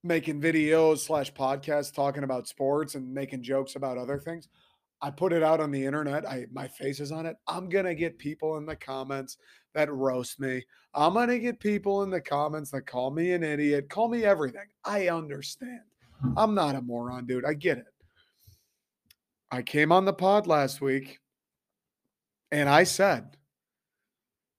making 0.04 0.42
videos 0.42 1.00
slash 1.00 1.32
podcasts 1.34 1.94
talking 1.94 2.24
about 2.24 2.48
sports 2.48 2.96
and 2.96 3.14
making 3.14 3.44
jokes 3.44 3.76
about 3.76 3.98
other 3.98 4.18
things. 4.18 4.50
I 5.02 5.12
put 5.12 5.34
it 5.34 5.44
out 5.44 5.60
on 5.60 5.70
the 5.70 5.86
internet. 5.86 6.28
I 6.28 6.48
my 6.52 6.68
face 6.68 7.00
is 7.00 7.12
on 7.12 7.28
it. 7.28 7.36
I'm 7.48 7.70
gonna 7.70 7.94
get 7.94 8.18
people 8.18 8.58
in 8.58 8.66
the 8.66 8.76
comments 8.76 9.38
that 9.74 9.92
roast 9.92 10.40
me. 10.40 10.64
I'm 10.94 11.14
gonna 11.14 11.40
get 11.40 11.60
people 11.60 12.04
in 12.04 12.10
the 12.10 12.22
comments 12.22 12.72
that 12.72 12.84
call 12.84 13.12
me 13.12 13.32
an 13.32 13.44
idiot, 13.44 13.90
call 13.90 14.08
me 14.08 14.24
everything. 14.24 14.68
I 14.86 15.10
understand. 15.10 15.82
Hmm. 16.22 16.34
I'm 16.38 16.56
not 16.56 16.76
a 16.76 16.82
moron, 16.82 17.26
dude. 17.26 17.46
I 17.46 17.54
get 17.54 17.80
it. 17.80 17.86
I 19.52 19.62
came 19.62 19.92
on 19.92 20.06
the 20.06 20.14
pod 20.14 20.48
last 20.48 20.82
week 20.82 21.20
and 22.52 22.70
I 22.70 22.84
said 22.84 23.38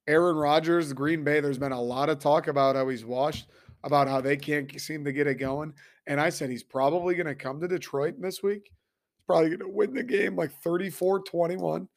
Aaron 0.07 0.37
Rodgers, 0.37 0.92
Green 0.92 1.24
Bay, 1.24 1.40
there's 1.40 1.59
been 1.59 1.72
a 1.72 1.81
lot 1.81 2.11
of 2.11 2.18
talk 2.18 2.48
about 2.48 2.77
how 2.77 2.88
he's 2.88 3.05
washed, 3.05 3.48
about 3.85 4.09
how 4.09 4.20
they 4.20 4.37
can't 4.37 4.81
seem 4.81 5.05
to 5.05 5.12
get 5.12 5.27
it 5.27 5.37
going. 5.37 5.72
And 6.07 6.20
I 6.20 6.29
said 6.29 6.50
he's 6.50 6.62
probably 6.62 7.14
going 7.14 7.27
to 7.27 7.35
come 7.35 7.61
to 7.61 7.68
Detroit 7.68 8.20
this 8.20 8.42
week. 8.42 8.64
He's 8.64 9.24
probably 9.27 9.48
going 9.48 9.61
to 9.61 9.68
win 9.68 9.94
the 9.94 10.03
game 10.03 10.37
like 10.37 10.53
34 10.62 11.20
21. 11.20 11.88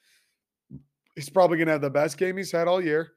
He's 1.18 1.30
probably 1.30 1.58
going 1.58 1.66
to 1.66 1.72
have 1.72 1.82
the 1.82 1.90
best 1.90 2.20
game 2.20 2.38
he's 2.38 2.52
had 2.52 2.68
all 2.68 2.80
year. 2.80 3.14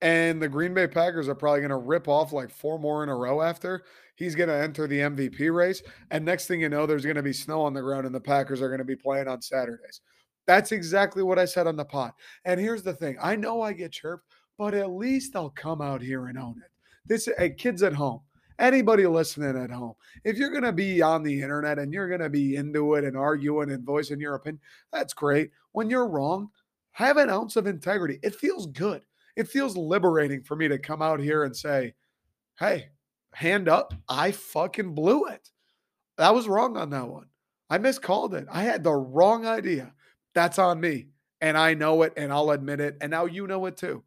And 0.00 0.40
the 0.40 0.48
Green 0.48 0.72
Bay 0.72 0.86
Packers 0.86 1.28
are 1.28 1.34
probably 1.34 1.60
going 1.60 1.68
to 1.68 1.76
rip 1.76 2.08
off 2.08 2.32
like 2.32 2.50
four 2.50 2.78
more 2.78 3.02
in 3.02 3.10
a 3.10 3.14
row 3.14 3.42
after. 3.42 3.84
He's 4.16 4.34
going 4.34 4.48
to 4.48 4.54
enter 4.54 4.86
the 4.86 5.00
MVP 5.00 5.54
race. 5.54 5.82
And 6.10 6.24
next 6.24 6.46
thing 6.46 6.62
you 6.62 6.70
know, 6.70 6.86
there's 6.86 7.04
going 7.04 7.16
to 7.16 7.22
be 7.22 7.34
snow 7.34 7.60
on 7.60 7.74
the 7.74 7.82
ground, 7.82 8.06
and 8.06 8.14
the 8.14 8.20
Packers 8.20 8.62
are 8.62 8.68
going 8.68 8.78
to 8.78 8.84
be 8.84 8.96
playing 8.96 9.28
on 9.28 9.42
Saturdays. 9.42 10.00
That's 10.46 10.72
exactly 10.72 11.22
what 11.22 11.38
I 11.38 11.44
said 11.44 11.66
on 11.66 11.76
the 11.76 11.84
pod. 11.84 12.12
And 12.46 12.58
here's 12.58 12.82
the 12.82 12.94
thing 12.94 13.18
I 13.22 13.36
know 13.36 13.60
I 13.60 13.74
get 13.74 13.92
chirped, 13.92 14.26
but 14.56 14.72
at 14.72 14.90
least 14.90 15.36
I'll 15.36 15.50
come 15.50 15.82
out 15.82 16.00
here 16.00 16.28
and 16.28 16.38
own 16.38 16.56
it. 16.64 16.70
This 17.04 17.28
hey, 17.36 17.50
kids 17.50 17.82
at 17.82 17.92
home, 17.92 18.20
anybody 18.58 19.06
listening 19.06 19.62
at 19.62 19.70
home, 19.70 19.94
if 20.24 20.38
you're 20.38 20.50
going 20.50 20.62
to 20.64 20.72
be 20.72 21.02
on 21.02 21.22
the 21.22 21.42
internet 21.42 21.78
and 21.78 21.92
you're 21.92 22.08
going 22.08 22.20
to 22.20 22.30
be 22.30 22.56
into 22.56 22.94
it 22.94 23.04
and 23.04 23.18
arguing 23.18 23.70
and 23.70 23.84
voicing 23.84 24.20
your 24.20 24.34
opinion, 24.34 24.60
that's 24.92 25.12
great. 25.12 25.50
When 25.72 25.90
you're 25.90 26.08
wrong, 26.08 26.50
have 26.94 27.16
an 27.16 27.28
ounce 27.28 27.56
of 27.56 27.66
integrity. 27.66 28.18
It 28.22 28.34
feels 28.34 28.66
good. 28.68 29.02
It 29.36 29.48
feels 29.48 29.76
liberating 29.76 30.42
for 30.42 30.56
me 30.56 30.68
to 30.68 30.78
come 30.78 31.02
out 31.02 31.20
here 31.20 31.42
and 31.42 31.54
say, 31.54 31.94
hey, 32.58 32.86
hand 33.32 33.68
up, 33.68 33.92
I 34.08 34.30
fucking 34.30 34.94
blew 34.94 35.26
it. 35.26 35.50
That 36.18 36.34
was 36.34 36.46
wrong 36.46 36.76
on 36.76 36.90
that 36.90 37.08
one. 37.08 37.26
I 37.68 37.78
miscalled 37.78 38.34
it. 38.34 38.46
I 38.50 38.62
had 38.62 38.84
the 38.84 38.92
wrong 38.92 39.44
idea. 39.44 39.92
That's 40.34 40.60
on 40.60 40.80
me. 40.80 41.08
And 41.40 41.58
I 41.58 41.74
know 41.74 42.02
it 42.02 42.12
and 42.16 42.32
I'll 42.32 42.52
admit 42.52 42.80
it. 42.80 42.96
And 43.00 43.10
now 43.10 43.24
you 43.26 43.48
know 43.48 43.66
it 43.66 43.76
too. 43.76 44.04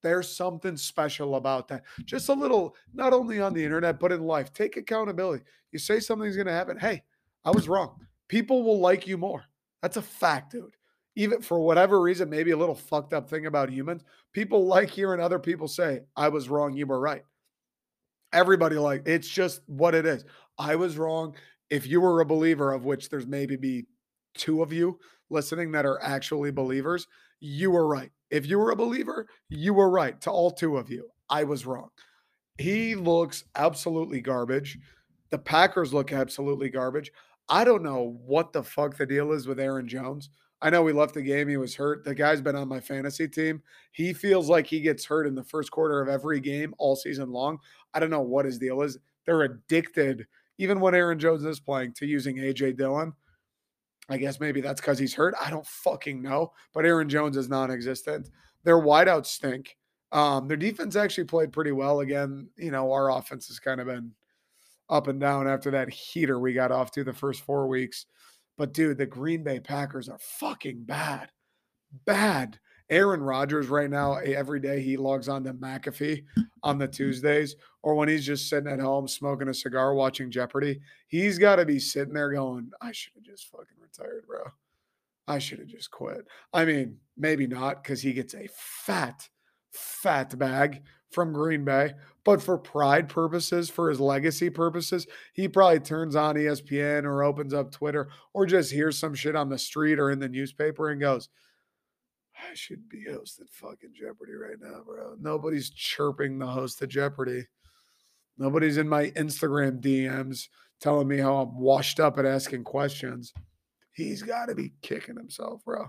There's 0.00 0.34
something 0.34 0.76
special 0.76 1.34
about 1.34 1.66
that. 1.68 1.82
Just 2.04 2.28
a 2.28 2.34
little, 2.34 2.76
not 2.94 3.12
only 3.12 3.40
on 3.40 3.52
the 3.52 3.64
internet, 3.64 3.98
but 3.98 4.12
in 4.12 4.22
life. 4.22 4.52
Take 4.52 4.76
accountability. 4.76 5.42
You 5.72 5.80
say 5.80 5.98
something's 5.98 6.36
going 6.36 6.46
to 6.46 6.52
happen. 6.52 6.78
Hey, 6.78 7.02
I 7.44 7.50
was 7.50 7.68
wrong. 7.68 7.98
People 8.28 8.62
will 8.62 8.78
like 8.78 9.08
you 9.08 9.18
more. 9.18 9.44
That's 9.82 9.96
a 9.96 10.02
fact, 10.02 10.52
dude. 10.52 10.76
Even 11.18 11.42
for 11.42 11.58
whatever 11.58 12.00
reason, 12.00 12.30
maybe 12.30 12.52
a 12.52 12.56
little 12.56 12.76
fucked 12.76 13.12
up 13.12 13.28
thing 13.28 13.46
about 13.46 13.70
humans, 13.70 14.04
people 14.32 14.66
like 14.66 14.88
hearing 14.88 15.20
other 15.20 15.40
people 15.40 15.66
say, 15.66 16.02
I 16.14 16.28
was 16.28 16.48
wrong, 16.48 16.74
you 16.74 16.86
were 16.86 17.00
right. 17.00 17.24
Everybody 18.32 18.76
like 18.76 19.02
it's 19.04 19.26
just 19.26 19.62
what 19.66 19.96
it 19.96 20.06
is. 20.06 20.24
I 20.58 20.76
was 20.76 20.96
wrong. 20.96 21.34
If 21.70 21.88
you 21.88 22.00
were 22.00 22.20
a 22.20 22.24
believer, 22.24 22.72
of 22.72 22.84
which 22.84 23.08
there's 23.08 23.26
maybe 23.26 23.56
be 23.56 23.86
two 24.34 24.62
of 24.62 24.72
you, 24.72 25.00
listening 25.28 25.72
that 25.72 25.84
are 25.84 26.00
actually 26.04 26.52
believers, 26.52 27.08
you 27.40 27.72
were 27.72 27.88
right. 27.88 28.12
If 28.30 28.46
you 28.46 28.56
were 28.56 28.70
a 28.70 28.76
believer, 28.76 29.26
you 29.48 29.74
were 29.74 29.90
right. 29.90 30.20
To 30.20 30.30
all 30.30 30.52
two 30.52 30.76
of 30.76 30.88
you, 30.88 31.08
I 31.28 31.42
was 31.42 31.66
wrong. 31.66 31.88
He 32.58 32.94
looks 32.94 33.42
absolutely 33.56 34.20
garbage. 34.20 34.78
The 35.30 35.38
Packers 35.38 35.92
look 35.92 36.12
absolutely 36.12 36.68
garbage. 36.68 37.10
I 37.48 37.64
don't 37.64 37.82
know 37.82 38.16
what 38.24 38.52
the 38.52 38.62
fuck 38.62 38.96
the 38.96 39.04
deal 39.04 39.32
is 39.32 39.48
with 39.48 39.58
Aaron 39.58 39.88
Jones. 39.88 40.30
I 40.60 40.70
know 40.70 40.82
we 40.82 40.92
left 40.92 41.14
the 41.14 41.22
game. 41.22 41.48
He 41.48 41.56
was 41.56 41.74
hurt. 41.74 42.04
The 42.04 42.14
guy's 42.14 42.40
been 42.40 42.56
on 42.56 42.68
my 42.68 42.80
fantasy 42.80 43.28
team. 43.28 43.62
He 43.92 44.12
feels 44.12 44.48
like 44.48 44.66
he 44.66 44.80
gets 44.80 45.04
hurt 45.04 45.26
in 45.26 45.34
the 45.34 45.44
first 45.44 45.70
quarter 45.70 46.00
of 46.00 46.08
every 46.08 46.40
game 46.40 46.74
all 46.78 46.96
season 46.96 47.30
long. 47.30 47.58
I 47.94 48.00
don't 48.00 48.10
know 48.10 48.22
what 48.22 48.44
his 48.44 48.58
deal 48.58 48.82
is. 48.82 48.98
They're 49.24 49.42
addicted, 49.42 50.26
even 50.58 50.80
when 50.80 50.94
Aaron 50.94 51.18
Jones 51.18 51.44
is 51.44 51.60
playing, 51.60 51.92
to 51.94 52.06
using 52.06 52.36
AJ 52.36 52.76
Dillon. 52.76 53.12
I 54.08 54.16
guess 54.16 54.40
maybe 54.40 54.60
that's 54.60 54.80
because 54.80 54.98
he's 54.98 55.14
hurt. 55.14 55.34
I 55.40 55.50
don't 55.50 55.66
fucking 55.66 56.22
know. 56.22 56.52
But 56.72 56.86
Aaron 56.86 57.08
Jones 57.08 57.36
is 57.36 57.48
non 57.48 57.70
existent. 57.70 58.30
Their 58.64 58.78
wideouts 58.78 59.26
stink. 59.26 59.76
Um, 60.10 60.48
their 60.48 60.56
defense 60.56 60.96
actually 60.96 61.24
played 61.24 61.52
pretty 61.52 61.72
well. 61.72 62.00
Again, 62.00 62.48
you 62.56 62.70
know, 62.70 62.90
our 62.90 63.10
offense 63.10 63.48
has 63.48 63.60
kind 63.60 63.80
of 63.80 63.86
been 63.86 64.12
up 64.88 65.06
and 65.06 65.20
down 65.20 65.46
after 65.46 65.70
that 65.70 65.90
heater 65.90 66.38
we 66.38 66.54
got 66.54 66.72
off 66.72 66.90
to 66.92 67.04
the 67.04 67.12
first 67.12 67.42
four 67.42 67.68
weeks. 67.68 68.06
But 68.58 68.74
dude, 68.74 68.98
the 68.98 69.06
Green 69.06 69.42
Bay 69.42 69.60
Packers 69.60 70.10
are 70.10 70.18
fucking 70.18 70.82
bad. 70.82 71.30
Bad. 72.04 72.58
Aaron 72.90 73.22
Rodgers 73.22 73.68
right 73.68 73.90
now, 73.90 74.14
every 74.14 74.60
day 74.60 74.80
he 74.80 74.96
logs 74.96 75.28
on 75.28 75.44
to 75.44 75.52
McAfee 75.52 76.24
on 76.62 76.78
the 76.78 76.88
Tuesdays, 76.88 77.54
or 77.82 77.94
when 77.94 78.08
he's 78.08 78.24
just 78.24 78.48
sitting 78.48 78.70
at 78.70 78.80
home 78.80 79.06
smoking 79.06 79.48
a 79.48 79.54
cigar 79.54 79.94
watching 79.94 80.30
Jeopardy, 80.30 80.80
he's 81.06 81.38
got 81.38 81.56
to 81.56 81.66
be 81.66 81.78
sitting 81.78 82.14
there 82.14 82.32
going, 82.32 82.70
I 82.80 82.92
should 82.92 83.12
have 83.14 83.24
just 83.24 83.50
fucking 83.50 83.76
retired, 83.78 84.24
bro. 84.26 84.40
I 85.28 85.38
should 85.38 85.58
have 85.58 85.68
just 85.68 85.90
quit. 85.90 86.26
I 86.54 86.64
mean, 86.64 86.96
maybe 87.18 87.46
not 87.46 87.82
because 87.82 88.00
he 88.00 88.14
gets 88.14 88.34
a 88.34 88.48
fat, 88.56 89.28
fat 89.70 90.36
bag 90.38 90.82
from 91.10 91.34
Green 91.34 91.66
Bay. 91.66 91.92
But 92.28 92.42
for 92.42 92.58
pride 92.58 93.08
purposes, 93.08 93.70
for 93.70 93.88
his 93.88 94.00
legacy 94.00 94.50
purposes, 94.50 95.06
he 95.32 95.48
probably 95.48 95.80
turns 95.80 96.14
on 96.14 96.34
ESPN 96.34 97.04
or 97.04 97.24
opens 97.24 97.54
up 97.54 97.72
Twitter 97.72 98.10
or 98.34 98.44
just 98.44 98.70
hears 98.70 98.98
some 98.98 99.14
shit 99.14 99.34
on 99.34 99.48
the 99.48 99.56
street 99.56 99.98
or 99.98 100.10
in 100.10 100.18
the 100.18 100.28
newspaper 100.28 100.90
and 100.90 101.00
goes, 101.00 101.30
I 102.36 102.52
should 102.52 102.86
be 102.86 103.06
hosting 103.10 103.46
fucking 103.50 103.94
Jeopardy 103.94 104.34
right 104.34 104.58
now, 104.60 104.82
bro. 104.84 105.16
Nobody's 105.18 105.70
chirping 105.70 106.38
the 106.38 106.46
host 106.46 106.82
of 106.82 106.90
Jeopardy. 106.90 107.46
Nobody's 108.36 108.76
in 108.76 108.90
my 108.90 109.06
Instagram 109.12 109.80
DMs 109.80 110.48
telling 110.82 111.08
me 111.08 111.16
how 111.16 111.36
I'm 111.36 111.58
washed 111.58 111.98
up 111.98 112.18
at 112.18 112.26
asking 112.26 112.64
questions. 112.64 113.32
He's 113.92 114.22
got 114.22 114.50
to 114.50 114.54
be 114.54 114.74
kicking 114.82 115.16
himself, 115.16 115.64
bro. 115.64 115.86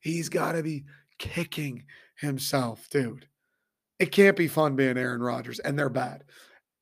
He's 0.00 0.28
got 0.28 0.52
to 0.52 0.62
be 0.62 0.84
kicking 1.18 1.86
himself, 2.20 2.88
dude. 2.88 3.26
It 3.98 4.12
can't 4.12 4.36
be 4.36 4.48
fun 4.48 4.76
being 4.76 4.96
Aaron 4.96 5.20
Rodgers, 5.20 5.58
and 5.58 5.78
they're 5.78 5.88
bad. 5.88 6.24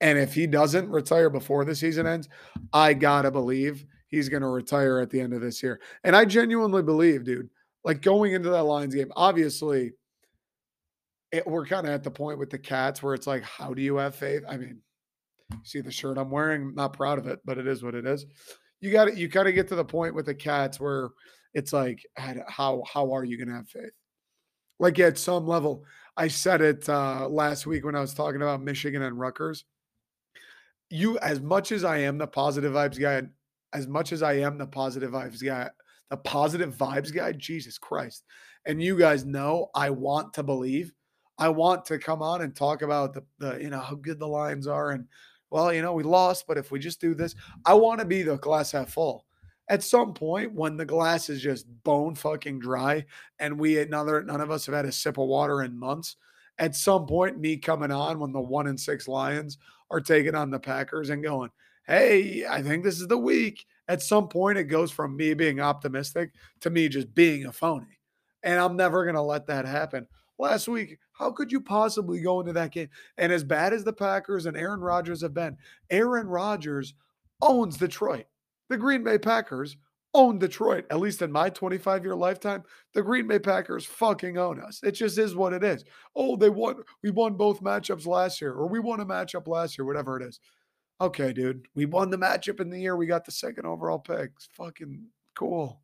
And 0.01 0.19
if 0.19 0.35
he 0.35 0.47
doesn't 0.47 0.91
retire 0.91 1.31
before 1.31 1.65
the 1.65 1.75
season 1.75 2.07
ends, 2.07 2.29
I 2.73 2.93
gotta 2.93 3.31
believe 3.31 3.87
he's 4.09 4.29
gonna 4.29 4.51
retire 4.51 5.01
at 5.01 5.11
the 5.11 5.21
end 5.21 5.33
of 5.33 5.41
this 5.41 5.63
year. 5.63 5.81
And 6.05 6.15
I 6.15 6.25
genuinely 6.25 6.83
believe, 6.83 7.25
dude, 7.25 7.49
like 7.85 8.03
going 8.03 8.33
into 8.33 8.51
that 8.51 8.65
Lions 8.65 8.95
game, 8.95 9.13
obviously, 9.17 9.93
it, 11.33 11.47
we're 11.47 11.67
kind 11.67 11.87
of 11.87 11.93
at 11.93 12.03
the 12.03 12.11
point 12.11 12.39
with 12.39 12.51
the 12.51 12.59
cats 12.59 13.03
where 13.03 13.15
it's 13.15 13.27
like, 13.27 13.43
how 13.43 13.73
do 13.73 13.83
you 13.83 13.97
have 13.97 14.15
faith? 14.15 14.43
I 14.49 14.57
mean, 14.57 14.81
see 15.63 15.81
the 15.81 15.91
shirt 15.91 16.19
I'm 16.19 16.31
wearing, 16.31 16.75
not 16.75 16.93
proud 16.93 17.19
of 17.19 17.27
it, 17.27 17.41
but 17.45 17.59
it 17.59 17.67
is 17.67 17.83
what 17.83 17.95
it 17.95 18.07
is. 18.07 18.27
You 18.81 18.93
got 18.93 19.07
to 19.07 19.17
you 19.17 19.29
kind 19.29 19.49
of 19.49 19.55
get 19.55 19.69
to 19.69 19.75
the 19.75 19.85
point 19.85 20.15
with 20.15 20.27
the 20.27 20.35
cats 20.35 20.79
where 20.79 21.11
it's 21.55 21.73
like, 21.73 22.05
how 22.47 22.83
how 22.87 23.13
are 23.13 23.25
you 23.25 23.39
gonna 23.39 23.57
have 23.57 23.69
faith? 23.69 23.93
Like 24.79 24.99
at 24.99 25.17
some 25.17 25.47
level, 25.47 25.85
I 26.17 26.29
said 26.29 26.61
it 26.61 26.89
uh, 26.89 27.29
last 27.29 27.67
week 27.67 27.85
when 27.85 27.95
I 27.95 28.01
was 28.01 28.15
talking 28.15 28.43
about 28.43 28.63
Michigan 28.63 29.03
and 29.03 29.19
Rutgers. 29.19 29.65
You, 30.89 31.19
as 31.19 31.41
much 31.41 31.73
as 31.73 31.85
I 31.85 31.99
am 31.99 32.17
the 32.17 32.27
positive 32.27 32.73
vibes 32.73 32.99
guy, 32.99 33.23
as 33.73 33.87
much 33.87 34.13
as 34.13 34.23
I 34.23 34.35
am 34.35 34.57
the 34.57 34.67
positive 34.67 35.11
vibes 35.11 35.45
guy, 35.45 35.69
the 36.11 36.17
positive 36.17 36.75
vibes 36.75 37.13
guy, 37.13 37.33
Jesus 37.33 37.77
Christ. 37.77 38.25
And 38.65 38.83
you 38.83 38.99
guys 38.99 39.25
know 39.25 39.69
I 39.75 39.91
want 39.91 40.33
to 40.35 40.43
believe. 40.43 40.93
I 41.39 41.51
want 41.51 41.85
to 41.87 41.99
come 41.99 42.23
on 42.23 42.41
and 42.41 42.57
talk 42.57 42.83
about 42.83 43.13
the, 43.13 43.23
the 43.39 43.59
you 43.59 43.69
know 43.69 43.81
how 43.81 43.97
good 43.97 44.19
the 44.19 44.29
Lions 44.29 44.67
are 44.67 44.93
and 44.93 45.07
well, 45.51 45.73
you 45.73 45.83
know, 45.83 45.93
we 45.93 46.03
lost, 46.03 46.47
but 46.49 46.59
if 46.59 46.71
we 46.71 46.79
just 46.79 47.01
do 47.01 47.15
this, 47.15 47.35
I 47.65 47.75
want 47.75 48.01
to 48.01 48.07
be 48.07 48.23
the 48.23 48.37
glass 48.37 48.73
half 48.73 48.91
full. 48.91 49.25
At 49.69 49.83
some 49.83 50.15
point, 50.15 50.53
when 50.53 50.77
the 50.77 50.85
glass 50.85 51.29
is 51.29 51.43
just 51.43 51.67
bone 51.83 52.15
fucking 52.15 52.61
dry, 52.61 53.05
and 53.39 53.59
we 53.59 53.81
another 53.81 54.23
none 54.23 54.41
of 54.41 54.51
us 54.51 54.67
have 54.67 54.75
had 54.75 54.87
a 54.87 54.93
sip 54.93 55.19
of 55.19 55.27
water 55.27 55.63
in 55.63 55.79
months, 55.79 56.17
at 56.59 56.77
some 56.77 57.07
point, 57.07 57.39
me 57.39 57.57
coming 57.57 57.91
on 57.91 58.19
when 58.19 58.33
the 58.33 58.41
one 58.41 58.69
and 58.69 58.79
six 58.81 59.09
Lions 59.09 59.59
are 59.91 60.01
taking 60.01 60.35
on 60.35 60.51
the 60.51 60.59
Packers 60.59 61.11
and 61.11 61.23
going, 61.23 61.51
"Hey, 61.87 62.47
I 62.47 62.63
think 62.63 62.85
this 62.85 63.01
is 63.01 63.09
the 63.09 63.19
week." 63.19 63.67
at 63.89 64.03
some 64.03 64.29
point 64.29 64.59
it 64.59 64.65
goes 64.65 64.91
from 64.91 65.17
me 65.17 65.35
being 65.35 65.61
optimistic 65.61 66.33
to 66.61 66.71
me 66.71 66.89
just 66.89 67.15
being 67.15 67.47
a 67.47 67.53
phony. 67.53 67.99
And 68.43 68.61
I'm 68.61 68.77
never 68.77 69.05
going 69.05 69.17
to 69.17 69.23
let 69.23 69.47
that 69.47 69.65
happen. 69.65 70.07
Last 70.39 70.69
week, 70.69 70.99
how 71.13 71.31
could 71.31 71.51
you 71.51 71.61
possibly 71.61 72.21
go 72.21 72.41
into 72.41 72.53
that 72.53 72.73
game? 72.73 72.89
And 73.17 73.33
as 73.33 73.43
bad 73.43 73.73
as 73.73 73.85
the 73.85 73.93
Packers 73.93 74.47
and 74.47 74.57
Aaron 74.57 74.81
Rodgers 74.81 75.23
have 75.23 75.35
been, 75.35 75.57
Aaron 75.91 76.27
Rodgers 76.27 76.95
owns 77.41 77.77
Detroit. 77.77 78.27
The 78.69 78.77
Green 78.77 79.05
Bay 79.05 79.19
Packers 79.19 79.77
own 80.15 80.39
Detroit. 80.39 80.87
At 80.91 80.99
least 80.99 81.23
in 81.23 81.31
my 81.31 81.51
25 81.51 82.05
year 82.05 82.17
lifetime, 82.17 82.65
the 82.95 83.03
Green 83.03 83.29
Bay 83.29 83.39
Packers 83.39 83.85
fucking 83.85 84.39
own 84.39 84.61
us. 84.61 84.81
It 84.83 84.93
just 84.93 85.19
is 85.19 85.37
what 85.37 85.53
it 85.53 85.63
is. 85.63 85.85
Oh, 86.17 86.37
they 86.37 86.51
won. 86.51 86.77
We 87.03 87.11
won 87.11 87.35
both 87.35 87.63
matchups 87.63 88.07
last 88.07 88.41
year, 88.41 88.53
or 88.53 88.67
we 88.67 88.81
won 88.81 89.01
a 89.01 89.07
matchup 89.07 89.47
last 89.47 89.79
year, 89.79 89.85
whatever 89.85 90.21
it 90.21 90.27
is. 90.27 90.41
Okay, 91.01 91.33
dude, 91.35 91.69
we 91.75 91.85
won 91.85 92.09
the 92.09 92.17
matchup 92.17 92.59
in 92.59 92.71
the 92.71 92.81
year. 92.81 92.97
We 92.97 93.07
got 93.07 93.27
the 93.27 93.33
second 93.33 93.67
overall 93.67 93.99
pick. 93.99 94.31
It's 94.37 94.49
fucking 94.53 95.05
cool. 95.35 95.83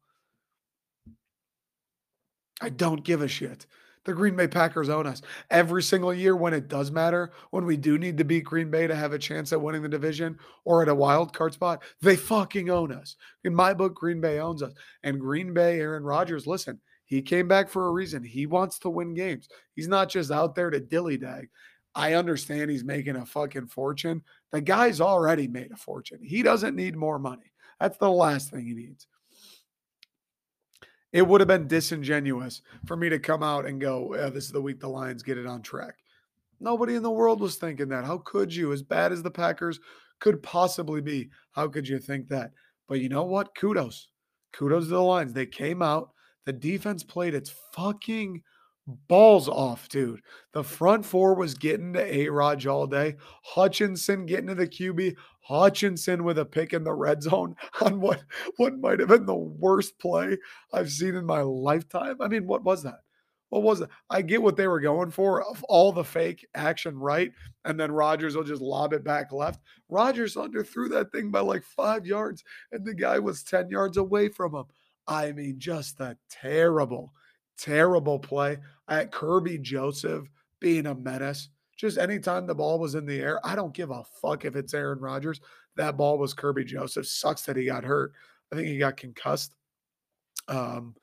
I 2.62 2.70
don't 2.70 3.04
give 3.04 3.20
a 3.20 3.28
shit. 3.28 3.66
The 4.04 4.12
Green 4.12 4.34
Bay 4.34 4.48
Packers 4.48 4.88
own 4.88 5.06
us 5.06 5.22
every 5.50 5.82
single 5.82 6.12
year 6.12 6.34
when 6.34 6.54
it 6.54 6.68
does 6.68 6.90
matter, 6.90 7.32
when 7.50 7.64
we 7.64 7.76
do 7.76 7.98
need 7.98 8.18
to 8.18 8.24
beat 8.24 8.44
Green 8.44 8.70
Bay 8.70 8.86
to 8.88 8.96
have 8.96 9.12
a 9.12 9.18
chance 9.18 9.52
at 9.52 9.60
winning 9.60 9.82
the 9.82 9.88
division 9.88 10.38
or 10.64 10.82
at 10.82 10.88
a 10.88 10.94
wild 10.94 11.32
card 11.32 11.52
spot. 11.52 11.82
They 12.00 12.16
fucking 12.16 12.68
own 12.68 12.92
us. 12.92 13.16
In 13.44 13.54
my 13.54 13.74
book, 13.74 13.94
Green 13.94 14.20
Bay 14.20 14.40
owns 14.40 14.62
us. 14.62 14.72
And 15.04 15.20
Green 15.20 15.54
Bay, 15.54 15.78
Aaron 15.78 16.02
Rodgers, 16.02 16.46
listen, 16.48 16.80
he 17.04 17.22
came 17.22 17.46
back 17.46 17.68
for 17.68 17.86
a 17.86 17.92
reason. 17.92 18.24
He 18.24 18.46
wants 18.46 18.78
to 18.80 18.90
win 18.90 19.14
games. 19.14 19.48
He's 19.74 19.88
not 19.88 20.08
just 20.08 20.30
out 20.30 20.54
there 20.54 20.70
to 20.70 20.80
dilly 20.80 21.18
dag. 21.18 21.48
I 21.94 22.14
understand 22.14 22.70
he's 22.70 22.84
making 22.84 23.16
a 23.16 23.26
fucking 23.26 23.66
fortune. 23.66 24.22
The 24.50 24.62
guy's 24.62 25.00
already 25.00 25.46
made 25.46 25.70
a 25.72 25.76
fortune. 25.76 26.20
He 26.22 26.42
doesn't 26.42 26.74
need 26.74 26.96
more 26.96 27.18
money. 27.18 27.52
That's 27.78 27.98
the 27.98 28.10
last 28.10 28.50
thing 28.50 28.66
he 28.66 28.74
needs. 28.74 29.06
It 31.12 31.26
would 31.26 31.40
have 31.40 31.48
been 31.48 31.68
disingenuous 31.68 32.62
for 32.86 32.96
me 32.96 33.08
to 33.10 33.18
come 33.18 33.42
out 33.42 33.66
and 33.66 33.80
go, 33.80 34.14
yeah, 34.14 34.30
this 34.30 34.44
is 34.44 34.52
the 34.52 34.62
week 34.62 34.80
the 34.80 34.88
Lions 34.88 35.22
get 35.22 35.38
it 35.38 35.46
on 35.46 35.60
track. 35.62 35.96
Nobody 36.58 36.94
in 36.94 37.02
the 37.02 37.10
world 37.10 37.40
was 37.40 37.56
thinking 37.56 37.88
that. 37.88 38.04
How 38.04 38.18
could 38.18 38.54
you? 38.54 38.72
As 38.72 38.82
bad 38.82 39.12
as 39.12 39.22
the 39.22 39.30
Packers 39.30 39.78
could 40.20 40.42
possibly 40.42 41.00
be, 41.00 41.28
how 41.52 41.68
could 41.68 41.86
you 41.86 41.98
think 41.98 42.28
that? 42.28 42.52
But 42.88 43.00
you 43.00 43.08
know 43.08 43.24
what? 43.24 43.54
Kudos. 43.54 44.08
Kudos 44.52 44.84
to 44.84 44.90
the 44.90 45.00
Lions. 45.02 45.32
They 45.32 45.46
came 45.46 45.82
out. 45.82 46.10
The 46.46 46.52
defense 46.52 47.02
played 47.02 47.34
its 47.34 47.54
fucking 47.74 48.42
balls 48.86 49.48
off, 49.48 49.88
dude. 49.88 50.22
The 50.52 50.64
front 50.64 51.04
four 51.04 51.34
was 51.34 51.54
getting 51.54 51.92
to 51.94 52.14
A-Rodge 52.14 52.66
all 52.66 52.86
day. 52.86 53.16
Hutchinson 53.44 54.26
getting 54.26 54.48
to 54.48 54.54
the 54.54 54.66
QB. 54.66 55.16
Hutchinson 55.40 56.24
with 56.24 56.38
a 56.38 56.44
pick 56.44 56.72
in 56.72 56.84
the 56.84 56.92
red 56.92 57.22
zone 57.22 57.56
on 57.80 58.00
what 58.00 58.22
what 58.56 58.78
might 58.78 59.00
have 59.00 59.08
been 59.08 59.26
the 59.26 59.34
worst 59.34 59.98
play 59.98 60.38
I've 60.72 60.90
seen 60.90 61.14
in 61.14 61.26
my 61.26 61.42
lifetime. 61.42 62.16
I 62.20 62.28
mean, 62.28 62.46
what 62.46 62.64
was 62.64 62.82
that? 62.84 63.00
What 63.52 63.64
was 63.64 63.82
it? 63.82 63.90
I 64.08 64.22
get 64.22 64.40
what 64.40 64.56
they 64.56 64.66
were 64.66 64.80
going 64.80 65.10
for 65.10 65.42
of 65.42 65.62
all 65.64 65.92
the 65.92 66.04
fake 66.04 66.46
action 66.54 66.98
right, 66.98 67.32
and 67.66 67.78
then 67.78 67.92
Rodgers 67.92 68.34
will 68.34 68.44
just 68.44 68.62
lob 68.62 68.94
it 68.94 69.04
back 69.04 69.30
left. 69.30 69.60
Rodgers 69.90 70.36
underthrew 70.36 70.88
that 70.88 71.12
thing 71.12 71.30
by 71.30 71.40
like 71.40 71.62
five 71.62 72.06
yards, 72.06 72.42
and 72.72 72.86
the 72.86 72.94
guy 72.94 73.18
was 73.18 73.42
10 73.42 73.68
yards 73.68 73.98
away 73.98 74.30
from 74.30 74.54
him. 74.54 74.64
I 75.06 75.32
mean, 75.32 75.56
just 75.58 76.00
a 76.00 76.16
terrible, 76.30 77.12
terrible 77.58 78.18
play. 78.18 78.58
At 78.88 79.12
Kerby 79.12 79.60
Joseph 79.62 80.28
being 80.60 80.86
a 80.86 80.94
menace. 80.94 81.48
Just 81.76 81.98
anytime 81.98 82.46
the 82.46 82.54
ball 82.54 82.78
was 82.78 82.94
in 82.94 83.06
the 83.06 83.20
air, 83.20 83.40
I 83.44 83.56
don't 83.56 83.74
give 83.74 83.90
a 83.90 84.04
fuck 84.20 84.44
if 84.44 84.54
it's 84.54 84.74
Aaron 84.74 85.00
Rodgers. 85.00 85.40
That 85.76 85.96
ball 85.96 86.18
was 86.18 86.34
Kerby 86.34 86.66
Joseph. 86.66 87.06
Sucks 87.06 87.42
that 87.42 87.56
he 87.56 87.64
got 87.64 87.84
hurt. 87.84 88.12
I 88.52 88.56
think 88.56 88.68
he 88.68 88.78
got 88.78 88.96
concussed. 88.96 89.54
Um, 90.48 90.94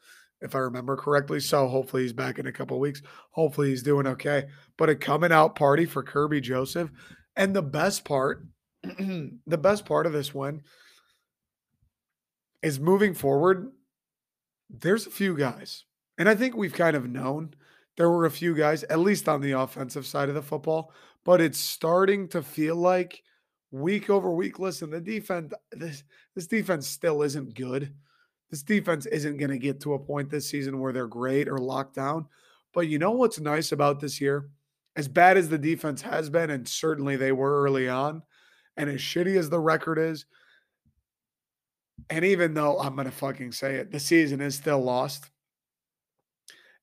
if 0.42 0.56
I 0.56 0.60
remember 0.60 0.96
correctly. 0.96 1.40
So 1.40 1.68
hopefully 1.68 2.04
he's 2.04 2.14
back 2.14 2.40
in 2.40 2.48
a 2.48 2.52
couple 2.52 2.80
weeks. 2.80 3.02
Hopefully 3.32 3.70
he's 3.70 3.84
doing 3.84 4.08
okay. 4.08 4.46
But 4.78 4.90
a 4.90 4.96
coming 4.96 5.32
out 5.32 5.56
party 5.56 5.86
for 5.86 6.04
Kerby 6.04 6.42
Joseph. 6.42 6.90
And 7.36 7.56
the 7.56 7.62
best 7.62 8.06
part, 8.06 8.46
the 8.84 9.58
best 9.58 9.86
part 9.86 10.06
of 10.06 10.14
this 10.14 10.34
one 10.34 10.62
is 12.62 12.80
moving 12.80 13.14
forward. 13.14 13.72
There's 14.70 15.08
a 15.08 15.12
few 15.12 15.36
guys 15.36 15.86
and 16.20 16.28
I 16.28 16.36
think 16.36 16.56
we've 16.56 16.74
kind 16.74 16.96
of 16.98 17.10
known 17.10 17.56
there 17.98 18.10
were 18.10 18.26
a 18.26 18.32
few 18.32 18.54
guys, 18.54 18.84
at 18.84 19.00
least 19.00 19.28
on 19.28 19.42
the 19.42 19.54
offensive 19.54 20.06
side 20.06 20.30
of 20.30 20.36
the 20.36 20.42
football, 20.42 20.94
but 21.24 21.42
it's 21.42 21.58
starting 21.58 22.28
to 22.30 22.44
feel 22.44 22.76
like 22.76 23.24
week 23.72 24.10
over 24.10 24.30
week. 24.30 24.60
Listen, 24.60 24.90
the 24.90 25.00
defense, 25.02 25.54
this, 25.72 26.04
this 26.36 26.48
defense 26.48 26.88
still 26.88 27.24
isn't 27.24 27.56
good. 27.56 27.94
This 28.52 28.64
defense 28.64 29.06
isn't 29.06 29.38
going 29.38 29.52
to 29.52 29.58
get 29.58 29.80
to 29.82 29.94
a 29.94 30.00
point 30.00 30.30
this 30.30 30.50
season 30.50 30.80
where 30.80 30.92
they're 30.92 31.08
great 31.08 31.48
or 31.48 31.58
locked 31.58 31.96
down. 31.96 32.26
But 32.74 32.88
you 32.88 33.00
know 33.00 33.12
what's 33.12 33.40
nice 33.40 33.72
about 33.72 34.00
this 34.00 34.20
year? 34.20 34.50
As 34.96 35.08
bad 35.08 35.38
as 35.38 35.48
the 35.48 35.58
defense 35.58 36.02
has 36.02 36.30
been, 36.30 36.50
and 36.50 36.68
certainly 36.68 37.16
they 37.16 37.32
were 37.32 37.64
early 37.64 37.88
on, 37.88 38.24
and 38.76 38.90
as 38.90 39.00
shitty 39.00 39.38
as 39.38 39.50
the 39.50 39.60
record 39.60 39.98
is, 39.98 40.26
and 42.10 42.26
even 42.26 42.54
though 42.54 42.80
I'm 42.80 42.96
going 42.96 43.06
to 43.06 43.12
fucking 43.12 43.52
say 43.52 43.76
it, 43.76 43.92
the 43.92 44.00
season 44.00 44.42
is 44.42 44.56
still 44.56 44.82
lost 44.82 45.30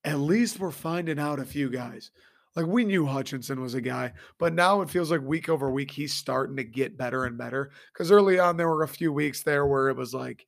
at 0.07 0.21
least 0.21 0.61
we're 0.61 0.71
finding 0.71 1.19
out 1.19 1.41
a 1.41 1.45
few 1.45 1.69
guys. 1.69 2.11
Like 2.55 2.67
we 2.67 2.85
knew 2.85 3.05
Hutchinson 3.05 3.61
was 3.61 3.75
a 3.75 3.83
guy, 3.83 4.15
but 4.39 4.55
now 4.55 4.81
it 4.81 4.89
feels 4.89 5.11
like 5.11 5.21
week 5.21 5.51
over 5.51 5.71
week 5.71 5.91
he's 5.91 6.15
starting 6.15 6.57
to 6.57 6.65
get 6.65 6.97
better 6.97 7.27
and 7.27 7.37
better. 7.37 7.71
Because 7.93 8.11
early 8.11 8.39
on 8.39 8.57
there 8.57 8.69
were 8.69 8.85
a 8.85 8.89
few 8.89 9.13
weeks 9.13 9.43
there 9.43 9.67
where 9.67 9.89
it 9.89 9.97
was 9.97 10.15
like, 10.15 10.47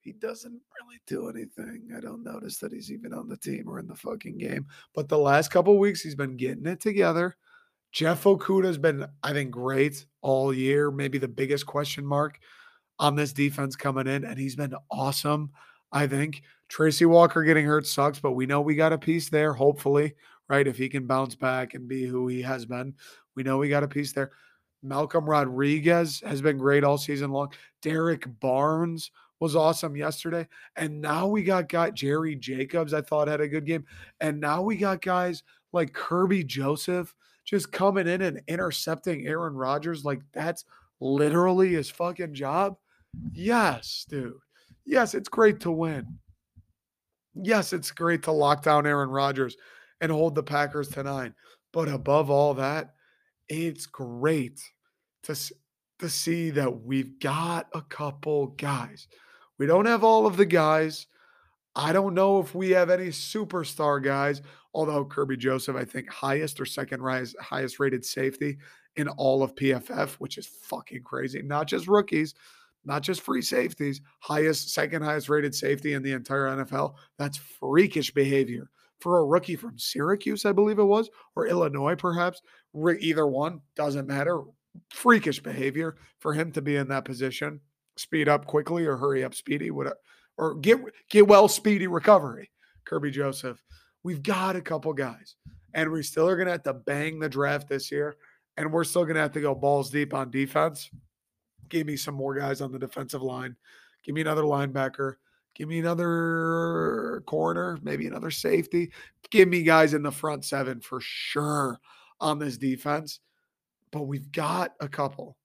he 0.00 0.12
doesn't 0.12 0.52
really 0.52 1.00
do 1.06 1.30
anything. 1.30 1.88
I 1.96 2.00
don't 2.00 2.22
notice 2.24 2.58
that 2.58 2.74
he's 2.74 2.92
even 2.92 3.14
on 3.14 3.26
the 3.26 3.38
team 3.38 3.64
or 3.66 3.78
in 3.78 3.86
the 3.86 3.94
fucking 3.94 4.36
game. 4.36 4.66
But 4.94 5.08
the 5.08 5.16
last 5.16 5.50
couple 5.50 5.78
weeks, 5.78 6.02
he's 6.02 6.14
been 6.14 6.36
getting 6.36 6.66
it 6.66 6.80
together. 6.80 7.36
Jeff 7.90 8.24
Okudah's 8.24 8.76
been, 8.76 9.06
I 9.22 9.32
think, 9.32 9.52
great 9.52 10.04
all 10.20 10.52
year. 10.52 10.90
Maybe 10.90 11.16
the 11.16 11.28
biggest 11.28 11.64
question 11.64 12.04
mark 12.04 12.38
on 12.98 13.14
this 13.16 13.32
defense 13.32 13.76
coming 13.76 14.06
in, 14.06 14.24
and 14.24 14.38
he's 14.38 14.56
been 14.56 14.74
awesome. 14.90 15.52
I 15.94 16.06
think 16.08 16.42
Tracy 16.68 17.06
Walker 17.06 17.44
getting 17.44 17.64
hurt 17.64 17.86
sucks, 17.86 18.18
but 18.18 18.32
we 18.32 18.46
know 18.46 18.60
we 18.60 18.74
got 18.74 18.92
a 18.92 18.98
piece 18.98 19.30
there. 19.30 19.52
Hopefully, 19.52 20.14
right? 20.48 20.66
If 20.66 20.76
he 20.76 20.88
can 20.88 21.06
bounce 21.06 21.36
back 21.36 21.74
and 21.74 21.88
be 21.88 22.04
who 22.04 22.26
he 22.26 22.42
has 22.42 22.66
been, 22.66 22.94
we 23.36 23.44
know 23.44 23.58
we 23.58 23.68
got 23.68 23.84
a 23.84 23.88
piece 23.88 24.12
there. 24.12 24.32
Malcolm 24.82 25.24
Rodriguez 25.24 26.20
has 26.26 26.42
been 26.42 26.58
great 26.58 26.84
all 26.84 26.98
season 26.98 27.30
long. 27.30 27.52
Derrick 27.80 28.26
Barnes 28.40 29.10
was 29.40 29.56
awesome 29.56 29.96
yesterday. 29.96 30.46
And 30.76 31.00
now 31.00 31.26
we 31.26 31.42
got 31.42 31.68
guy 31.68 31.90
Jerry 31.90 32.36
Jacobs, 32.36 32.92
I 32.92 33.00
thought 33.00 33.28
had 33.28 33.40
a 33.40 33.48
good 33.48 33.64
game. 33.64 33.84
And 34.20 34.40
now 34.40 34.62
we 34.62 34.76
got 34.76 35.00
guys 35.00 35.42
like 35.72 35.92
Kerby 35.92 36.46
Joseph 36.46 37.14
just 37.44 37.72
coming 37.72 38.08
in 38.08 38.22
and 38.22 38.42
intercepting 38.48 39.26
Aaron 39.26 39.54
Rodgers. 39.54 40.04
Like 40.04 40.20
that's 40.32 40.64
literally 41.00 41.72
his 41.72 41.90
fucking 41.90 42.34
job. 42.34 42.76
Yes, 43.32 44.06
dude. 44.08 44.34
Yes, 44.84 45.14
it's 45.14 45.28
great 45.28 45.60
to 45.60 45.70
win. 45.70 46.18
Yes, 47.34 47.72
it's 47.72 47.90
great 47.90 48.22
to 48.24 48.32
lock 48.32 48.62
down 48.62 48.86
Aaron 48.86 49.10
Rodgers 49.10 49.56
and 50.00 50.12
hold 50.12 50.34
the 50.34 50.42
Packers 50.42 50.88
to 50.90 51.02
nine. 51.02 51.34
But 51.72 51.88
above 51.88 52.30
all 52.30 52.54
that, 52.54 52.94
it's 53.48 53.86
great 53.86 54.60
to 55.24 55.36
to 56.00 56.08
see 56.08 56.50
that 56.50 56.82
we've 56.82 57.18
got 57.20 57.68
a 57.72 57.80
couple 57.80 58.48
guys. 58.48 59.08
We 59.58 59.66
don't 59.66 59.86
have 59.86 60.04
all 60.04 60.26
of 60.26 60.36
the 60.36 60.46
guys. 60.46 61.06
I 61.76 61.92
don't 61.92 62.14
know 62.14 62.40
if 62.40 62.54
we 62.54 62.70
have 62.70 62.90
any 62.90 63.08
superstar 63.08 64.02
guys, 64.02 64.42
although 64.74 65.04
Kerby 65.04 65.38
Joseph, 65.38 65.76
I 65.76 65.84
think, 65.84 66.08
highest 66.10 66.60
or 66.60 66.66
second 66.66 67.02
rise, 67.02 67.34
highest 67.40 67.80
rated 67.80 68.04
safety 68.04 68.58
in 68.96 69.08
all 69.08 69.42
of 69.42 69.54
PFF, 69.54 70.10
which 70.14 70.38
is 70.38 70.46
fucking 70.46 71.02
crazy. 71.02 71.42
Not 71.42 71.66
just 71.66 71.88
rookies, 71.88 72.34
not 72.84 73.02
just 73.02 73.22
free 73.22 73.42
safeties, 73.42 74.00
highest, 74.20 74.70
second 74.70 75.02
highest 75.02 75.28
rated 75.28 75.54
safety 75.54 75.94
in 75.94 76.02
the 76.02 76.12
entire 76.12 76.48
NFL. 76.48 76.94
That's 77.18 77.38
freakish 77.38 78.12
behavior 78.12 78.70
for 79.00 79.18
a 79.18 79.24
rookie 79.24 79.56
from 79.56 79.78
Syracuse, 79.78 80.44
I 80.44 80.52
believe 80.52 80.78
it 80.78 80.84
was, 80.84 81.10
or 81.36 81.46
Illinois, 81.46 81.94
perhaps. 81.94 82.40
Either 83.00 83.26
one 83.26 83.60
doesn't 83.76 84.06
matter 84.06 84.42
freakish 84.90 85.40
behavior 85.40 85.96
for 86.18 86.32
him 86.32 86.52
to 86.52 86.62
be 86.62 86.76
in 86.76 86.88
that 86.88 87.04
position. 87.04 87.60
Speed 87.96 88.28
up 88.28 88.46
quickly 88.46 88.86
or 88.86 88.96
hurry 88.96 89.22
up 89.22 89.34
speedy, 89.34 89.70
whatever, 89.70 89.98
or 90.36 90.54
get 90.56 90.80
get 91.10 91.28
well 91.28 91.46
speedy 91.48 91.86
recovery. 91.86 92.50
Kerby 92.86 93.12
Joseph. 93.12 93.62
We've 94.02 94.22
got 94.22 94.56
a 94.56 94.60
couple 94.60 94.92
guys, 94.92 95.36
and 95.74 95.90
we 95.90 96.02
still 96.02 96.28
are 96.28 96.36
gonna 96.36 96.50
have 96.50 96.64
to 96.64 96.74
bang 96.74 97.20
the 97.20 97.28
draft 97.28 97.68
this 97.68 97.92
year, 97.92 98.16
and 98.56 98.72
we're 98.72 98.84
still 98.84 99.04
gonna 99.04 99.20
have 99.20 99.32
to 99.32 99.40
go 99.40 99.54
balls 99.54 99.90
deep 99.90 100.12
on 100.12 100.30
defense. 100.30 100.90
Give 101.68 101.86
me 101.86 101.96
some 101.96 102.14
more 102.14 102.34
guys 102.34 102.60
on 102.60 102.72
the 102.72 102.78
defensive 102.78 103.22
line. 103.22 103.56
Give 104.02 104.14
me 104.14 104.20
another 104.20 104.42
linebacker. 104.42 105.14
Give 105.54 105.68
me 105.68 105.78
another 105.78 107.22
corner, 107.26 107.78
maybe 107.82 108.06
another 108.06 108.30
safety. 108.30 108.90
Give 109.30 109.48
me 109.48 109.62
guys 109.62 109.94
in 109.94 110.02
the 110.02 110.10
front 110.10 110.44
seven 110.44 110.80
for 110.80 111.00
sure 111.00 111.80
on 112.20 112.38
this 112.38 112.56
defense 112.56 113.20
but 113.94 114.08
we've 114.08 114.32
got 114.32 114.74
a 114.80 114.88
couple. 114.88 115.36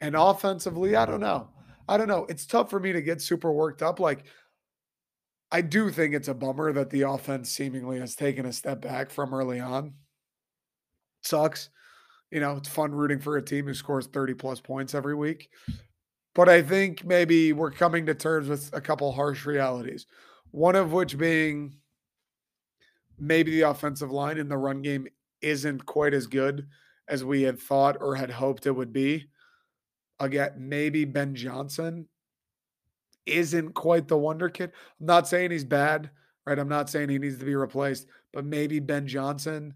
And 0.00 0.14
offensively, 0.14 0.94
I 0.94 1.06
don't 1.06 1.20
know. 1.20 1.48
I 1.88 1.96
don't 1.96 2.06
know. 2.06 2.24
It's 2.28 2.46
tough 2.46 2.70
for 2.70 2.78
me 2.78 2.92
to 2.92 3.02
get 3.02 3.20
super 3.20 3.52
worked 3.52 3.82
up. 3.82 3.98
Like, 3.98 4.26
I 5.50 5.60
do 5.60 5.90
think 5.90 6.14
it's 6.14 6.28
a 6.28 6.34
bummer 6.34 6.72
that 6.72 6.90
the 6.90 7.02
offense 7.02 7.50
seemingly 7.50 7.98
has 7.98 8.14
taken 8.14 8.46
a 8.46 8.52
step 8.52 8.80
back 8.80 9.10
from 9.10 9.34
early 9.34 9.58
on. 9.58 9.94
Sucks. 11.22 11.70
You 12.30 12.40
know, 12.40 12.56
it's 12.56 12.68
fun 12.68 12.92
rooting 12.92 13.20
for 13.20 13.36
a 13.36 13.42
team 13.42 13.66
who 13.66 13.74
scores 13.74 14.06
30 14.06 14.34
plus 14.34 14.60
points 14.60 14.94
every 14.94 15.14
week. 15.14 15.48
But 16.34 16.48
I 16.48 16.60
think 16.60 17.04
maybe 17.04 17.52
we're 17.52 17.70
coming 17.70 18.06
to 18.06 18.14
terms 18.14 18.48
with 18.48 18.70
a 18.72 18.80
couple 18.80 19.10
harsh 19.12 19.46
realities. 19.46 20.06
One 20.50 20.76
of 20.76 20.92
which 20.92 21.16
being 21.16 21.76
maybe 23.18 23.52
the 23.52 23.70
offensive 23.70 24.10
line 24.10 24.38
in 24.38 24.48
the 24.48 24.58
run 24.58 24.82
game 24.82 25.06
isn't 25.40 25.86
quite 25.86 26.14
as 26.14 26.26
good 26.26 26.66
as 27.08 27.24
we 27.24 27.42
had 27.42 27.58
thought 27.58 27.96
or 28.00 28.16
had 28.16 28.30
hoped 28.30 28.66
it 28.66 28.72
would 28.72 28.92
be. 28.92 29.28
Again, 30.18 30.50
maybe 30.58 31.04
Ben 31.04 31.34
Johnson 31.34 32.08
isn't 33.26 33.74
quite 33.74 34.08
the 34.08 34.16
wonder 34.16 34.48
kid. 34.48 34.72
I'm 35.00 35.06
not 35.06 35.28
saying 35.28 35.50
he's 35.50 35.64
bad, 35.64 36.10
right? 36.46 36.58
I'm 36.58 36.68
not 36.68 36.88
saying 36.88 37.08
he 37.08 37.18
needs 37.18 37.38
to 37.38 37.44
be 37.44 37.54
replaced, 37.54 38.06
but 38.32 38.44
maybe 38.44 38.80
Ben 38.80 39.06
Johnson 39.06 39.74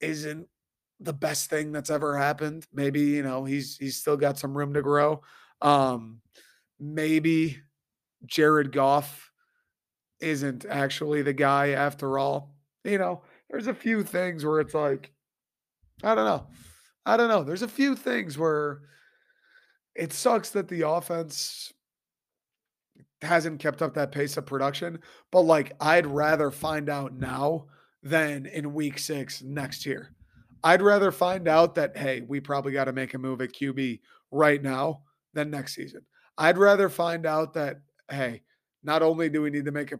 isn't 0.00 0.48
the 1.02 1.12
best 1.12 1.50
thing 1.50 1.72
that's 1.72 1.90
ever 1.90 2.16
happened. 2.16 2.66
Maybe, 2.72 3.00
you 3.00 3.22
know, 3.22 3.44
he's 3.44 3.76
he's 3.76 3.96
still 3.96 4.16
got 4.16 4.38
some 4.38 4.56
room 4.56 4.74
to 4.74 4.82
grow. 4.82 5.22
Um 5.60 6.20
maybe 6.78 7.58
Jared 8.26 8.72
Goff 8.72 9.30
isn't 10.20 10.64
actually 10.68 11.22
the 11.22 11.32
guy 11.32 11.70
after 11.70 12.18
all. 12.18 12.54
You 12.84 12.98
know, 12.98 13.22
there's 13.50 13.66
a 13.66 13.74
few 13.74 14.02
things 14.02 14.44
where 14.44 14.60
it's 14.60 14.74
like 14.74 15.12
I 16.02 16.14
don't 16.14 16.24
know. 16.24 16.46
I 17.04 17.16
don't 17.16 17.28
know. 17.28 17.42
There's 17.42 17.62
a 17.62 17.68
few 17.68 17.96
things 17.96 18.38
where 18.38 18.82
it 19.94 20.12
sucks 20.12 20.50
that 20.50 20.68
the 20.68 20.88
offense 20.88 21.72
hasn't 23.20 23.60
kept 23.60 23.82
up 23.82 23.94
that 23.94 24.12
pace 24.12 24.36
of 24.36 24.46
production, 24.46 24.98
but 25.30 25.42
like 25.42 25.72
I'd 25.80 26.06
rather 26.06 26.50
find 26.50 26.88
out 26.88 27.12
now 27.14 27.66
than 28.02 28.46
in 28.46 28.74
week 28.74 28.98
six 28.98 29.42
next 29.42 29.86
year. 29.86 30.12
I'd 30.64 30.82
rather 30.82 31.10
find 31.10 31.48
out 31.48 31.74
that, 31.74 31.96
hey, 31.96 32.22
we 32.26 32.40
probably 32.40 32.72
got 32.72 32.84
to 32.84 32.92
make 32.92 33.14
a 33.14 33.18
move 33.18 33.40
at 33.40 33.52
QB 33.52 34.00
right 34.30 34.62
now 34.62 35.02
than 35.34 35.50
next 35.50 35.74
season. 35.74 36.02
I'd 36.38 36.58
rather 36.58 36.88
find 36.88 37.26
out 37.26 37.54
that, 37.54 37.80
hey, 38.10 38.42
not 38.82 39.02
only 39.02 39.28
do 39.28 39.42
we 39.42 39.50
need 39.50 39.64
to 39.64 39.72
make 39.72 39.92
a, 39.92 39.98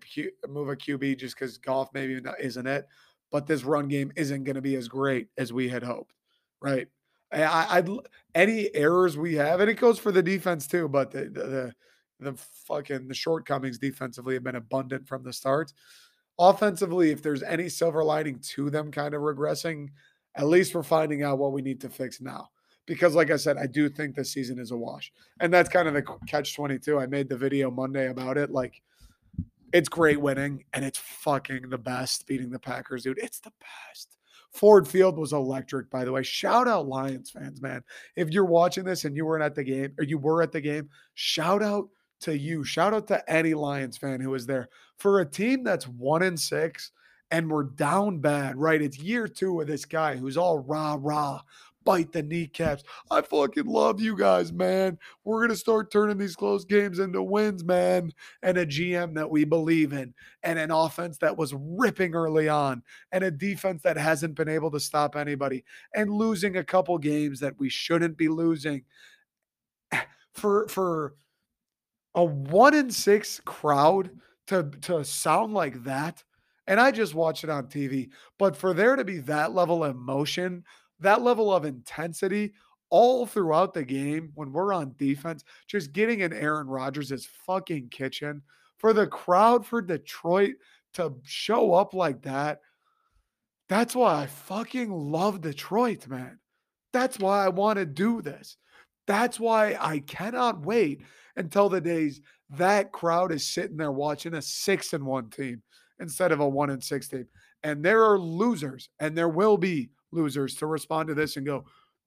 move 0.48 0.70
at 0.70 0.78
QB 0.78 1.18
just 1.18 1.36
because 1.36 1.58
Goff 1.58 1.88
maybe 1.94 2.20
isn't 2.40 2.66
it, 2.66 2.86
but 3.30 3.46
this 3.46 3.64
run 3.64 3.88
game 3.88 4.12
isn't 4.16 4.44
going 4.44 4.56
to 4.56 4.62
be 4.62 4.76
as 4.76 4.88
great 4.88 5.28
as 5.38 5.52
we 5.52 5.68
had 5.68 5.82
hoped, 5.82 6.14
right? 6.60 6.88
I, 7.32 7.78
I'd 7.78 7.88
any 8.34 8.74
errors 8.74 9.16
we 9.16 9.34
have, 9.36 9.60
and 9.60 9.70
it 9.70 9.80
goes 9.80 9.98
for 9.98 10.12
the 10.12 10.22
defense 10.22 10.66
too. 10.66 10.86
But 10.88 11.10
the 11.10 11.24
the 11.30 11.74
the 12.20 12.34
fucking 12.66 13.08
the 13.08 13.14
shortcomings 13.14 13.78
defensively 13.78 14.34
have 14.34 14.44
been 14.44 14.56
abundant 14.56 15.08
from 15.08 15.22
the 15.22 15.32
start. 15.32 15.72
Offensively, 16.38 17.10
if 17.10 17.22
there's 17.22 17.42
any 17.42 17.68
silver 17.68 18.04
lining 18.04 18.38
to 18.40 18.70
them 18.70 18.90
kind 18.90 19.14
of 19.14 19.22
regressing, 19.22 19.88
at 20.34 20.46
least 20.46 20.74
we're 20.74 20.82
finding 20.82 21.22
out 21.22 21.38
what 21.38 21.52
we 21.52 21.62
need 21.62 21.80
to 21.82 21.88
fix 21.88 22.20
now. 22.20 22.50
Because, 22.86 23.14
like 23.14 23.30
I 23.30 23.36
said, 23.36 23.58
I 23.58 23.66
do 23.66 23.88
think 23.88 24.16
this 24.16 24.32
season 24.32 24.58
is 24.58 24.72
a 24.72 24.76
wash, 24.76 25.12
and 25.40 25.52
that's 25.54 25.68
kind 25.68 25.86
of 25.86 25.94
the 25.94 26.02
catch 26.26 26.54
twenty 26.54 26.78
two. 26.78 26.98
I 26.98 27.06
made 27.06 27.28
the 27.28 27.36
video 27.36 27.70
Monday 27.70 28.08
about 28.08 28.36
it, 28.36 28.50
like 28.50 28.82
it's 29.72 29.88
great 29.88 30.20
winning, 30.20 30.64
and 30.72 30.84
it's 30.84 30.98
fucking 30.98 31.70
the 31.70 31.78
best 31.78 32.26
beating 32.26 32.50
the 32.50 32.58
Packers, 32.58 33.04
dude. 33.04 33.18
It's 33.18 33.38
the 33.38 33.52
best. 33.60 34.16
Ford 34.50 34.86
Field 34.86 35.16
was 35.16 35.32
electric, 35.32 35.90
by 35.90 36.04
the 36.04 36.12
way. 36.12 36.22
Shout 36.22 36.68
out 36.68 36.86
Lions 36.86 37.30
fans, 37.30 37.62
man. 37.62 37.82
If 38.16 38.30
you're 38.30 38.44
watching 38.44 38.84
this 38.84 39.04
and 39.04 39.16
you 39.16 39.24
weren't 39.24 39.44
at 39.44 39.54
the 39.54 39.64
game 39.64 39.94
or 39.96 40.04
you 40.04 40.18
were 40.18 40.42
at 40.42 40.52
the 40.52 40.60
game, 40.60 40.90
shout 41.14 41.62
out 41.62 41.88
to 42.20 42.36
you. 42.36 42.62
Shout 42.62 42.92
out 42.92 43.06
to 43.08 43.30
any 43.30 43.54
Lions 43.54 43.96
fan 43.96 44.20
who 44.20 44.30
was 44.30 44.44
there. 44.44 44.68
For 44.98 45.20
a 45.20 45.24
team 45.24 45.64
that's 45.64 45.88
one 45.88 46.22
in 46.22 46.36
six 46.36 46.92
and 47.32 47.50
we're 47.50 47.64
down 47.64 48.18
bad, 48.18 48.56
right? 48.56 48.80
It's 48.80 48.98
year 48.98 49.26
two 49.26 49.60
of 49.62 49.66
this 49.66 49.86
guy 49.86 50.16
who's 50.16 50.36
all 50.36 50.58
rah 50.58 50.98
rah, 51.00 51.40
bite 51.82 52.12
the 52.12 52.22
kneecaps. 52.22 52.84
I 53.10 53.22
fucking 53.22 53.64
love 53.64 54.02
you 54.02 54.16
guys, 54.16 54.52
man. 54.52 54.98
We're 55.24 55.38
going 55.38 55.48
to 55.48 55.56
start 55.56 55.90
turning 55.90 56.18
these 56.18 56.36
close 56.36 56.66
games 56.66 56.98
into 56.98 57.22
wins, 57.22 57.64
man. 57.64 58.12
And 58.42 58.58
a 58.58 58.66
GM 58.66 59.14
that 59.14 59.30
we 59.30 59.44
believe 59.44 59.94
in, 59.94 60.12
and 60.42 60.58
an 60.58 60.70
offense 60.70 61.16
that 61.18 61.38
was 61.38 61.54
ripping 61.56 62.14
early 62.14 62.50
on, 62.50 62.82
and 63.10 63.24
a 63.24 63.30
defense 63.30 63.82
that 63.82 63.96
hasn't 63.96 64.34
been 64.34 64.50
able 64.50 64.70
to 64.70 64.78
stop 64.78 65.16
anybody, 65.16 65.64
and 65.94 66.12
losing 66.12 66.58
a 66.58 66.64
couple 66.64 66.98
games 66.98 67.40
that 67.40 67.58
we 67.58 67.70
shouldn't 67.70 68.18
be 68.18 68.28
losing. 68.28 68.84
For, 70.34 70.66
for, 70.68 71.14
a 72.14 72.24
one 72.24 72.74
in 72.74 72.90
six 72.90 73.40
crowd 73.44 74.10
to 74.46 74.70
to 74.82 75.04
sound 75.04 75.54
like 75.54 75.84
that 75.84 76.22
and 76.66 76.80
i 76.80 76.90
just 76.90 77.14
watch 77.14 77.44
it 77.44 77.50
on 77.50 77.66
tv 77.66 78.08
but 78.38 78.56
for 78.56 78.72
there 78.72 78.96
to 78.96 79.04
be 79.04 79.18
that 79.18 79.52
level 79.52 79.84
of 79.84 79.94
emotion 79.94 80.64
that 81.00 81.22
level 81.22 81.52
of 81.52 81.64
intensity 81.64 82.52
all 82.92 83.24
throughout 83.24 83.72
the 83.72 83.82
game 83.82 84.30
when 84.34 84.52
we're 84.52 84.74
on 84.74 84.94
defense, 84.98 85.44
just 85.66 85.94
getting 85.94 86.20
in 86.20 86.30
Aaron 86.30 86.66
Rodgers' 86.66 87.26
fucking 87.46 87.88
kitchen 87.88 88.42
for 88.76 88.92
the 88.92 89.06
crowd 89.06 89.64
for 89.64 89.80
Detroit 89.80 90.56
to 90.92 91.14
show 91.22 91.72
up 91.72 91.94
like 91.94 92.20
that. 92.22 92.60
That's 93.70 93.96
why 93.96 94.20
I 94.20 94.26
fucking 94.26 94.90
love 94.92 95.40
Detroit, 95.40 96.06
man. 96.06 96.38
That's 96.92 97.18
why 97.18 97.46
I 97.46 97.48
want 97.48 97.78
to 97.78 97.86
do 97.86 98.20
this. 98.20 98.58
That's 99.06 99.40
why 99.40 99.74
I 99.80 100.00
cannot 100.00 100.66
wait 100.66 101.00
until 101.34 101.70
the 101.70 101.80
days 101.80 102.20
that 102.50 102.92
crowd 102.92 103.32
is 103.32 103.46
sitting 103.46 103.78
there 103.78 103.90
watching 103.90 104.34
a 104.34 104.42
six 104.42 104.92
and 104.92 105.06
one 105.06 105.30
team 105.30 105.62
instead 106.02 106.32
of 106.32 106.40
a 106.40 106.48
one 106.48 106.70
and 106.70 106.82
six 106.82 107.08
team. 107.08 107.26
And 107.62 107.84
there 107.84 108.04
are 108.04 108.18
losers, 108.18 108.90
and 109.00 109.16
there 109.16 109.28
will 109.28 109.56
be 109.56 109.90
losers 110.10 110.54
to 110.56 110.66
respond 110.66 111.08
to 111.08 111.14
this 111.14 111.36
and 111.36 111.46
go, 111.46 111.64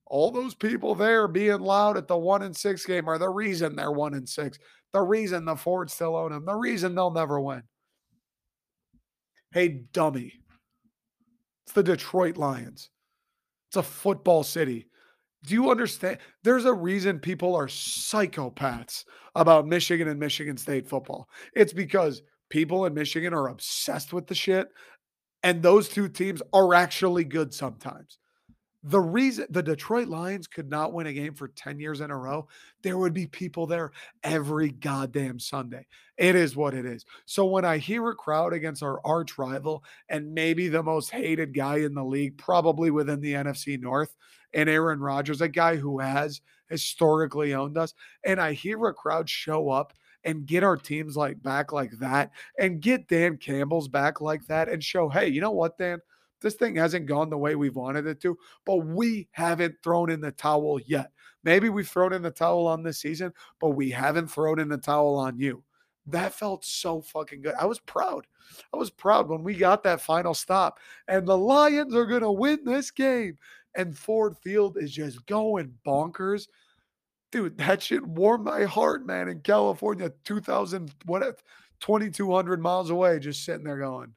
all 0.08 0.30
those 0.30 0.54
people 0.54 0.94
there 0.94 1.28
being 1.28 1.60
loud 1.60 1.98
at 1.98 2.08
the 2.08 2.18
one 2.18 2.44
and 2.44 2.56
six 2.56 2.86
game 2.86 3.10
are 3.10 3.18
the 3.18 3.30
reason 3.30 3.76
they're 3.76 3.92
one 3.92 4.14
and 4.14 4.30
six, 4.30 4.60
the 4.94 5.02
reason 5.02 5.46
the 5.46 5.56
Fords 5.56 5.94
still 5.94 6.16
own 6.16 6.32
them, 6.32 6.46
the 6.46 6.56
reason 6.56 6.94
they'll 6.94 7.10
never 7.10 7.40
win. 7.40 7.64
Hey, 9.52 9.86
dummy. 9.94 10.34
It's 11.66 11.74
the 11.74 11.82
Detroit 11.82 12.38
Lions. 12.38 12.90
It's 13.70 13.78
a 13.78 13.84
football 13.84 14.44
city. 14.44 14.88
Do 15.46 15.54
you 15.54 15.72
understand? 15.72 16.20
There's 16.44 16.66
a 16.66 16.74
reason 16.74 17.20
people 17.20 17.56
are 17.56 17.68
psychopaths 17.68 19.06
about 19.36 19.68
Michigan 19.68 20.08
and 20.08 20.20
Michigan 20.20 20.58
State 20.58 20.88
football. 20.88 21.30
It's 21.56 21.74
because 21.74 22.22
people 22.50 22.86
in 22.86 22.94
Michigan 22.94 23.34
are 23.34 23.48
obsessed 23.48 24.14
with 24.14 24.28
the 24.28 24.36
shit, 24.36 24.70
and 25.44 25.62
those 25.62 25.90
two 25.90 26.10
teams 26.10 26.42
are 26.54 26.74
actually 26.74 27.24
good 27.24 27.54
sometimes. 27.54 28.18
The 28.84 29.00
reason 29.00 29.48
the 29.50 29.64
Detroit 29.64 30.08
Lions 30.08 30.46
could 30.46 30.70
not 30.70 30.94
win 30.94 31.08
a 31.08 31.14
game 31.14 31.34
for 31.34 31.48
10 31.48 31.80
years 31.80 32.02
in 32.02 32.12
a 32.12 32.18
row, 32.18 32.48
there 32.84 33.00
would 33.00 33.16
be 33.16 33.26
people 33.26 33.66
there 33.66 33.92
every 34.24 34.70
goddamn 34.70 35.40
Sunday. 35.40 35.88
It 36.18 36.36
is 36.36 36.56
what 36.56 36.76
it 36.76 36.86
is. 36.86 37.04
So 37.26 37.46
when 37.46 37.66
I 37.66 37.80
hear 37.80 38.08
a 38.10 38.16
crowd 38.16 38.54
against 38.54 38.84
our 38.84 39.02
arch 39.04 39.40
rival 39.40 39.84
and 40.10 40.36
maybe 40.36 40.68
the 40.68 40.84
most 40.84 41.10
hated 41.10 41.56
guy 41.56 41.78
in 41.78 41.96
the 41.96 42.04
league, 42.04 42.38
probably 42.38 42.92
within 42.92 43.22
the 43.22 43.34
NFC 43.34 43.80
North, 43.80 44.16
and 44.54 44.70
Aaron 44.70 45.00
Rodgers, 45.00 45.42
a 45.42 45.48
guy 45.48 45.76
who 45.76 46.00
has 46.00 46.42
historically 46.70 47.54
owned 47.54 47.78
us, 47.78 47.94
and 48.24 48.40
I 48.40 48.54
hear 48.54 48.86
a 48.86 48.94
crowd 48.94 49.30
show 49.30 49.70
up 49.70 49.94
and 50.26 50.46
get 50.46 50.64
our 50.64 50.76
teams 50.76 51.16
like 51.16 51.42
back 51.42 51.72
like 51.72 51.92
that 52.00 52.32
and 52.60 52.82
get 52.82 53.08
Dan 53.08 53.38
Campbell's 53.38 53.88
back 53.88 54.20
like 54.20 54.46
that 54.48 54.68
and 54.68 54.84
show, 54.84 55.08
hey, 55.08 55.28
you 55.28 55.40
know 55.40 55.52
what, 55.52 55.78
Dan? 55.78 56.00
This 56.42 56.56
thing 56.56 56.76
hasn't 56.76 57.06
gone 57.06 57.30
the 57.30 57.38
way 57.38 57.56
we've 57.56 57.76
wanted 57.76 58.08
it 58.08 58.20
to, 58.22 58.38
but 58.66 58.78
we 58.86 59.28
haven't 59.32 59.76
thrown 59.82 60.12
in 60.12 60.20
the 60.20 60.32
towel 60.32 60.80
yet. 60.86 61.12
Maybe 61.44 61.70
we've 61.70 61.88
thrown 61.88 62.12
in 62.12 62.22
the 62.22 62.32
towel 62.32 62.68
on 62.68 62.84
this 62.84 63.00
season, 63.00 63.32
but 63.62 63.70
we 63.70 63.90
haven't 63.90 64.28
thrown 64.28 64.60
in 64.60 64.68
the 64.68 64.78
towel 64.78 65.16
on 65.16 65.40
you. 65.40 65.64
That 66.08 66.34
felt 66.34 66.66
so 66.66 67.02
fucking 67.02 67.42
good. 67.42 67.56
I 67.60 67.66
was 67.66 67.80
proud. 67.80 68.28
I 68.74 68.78
was 68.78 68.90
proud 68.90 69.28
when 69.28 69.44
we 69.44 69.56
got 69.56 69.82
that 69.84 70.02
final 70.02 70.34
stop. 70.34 70.80
And 71.08 71.28
the 71.28 71.38
Lions 71.38 71.96
are 71.96 72.06
going 72.06 72.22
to 72.22 72.32
win 72.32 72.60
this 72.64 72.92
game. 72.92 73.38
And 73.76 73.98
Ford 73.98 74.38
Field 74.38 74.78
is 74.78 74.92
just 74.92 75.26
going 75.26 75.74
bonkers. 75.86 76.48
Dude, 77.32 77.58
that 77.58 77.82
shit 77.82 78.06
warmed 78.06 78.46
my 78.46 78.64
heart, 78.64 79.06
man. 79.06 79.28
In 79.28 79.42
California, 79.42 80.12
2000, 80.24 80.94
what, 81.06 81.42
2,200 81.82 82.62
miles 82.62 82.90
away, 82.90 83.20
just 83.20 83.44
sitting 83.44 83.66
there 83.66 83.80
going, 83.80 84.14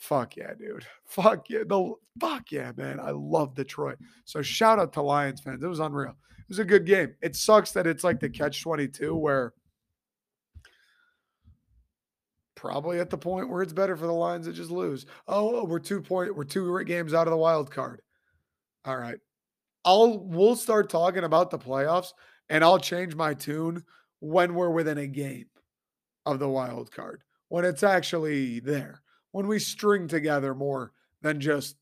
Fuck 0.00 0.36
yeah, 0.36 0.54
dude. 0.58 0.86
Fuck 1.04 1.50
yeah. 1.50 1.62
The 1.66 1.92
fuck 2.18 2.50
yeah, 2.50 2.72
man. 2.74 2.98
I 2.98 3.10
love 3.10 3.54
Detroit. 3.54 3.98
So 4.24 4.40
shout 4.40 4.78
out 4.78 4.94
to 4.94 5.02
Lions 5.02 5.42
fans. 5.42 5.62
It 5.62 5.68
was 5.68 5.78
unreal. 5.78 6.16
It 6.38 6.48
was 6.48 6.58
a 6.58 6.64
good 6.64 6.86
game. 6.86 7.14
It 7.20 7.36
sucks 7.36 7.72
that 7.72 7.86
it's 7.86 8.02
like 8.02 8.18
the 8.18 8.30
catch 8.30 8.62
22 8.62 9.14
where 9.14 9.52
probably 12.54 12.98
at 12.98 13.10
the 13.10 13.18
point 13.18 13.50
where 13.50 13.60
it's 13.60 13.74
better 13.74 13.94
for 13.94 14.06
the 14.06 14.12
Lions 14.12 14.46
to 14.46 14.54
just 14.54 14.70
lose. 14.70 15.04
Oh, 15.28 15.60
oh 15.60 15.64
we're 15.64 15.78
two 15.78 16.00
point 16.00 16.34
we're 16.34 16.44
two 16.44 16.82
games 16.84 17.12
out 17.12 17.26
of 17.26 17.30
the 17.30 17.36
wild 17.36 17.70
card. 17.70 18.00
All 18.86 18.96
right. 18.96 19.18
I'll 19.84 20.18
we'll 20.18 20.56
start 20.56 20.90
talking 20.90 21.24
about 21.24 21.50
the 21.50 21.58
playoffs 21.58 22.12
and 22.48 22.62
I'll 22.62 22.78
change 22.78 23.14
my 23.14 23.34
tune 23.34 23.84
when 24.20 24.54
we're 24.54 24.70
within 24.70 24.98
a 24.98 25.06
game 25.06 25.46
of 26.26 26.38
the 26.38 26.48
wild 26.48 26.90
card. 26.92 27.22
When 27.48 27.64
it's 27.64 27.82
actually 27.82 28.60
there 28.60 29.02
when 29.32 29.46
we 29.46 29.58
string 29.58 30.08
together 30.08 30.54
more 30.54 30.92
than 31.22 31.40
just 31.40 31.76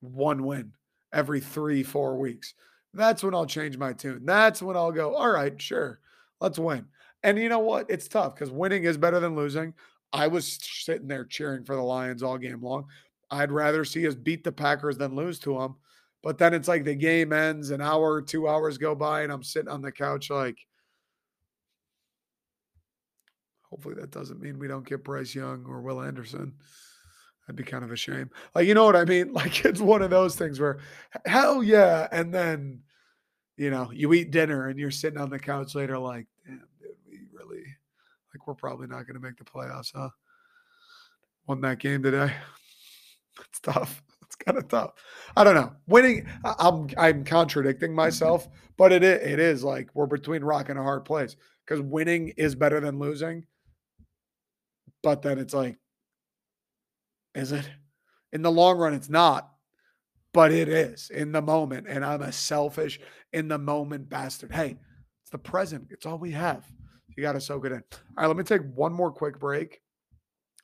one 0.00 0.44
win 0.44 0.72
every 1.12 1.40
three, 1.40 1.82
four 1.82 2.18
weeks. 2.18 2.54
That's 2.92 3.22
when 3.22 3.34
I'll 3.34 3.46
change 3.46 3.78
my 3.78 3.92
tune. 3.92 4.24
That's 4.24 4.62
when 4.62 4.76
I'll 4.76 4.92
go, 4.92 5.14
all 5.14 5.30
right, 5.30 5.60
sure, 5.60 6.00
let's 6.40 6.58
win. 6.58 6.86
And 7.22 7.38
you 7.38 7.48
know 7.48 7.60
what? 7.60 7.86
It's 7.88 8.08
tough 8.08 8.34
because 8.34 8.50
winning 8.50 8.84
is 8.84 8.96
better 8.96 9.20
than 9.20 9.36
losing. 9.36 9.74
I 10.12 10.26
was 10.26 10.58
sitting 10.60 11.06
there 11.06 11.24
cheering 11.24 11.64
for 11.64 11.76
the 11.76 11.82
Lions 11.82 12.22
all 12.22 12.38
game 12.38 12.62
long. 12.62 12.86
I'd 13.30 13.52
rather 13.52 13.84
see 13.84 14.08
us 14.08 14.14
beat 14.14 14.42
the 14.42 14.50
Packers 14.50 14.96
than 14.96 15.14
lose 15.14 15.38
to 15.40 15.58
them. 15.58 15.76
But 16.22 16.38
then 16.38 16.52
it's 16.52 16.68
like 16.68 16.84
the 16.84 16.94
game 16.94 17.32
ends, 17.32 17.70
an 17.70 17.80
hour, 17.80 18.20
two 18.20 18.46
hours 18.46 18.76
go 18.76 18.94
by, 18.94 19.22
and 19.22 19.32
I'm 19.32 19.42
sitting 19.42 19.70
on 19.70 19.80
the 19.80 19.92
couch 19.92 20.30
like, 20.30 20.58
Hopefully 23.70 23.94
that 23.94 24.10
doesn't 24.10 24.40
mean 24.40 24.58
we 24.58 24.66
don't 24.66 24.86
get 24.86 25.04
Bryce 25.04 25.34
Young 25.34 25.64
or 25.66 25.80
Will 25.80 26.02
Anderson. 26.02 26.54
That'd 27.46 27.56
be 27.56 27.62
kind 27.62 27.84
of 27.84 27.92
a 27.92 27.96
shame. 27.96 28.30
Like, 28.54 28.66
you 28.66 28.74
know 28.74 28.84
what 28.84 28.96
I 28.96 29.04
mean? 29.04 29.32
Like, 29.32 29.64
it's 29.64 29.80
one 29.80 30.02
of 30.02 30.10
those 30.10 30.36
things 30.36 30.58
where, 30.58 30.78
hell 31.24 31.62
yeah. 31.62 32.08
And 32.10 32.34
then, 32.34 32.80
you 33.56 33.70
know, 33.70 33.90
you 33.92 34.12
eat 34.12 34.32
dinner 34.32 34.68
and 34.68 34.78
you're 34.78 34.90
sitting 34.90 35.20
on 35.20 35.30
the 35.30 35.38
couch 35.38 35.74
later, 35.74 35.98
like, 35.98 36.26
damn, 36.44 36.64
dude, 36.80 36.90
we 37.08 37.20
really, 37.32 37.64
like, 38.34 38.46
we're 38.46 38.54
probably 38.54 38.88
not 38.88 39.06
going 39.06 39.14
to 39.14 39.20
make 39.20 39.36
the 39.36 39.44
playoffs, 39.44 39.92
huh? 39.94 40.10
Won 41.46 41.60
that 41.62 41.78
game 41.78 42.02
today. 42.02 42.32
It's 43.48 43.60
tough. 43.60 44.02
Kind 44.44 44.58
of 44.58 44.68
tough. 44.68 44.92
I 45.36 45.44
don't 45.44 45.54
know. 45.54 45.72
Winning, 45.86 46.26
I'm 46.44 46.88
I'm 46.96 47.24
contradicting 47.24 47.94
myself, 47.94 48.48
but 48.78 48.90
it 48.90 49.02
it 49.02 49.38
is 49.38 49.62
like 49.62 49.90
we're 49.94 50.06
between 50.06 50.42
rock 50.42 50.70
and 50.70 50.78
a 50.78 50.82
hard 50.82 51.04
place 51.04 51.36
because 51.66 51.82
winning 51.82 52.28
is 52.36 52.54
better 52.54 52.80
than 52.80 52.98
losing. 52.98 53.44
But 55.02 55.22
then 55.22 55.38
it's 55.38 55.54
like, 55.54 55.78
is 57.34 57.52
it? 57.52 57.68
In 58.32 58.42
the 58.42 58.50
long 58.50 58.78
run, 58.78 58.94
it's 58.94 59.10
not, 59.10 59.50
but 60.32 60.52
it 60.52 60.68
is 60.68 61.10
in 61.10 61.32
the 61.32 61.42
moment. 61.42 61.86
And 61.88 62.04
I'm 62.04 62.22
a 62.22 62.32
selfish, 62.32 63.00
in 63.32 63.48
the 63.48 63.58
moment 63.58 64.08
bastard. 64.08 64.52
Hey, 64.52 64.78
it's 65.22 65.30
the 65.30 65.38
present. 65.38 65.88
It's 65.90 66.06
all 66.06 66.18
we 66.18 66.30
have. 66.32 66.64
You 67.16 67.22
got 67.22 67.32
to 67.32 67.40
soak 67.40 67.66
it 67.66 67.72
in. 67.72 67.82
All 67.92 68.16
right, 68.16 68.26
let 68.26 68.36
me 68.36 68.44
take 68.44 68.62
one 68.74 68.92
more 68.92 69.10
quick 69.10 69.38
break. 69.38 69.80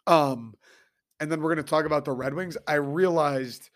Um, 0.06 0.54
and 1.20 1.30
then 1.30 1.40
we're 1.40 1.54
going 1.54 1.64
to 1.64 1.70
talk 1.70 1.86
about 1.86 2.04
the 2.04 2.12
Red 2.12 2.34
Wings. 2.34 2.56
I 2.66 2.74
realized 2.74 3.70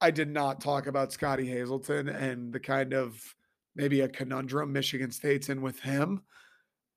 I 0.00 0.10
did 0.10 0.28
not 0.28 0.60
talk 0.60 0.86
about 0.86 1.12
Scottie 1.12 1.48
Hazelton 1.48 2.08
and 2.08 2.52
the 2.52 2.60
kind 2.60 2.92
of 2.92 3.22
maybe 3.74 4.00
a 4.00 4.08
conundrum 4.08 4.72
Michigan 4.72 5.10
State's 5.10 5.48
in 5.48 5.62
with 5.62 5.80
him. 5.80 6.22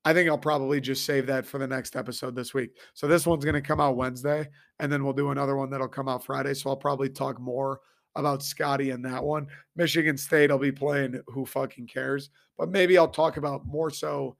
I 0.04 0.12
think 0.12 0.28
I'll 0.28 0.38
probably 0.38 0.80
just 0.80 1.04
save 1.04 1.26
that 1.26 1.46
for 1.46 1.58
the 1.58 1.66
next 1.66 1.96
episode 1.96 2.36
this 2.36 2.54
week. 2.54 2.76
So 2.94 3.08
this 3.08 3.26
one's 3.26 3.44
going 3.44 3.54
to 3.54 3.60
come 3.60 3.80
out 3.80 3.96
Wednesday, 3.96 4.48
and 4.78 4.92
then 4.92 5.02
we'll 5.02 5.12
do 5.12 5.30
another 5.30 5.56
one 5.56 5.70
that'll 5.70 5.88
come 5.88 6.08
out 6.08 6.24
Friday. 6.24 6.54
So 6.54 6.70
I'll 6.70 6.76
probably 6.76 7.08
talk 7.08 7.40
more 7.40 7.80
about 8.14 8.42
Scottie 8.42 8.90
in 8.90 9.02
that 9.02 9.22
one. 9.22 9.48
Michigan 9.74 10.16
State, 10.16 10.50
I'll 10.50 10.58
be 10.58 10.72
playing 10.72 11.20
who 11.26 11.44
fucking 11.44 11.88
cares, 11.88 12.30
but 12.56 12.70
maybe 12.70 12.96
I'll 12.96 13.08
talk 13.08 13.36
about 13.36 13.66
more 13.66 13.90
so 13.90 14.36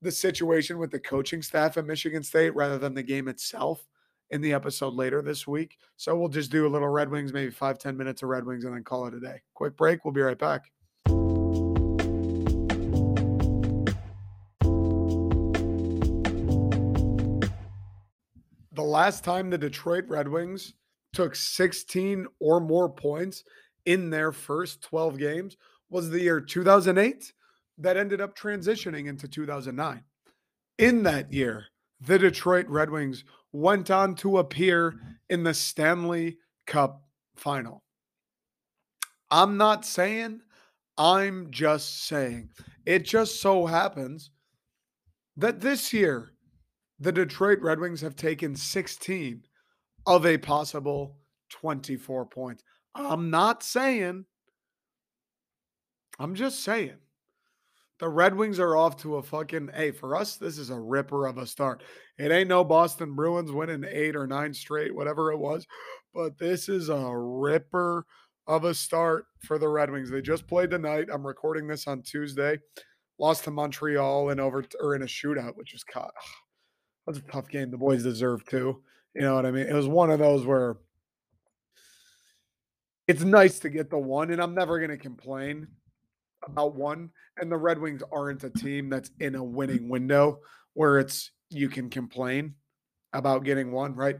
the 0.00 0.12
situation 0.12 0.78
with 0.78 0.90
the 0.90 1.00
coaching 1.00 1.42
staff 1.42 1.76
at 1.76 1.86
Michigan 1.86 2.22
State 2.22 2.54
rather 2.54 2.78
than 2.78 2.94
the 2.94 3.02
game 3.02 3.26
itself 3.26 3.84
in 4.30 4.40
the 4.40 4.52
episode 4.52 4.94
later 4.94 5.22
this 5.22 5.46
week. 5.46 5.78
So 5.96 6.16
we'll 6.16 6.28
just 6.28 6.50
do 6.50 6.66
a 6.66 6.68
little 6.68 6.88
Red 6.88 7.10
Wings, 7.10 7.32
maybe 7.32 7.50
five 7.50 7.78
ten 7.78 7.96
minutes 7.96 8.22
of 8.22 8.28
Red 8.28 8.44
Wings, 8.44 8.64
and 8.64 8.74
then 8.74 8.84
call 8.84 9.06
it 9.06 9.14
a 9.14 9.20
day. 9.20 9.40
Quick 9.54 9.76
break. 9.76 10.04
We'll 10.04 10.14
be 10.14 10.20
right 10.20 10.38
back. 10.38 10.70
the 18.78 18.84
last 18.84 19.24
time 19.24 19.50
the 19.50 19.58
Detroit 19.58 20.04
Red 20.06 20.28
Wings 20.28 20.74
took 21.12 21.34
16 21.34 22.28
or 22.38 22.60
more 22.60 22.88
points 22.88 23.42
in 23.86 24.08
their 24.08 24.30
first 24.30 24.82
12 24.82 25.18
games 25.18 25.56
was 25.90 26.08
the 26.08 26.20
year 26.20 26.40
2008 26.40 27.32
that 27.78 27.96
ended 27.96 28.20
up 28.20 28.38
transitioning 28.38 29.08
into 29.08 29.26
2009. 29.26 30.04
In 30.78 31.02
that 31.02 31.32
year, 31.32 31.64
the 32.02 32.20
Detroit 32.20 32.68
Red 32.68 32.88
Wings 32.88 33.24
went 33.58 33.90
on 33.90 34.14
to 34.14 34.38
appear 34.38 34.94
in 35.28 35.42
the 35.42 35.52
Stanley 35.52 36.38
Cup 36.66 37.02
final. 37.36 37.82
I'm 39.30 39.56
not 39.56 39.84
saying, 39.84 40.40
I'm 40.96 41.50
just 41.50 42.06
saying. 42.06 42.50
It 42.86 43.04
just 43.04 43.40
so 43.40 43.66
happens 43.66 44.30
that 45.36 45.60
this 45.60 45.92
year, 45.92 46.32
the 47.00 47.12
Detroit 47.12 47.60
Red 47.60 47.80
Wings 47.80 48.00
have 48.00 48.16
taken 48.16 48.54
16 48.56 49.42
of 50.06 50.24
a 50.24 50.38
possible 50.38 51.16
24 51.50 52.26
points. 52.26 52.62
I'm 52.94 53.30
not 53.30 53.62
saying, 53.62 54.24
I'm 56.18 56.34
just 56.34 56.64
saying. 56.64 56.96
The 58.00 58.08
Red 58.08 58.34
Wings 58.34 58.60
are 58.60 58.76
off 58.76 58.96
to 58.98 59.16
a 59.16 59.22
fucking 59.22 59.70
hey, 59.74 59.90
for 59.90 60.14
us, 60.14 60.36
this 60.36 60.56
is 60.56 60.70
a 60.70 60.78
ripper 60.78 61.26
of 61.26 61.38
a 61.38 61.46
start. 61.46 61.82
It 62.16 62.30
ain't 62.30 62.48
no 62.48 62.62
Boston 62.62 63.14
Bruins 63.14 63.50
winning 63.50 63.84
eight 63.88 64.14
or 64.14 64.26
nine 64.26 64.54
straight, 64.54 64.94
whatever 64.94 65.32
it 65.32 65.38
was, 65.38 65.66
but 66.14 66.38
this 66.38 66.68
is 66.68 66.90
a 66.90 67.12
ripper 67.16 68.06
of 68.46 68.64
a 68.64 68.74
start 68.74 69.26
for 69.40 69.58
the 69.58 69.68
Red 69.68 69.90
Wings. 69.90 70.10
They 70.10 70.22
just 70.22 70.46
played 70.46 70.70
tonight. 70.70 71.08
I'm 71.12 71.26
recording 71.26 71.66
this 71.66 71.88
on 71.88 72.02
Tuesday. 72.02 72.58
Lost 73.18 73.44
to 73.44 73.50
Montreal 73.50 74.30
in 74.30 74.38
over 74.38 74.64
or 74.80 74.94
in 74.94 75.02
a 75.02 75.06
shootout, 75.06 75.56
which 75.56 75.72
was 75.72 75.82
caught. 75.82 76.14
That 77.06 77.12
was 77.12 77.18
a 77.18 77.32
tough 77.32 77.48
game. 77.48 77.70
The 77.70 77.76
boys 77.76 78.04
deserve 78.04 78.44
too. 78.46 78.80
You 79.14 79.22
know 79.22 79.34
what 79.34 79.46
I 79.46 79.50
mean? 79.50 79.66
It 79.66 79.74
was 79.74 79.88
one 79.88 80.10
of 80.10 80.20
those 80.20 80.46
where 80.46 80.76
it's 83.08 83.24
nice 83.24 83.58
to 83.60 83.70
get 83.70 83.90
the 83.90 83.98
one, 83.98 84.30
and 84.30 84.40
I'm 84.40 84.54
never 84.54 84.78
going 84.78 84.90
to 84.90 84.96
complain 84.96 85.66
about 86.42 86.74
one. 86.74 87.10
And 87.38 87.50
the 87.50 87.56
Red 87.56 87.78
Wings 87.78 88.02
aren't 88.12 88.44
a 88.44 88.50
team 88.50 88.88
that's 88.88 89.10
in 89.20 89.34
a 89.34 89.44
winning 89.44 89.88
window 89.88 90.40
where 90.74 90.98
it's 90.98 91.30
you 91.50 91.68
can 91.68 91.90
complain 91.90 92.54
about 93.12 93.44
getting 93.44 93.72
one, 93.72 93.94
right? 93.94 94.18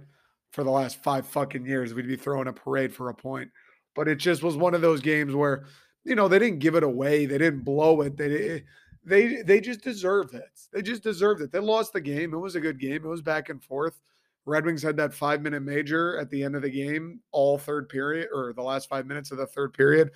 For 0.52 0.64
the 0.64 0.70
last 0.70 1.02
five 1.02 1.26
fucking 1.26 1.66
years, 1.66 1.92
we'd 1.92 2.06
be 2.08 2.16
throwing 2.16 2.48
a 2.48 2.52
parade 2.52 2.94
for 2.94 3.10
a 3.10 3.14
point. 3.14 3.50
But 3.94 4.08
it 4.08 4.16
just 4.16 4.42
was 4.42 4.56
one 4.56 4.74
of 4.74 4.80
those 4.80 5.00
games 5.00 5.34
where, 5.34 5.66
you 6.04 6.14
know, 6.14 6.28
they 6.28 6.38
didn't 6.38 6.60
give 6.60 6.74
it 6.74 6.82
away. 6.82 7.26
They 7.26 7.38
didn't 7.38 7.64
blow 7.64 8.00
it. 8.02 8.16
They 8.16 8.64
they 9.04 9.42
they 9.42 9.60
just 9.60 9.82
deserved 9.82 10.34
it. 10.34 10.48
They 10.72 10.82
just 10.82 11.02
deserved 11.02 11.42
it. 11.42 11.52
They 11.52 11.58
lost 11.58 11.92
the 11.92 12.00
game. 12.00 12.32
It 12.32 12.38
was 12.38 12.54
a 12.54 12.60
good 12.60 12.78
game. 12.78 13.04
It 13.04 13.08
was 13.08 13.22
back 13.22 13.48
and 13.48 13.62
forth. 13.62 14.00
Red 14.44 14.64
Wings 14.64 14.82
had 14.82 14.96
that 14.96 15.12
five 15.12 15.42
minute 15.42 15.62
major 15.62 16.18
at 16.18 16.30
the 16.30 16.42
end 16.42 16.56
of 16.56 16.62
the 16.62 16.70
game, 16.70 17.20
all 17.32 17.58
third 17.58 17.88
period 17.88 18.28
or 18.32 18.52
the 18.54 18.62
last 18.62 18.88
five 18.88 19.06
minutes 19.06 19.30
of 19.30 19.38
the 19.38 19.46
third 19.46 19.74
period. 19.74 20.10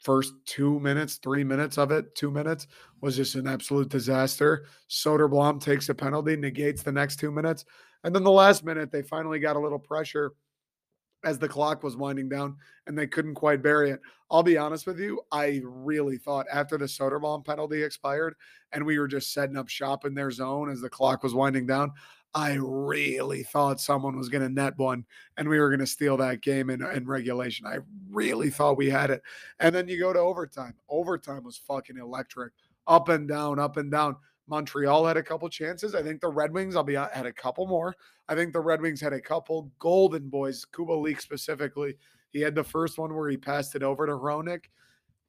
First 0.00 0.32
two 0.46 0.80
minutes, 0.80 1.16
three 1.16 1.44
minutes 1.44 1.76
of 1.76 1.90
it, 1.90 2.14
two 2.14 2.30
minutes 2.30 2.66
was 3.02 3.16
just 3.16 3.34
an 3.34 3.46
absolute 3.46 3.90
disaster. 3.90 4.66
Soderblom 4.88 5.62
takes 5.62 5.88
a 5.90 5.94
penalty, 5.94 6.36
negates 6.36 6.82
the 6.82 6.92
next 6.92 7.16
two 7.16 7.30
minutes. 7.30 7.66
And 8.02 8.14
then 8.14 8.24
the 8.24 8.30
last 8.30 8.64
minute, 8.64 8.90
they 8.90 9.02
finally 9.02 9.38
got 9.38 9.56
a 9.56 9.60
little 9.60 9.78
pressure 9.78 10.32
as 11.22 11.38
the 11.38 11.48
clock 11.48 11.82
was 11.82 11.96
winding 11.96 12.28
down 12.28 12.56
and 12.86 12.96
they 12.96 13.06
couldn't 13.06 13.34
quite 13.34 13.62
bury 13.62 13.90
it. 13.90 14.00
I'll 14.30 14.42
be 14.42 14.56
honest 14.56 14.86
with 14.86 14.98
you, 14.98 15.20
I 15.30 15.60
really 15.64 16.16
thought 16.16 16.46
after 16.50 16.78
the 16.78 16.86
Soderblom 16.86 17.44
penalty 17.44 17.82
expired 17.82 18.34
and 18.72 18.84
we 18.84 18.98
were 18.98 19.08
just 19.08 19.34
setting 19.34 19.56
up 19.56 19.68
shop 19.68 20.06
in 20.06 20.14
their 20.14 20.30
zone 20.30 20.70
as 20.70 20.80
the 20.80 20.88
clock 20.88 21.22
was 21.22 21.34
winding 21.34 21.66
down, 21.66 21.92
I 22.34 22.54
really 22.54 23.42
thought 23.42 23.80
someone 23.80 24.16
was 24.16 24.28
going 24.28 24.42
to 24.42 24.48
net 24.48 24.78
one 24.78 25.04
and 25.36 25.48
we 25.48 25.58
were 25.58 25.68
going 25.68 25.80
to 25.80 25.86
steal 25.86 26.16
that 26.18 26.42
game 26.42 26.70
in, 26.70 26.82
in 26.82 27.06
regulation. 27.06 27.66
I 27.66 27.78
really 28.08 28.50
thought 28.50 28.76
we 28.76 28.88
had 28.88 29.10
it. 29.10 29.22
And 29.58 29.74
then 29.74 29.88
you 29.88 29.98
go 29.98 30.12
to 30.12 30.20
overtime. 30.20 30.74
Overtime 30.88 31.42
was 31.42 31.56
fucking 31.56 31.98
electric. 31.98 32.52
Up 32.86 33.08
and 33.08 33.28
down, 33.28 33.58
up 33.58 33.76
and 33.76 33.90
down. 33.90 34.16
Montreal 34.46 35.06
had 35.06 35.16
a 35.16 35.22
couple 35.22 35.48
chances. 35.48 35.94
I 35.94 36.02
think 36.02 36.20
the 36.20 36.28
Red 36.28 36.52
Wings, 36.52 36.74
I'll 36.74 36.82
be 36.82 36.94
had 36.94 37.26
a 37.26 37.32
couple 37.32 37.66
more. 37.66 37.94
I 38.28 38.34
think 38.34 38.52
the 38.52 38.60
Red 38.60 38.80
Wings 38.80 39.00
had 39.00 39.12
a 39.12 39.20
couple 39.20 39.70
golden 39.78 40.28
boys, 40.28 40.64
Kubalik 40.72 41.20
specifically. 41.20 41.96
He 42.32 42.40
had 42.40 42.54
the 42.54 42.64
first 42.64 42.98
one 42.98 43.14
where 43.14 43.28
he 43.28 43.36
passed 43.36 43.74
it 43.74 43.82
over 43.82 44.06
to 44.06 44.12
Hronek. 44.12 44.64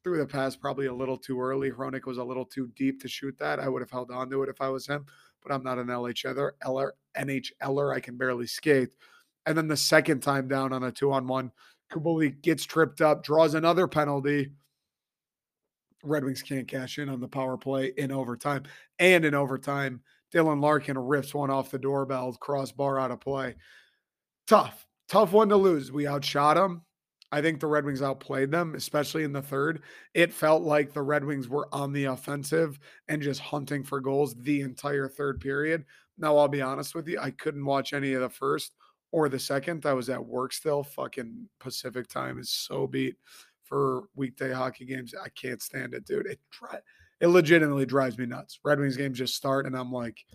Threw 0.04 0.18
the 0.18 0.26
pass 0.26 0.56
probably 0.56 0.88
a 0.88 0.94
little 0.94 1.18
too 1.18 1.40
early. 1.40 1.70
Hronek 1.70 2.06
was 2.06 2.18
a 2.18 2.24
little 2.24 2.46
too 2.46 2.72
deep 2.76 3.00
to 3.02 3.08
shoot 3.08 3.38
that. 3.38 3.60
I 3.60 3.70
would 3.70 3.84
have 3.84 3.92
held 3.92 4.10
on 4.10 4.30
to 4.32 4.42
it 4.42 4.50
if 4.50 4.60
I 4.60 4.70
was 4.70 4.88
him, 4.88 5.06
but 5.44 5.54
I'm 5.54 5.64
not 5.64 5.80
an 5.80 5.88
LHLer. 5.88 6.52
LR, 6.64 6.92
NHLer. 7.18 7.96
I 7.96 8.00
can 8.00 8.18
barely 8.18 8.48
skate. 8.48 8.90
And 9.46 9.58
then 9.58 9.68
the 9.68 9.78
second 9.78 10.22
time 10.22 10.48
down 10.48 10.74
on 10.74 10.84
a 10.84 10.92
two 10.92 11.12
on 11.12 11.28
one, 11.28 11.52
Kubalik 11.92 12.42
gets 12.42 12.64
tripped 12.64 13.02
up, 13.02 13.24
draws 13.24 13.54
another 13.54 13.88
penalty 13.88 14.52
Red 16.04 16.24
Wings 16.24 16.42
can't 16.42 16.68
cash 16.68 16.98
in 16.98 17.10
on 17.10 17.20
the 17.20 17.28
power 17.28 17.58
play 17.58 17.94
in 17.98 18.12
overtime. 18.12 18.64
And 19.00 19.26
in 19.26 19.34
overtime, 19.34 20.02
Dylan 20.34 20.62
Larkin 20.62 20.98
rips 20.98 21.34
one 21.34 21.50
off 21.50 21.72
the 21.72 21.80
doorbell, 21.80 22.34
crossbar 22.34 23.00
out 23.00 23.12
of 23.12 23.20
play. 23.20 23.56
Tough, 24.48 24.88
tough 25.08 25.32
one 25.32 25.50
to 25.50 25.58
lose. 25.58 25.92
We 25.92 26.08
outshot 26.08 26.58
them. 26.58 26.84
I 27.32 27.42
think 27.42 27.60
the 27.60 27.68
Red 27.68 27.86
Wings 27.86 28.02
outplayed 28.02 28.52
them, 28.52 28.76
especially 28.76 29.24
in 29.24 29.32
the 29.32 29.42
third. 29.42 29.82
It 30.14 30.34
felt 30.34 30.64
like 30.64 30.92
the 30.92 31.02
Red 31.02 31.24
Wings 31.24 31.48
were 31.48 31.70
on 31.72 31.94
the 31.94 32.06
offensive 32.06 32.78
and 33.08 33.22
just 33.22 33.40
hunting 33.40 33.84
for 33.84 34.02
goals 34.02 34.36
the 34.36 34.62
entire 34.62 35.08
third 35.08 35.40
period. 35.40 35.86
Now, 36.18 36.38
I'll 36.38 36.48
be 36.48 36.62
honest 36.62 36.94
with 36.94 37.08
you, 37.08 37.20
I 37.20 37.32
couldn't 37.32 37.66
watch 37.66 37.94
any 37.94 38.14
of 38.14 38.22
the 38.22 38.30
first 38.30 38.74
or 39.12 39.30
the 39.30 39.40
second. 39.40 39.86
I 39.86 39.94
was 39.94 40.10
at 40.10 40.24
work 40.24 40.54
still. 40.54 40.84
Fucking 40.84 41.48
Pacific 41.60 42.08
time 42.08 42.38
is 42.38 42.50
so 42.50 42.86
beat 42.86 43.16
for 43.64 44.04
weekday 44.16 44.52
hockey 44.52 44.86
games. 44.86 45.14
I 45.14 45.30
can't 45.30 45.62
stand 45.62 45.94
it, 45.94 46.06
dude. 46.06 46.28
It 46.28 46.40
it 47.22 47.28
legitimately 47.28 47.86
drives 47.86 48.18
me 48.18 48.26
nuts. 48.26 48.60
Red 48.64 48.80
Wings 48.80 48.98
games 48.98 49.18
just 49.18 49.36
start, 49.36 49.66
and 49.66 49.78
I'm 49.78 49.92
like, 49.92 50.26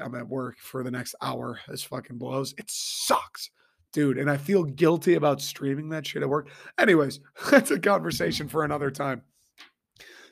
I'm 0.00 0.14
at 0.14 0.28
work 0.28 0.58
for 0.58 0.82
the 0.82 0.90
next 0.90 1.14
hour. 1.22 1.60
This 1.66 1.82
fucking 1.82 2.18
blows. 2.18 2.54
It 2.58 2.70
sucks, 2.70 3.50
dude. 3.96 4.18
And 4.18 4.30
I 4.30 4.36
feel 4.36 4.62
guilty 4.62 5.14
about 5.14 5.40
streaming 5.40 5.88
that 5.88 6.06
shit 6.06 6.22
at 6.22 6.28
work. 6.28 6.50
Anyways, 6.78 7.20
that's 7.50 7.70
a 7.70 7.78
conversation 7.78 8.46
for 8.46 8.62
another 8.62 8.90
time. 8.90 9.22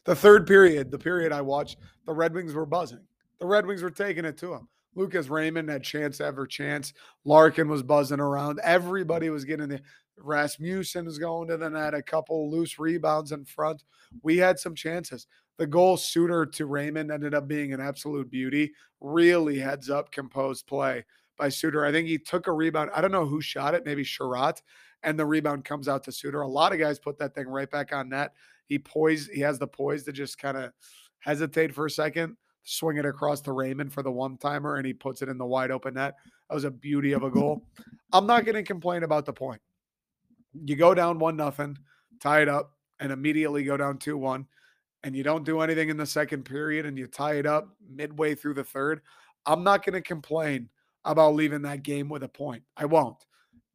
The 0.05 0.15
third 0.15 0.47
period, 0.47 0.91
the 0.91 0.99
period 0.99 1.33
I 1.33 1.41
watched, 1.41 1.79
the 2.05 2.13
Red 2.13 2.35
Wings 2.35 2.53
were 2.53 2.67
buzzing. 2.67 3.01
The 3.41 3.47
Red 3.47 3.65
Wings 3.65 3.83
were 3.83 3.91
taking 3.91 4.27
it 4.27 4.37
to 4.39 4.49
them. 4.49 4.69
Lucas 4.95 5.29
Raymond 5.29 5.71
had 5.71 5.83
chance 5.83 6.21
ever 6.21 6.47
chance. 6.47 6.93
Larkin 7.25 7.67
was 7.67 7.83
buzzing 7.83 8.21
around. 8.21 8.61
Everybody 8.63 9.31
was 9.31 9.47
getting 9.47 9.69
the 9.69 9.81
Rasmussen 10.19 11.07
is 11.07 11.19
going 11.19 11.49
to 11.49 11.57
the 11.57 11.71
net, 11.71 11.95
a 11.95 12.03
couple 12.03 12.51
loose 12.51 12.79
rebounds 12.79 13.33
in 13.33 13.47
front. 13.47 13.83
We 14.23 14.37
had 14.37 14.59
some 14.59 14.75
chances. 14.75 15.27
The 15.57 15.67
goal 15.67 15.97
Suter 15.97 16.45
to 16.45 16.67
Raymond 16.67 17.11
ended 17.11 17.35
up 17.35 17.49
being 17.49 17.73
an 17.73 17.81
absolute 17.81 18.31
beauty. 18.31 18.73
Really 19.01 19.59
heads 19.59 19.89
up, 19.89 20.13
composed 20.13 20.67
play 20.67 21.05
by 21.37 21.49
Suter. 21.49 21.85
I 21.85 21.93
think 21.93 22.09
he 22.09 22.19
took 22.19 22.47
a 22.47 22.53
rebound. 22.53 22.91
I 22.95 23.01
don't 23.01 23.13
know 23.13 23.27
who 23.27 23.41
shot 23.41 23.75
it, 23.75 23.85
maybe 23.85 24.05
Chiarot, 24.05 24.63
and 25.03 25.19
the 25.19 25.27
rebound 25.27 25.65
comes 25.65 25.89
out 25.89 26.05
to 26.05 26.13
Suter. 26.13 26.43
A 26.43 26.49
lot 26.49 26.73
of 26.73 26.79
guys 26.79 26.99
put 26.99 27.19
that 27.19 27.35
thing 27.35 27.49
right 27.49 27.71
back 27.71 27.93
on 27.93 28.09
net. 28.09 28.33
He 28.67 28.79
poised, 28.79 29.31
he 29.31 29.41
has 29.41 29.59
the 29.59 29.67
poise 29.67 30.05
to 30.05 30.13
just 30.13 30.39
kind 30.39 30.57
of 30.57 30.73
hesitate 31.19 31.75
for 31.75 31.87
a 31.87 31.91
second, 31.91 32.37
swing 32.63 32.97
it 32.97 33.07
across 33.07 33.41
to 33.43 33.53
Raymond 33.53 33.93
for 33.93 34.03
the 34.03 34.13
one 34.13 34.37
timer, 34.39 34.77
and 34.77 34.87
he 34.87 34.93
puts 34.93 35.23
it 35.23 35.29
in 35.29 35.39
the 35.39 35.47
wide 35.47 35.71
open 35.71 35.95
net. 35.95 36.15
That 36.49 36.55
was 36.55 36.65
a 36.65 36.71
beauty 36.71 37.13
of 37.13 37.23
a 37.23 37.31
goal. 37.31 37.67
I'm 38.13 38.27
not 38.27 38.45
going 38.45 38.55
to 38.55 38.63
complain 38.63 39.03
about 39.03 39.27
the 39.27 39.33
point 39.33 39.61
you 40.63 40.77
go 40.77 40.95
down 40.95 41.19
one 41.19 41.37
nothing, 41.37 41.77
tie 42.21 42.43
it 42.43 42.49
up, 42.49 42.73
and 43.01 43.11
immediately 43.11 43.65
go 43.65 43.77
down 43.77 43.99
two 43.99 44.17
one, 44.17 44.47
and 45.03 45.17
you 45.17 45.23
don't 45.23 45.45
do 45.45 45.61
anything 45.61 45.89
in 45.89 45.97
the 45.97 46.07
second 46.07 46.45
period, 46.45 46.87
and 46.87 46.97
you 46.97 47.07
tie 47.07 47.35
it 47.35 47.47
up 47.47 47.77
midway 47.89 48.35
through 48.35 48.55
the 48.55 48.65
third. 48.65 49.01
I'm 49.47 49.65
not 49.65 49.85
going 49.85 49.95
to 49.95 50.01
complain 50.01 50.69
about 51.05 51.35
leaving 51.35 51.63
that 51.63 51.83
game 51.83 52.09
with 52.09 52.23
a 52.23 52.29
point. 52.29 52.63
I 52.77 52.87
won't. 52.87 53.25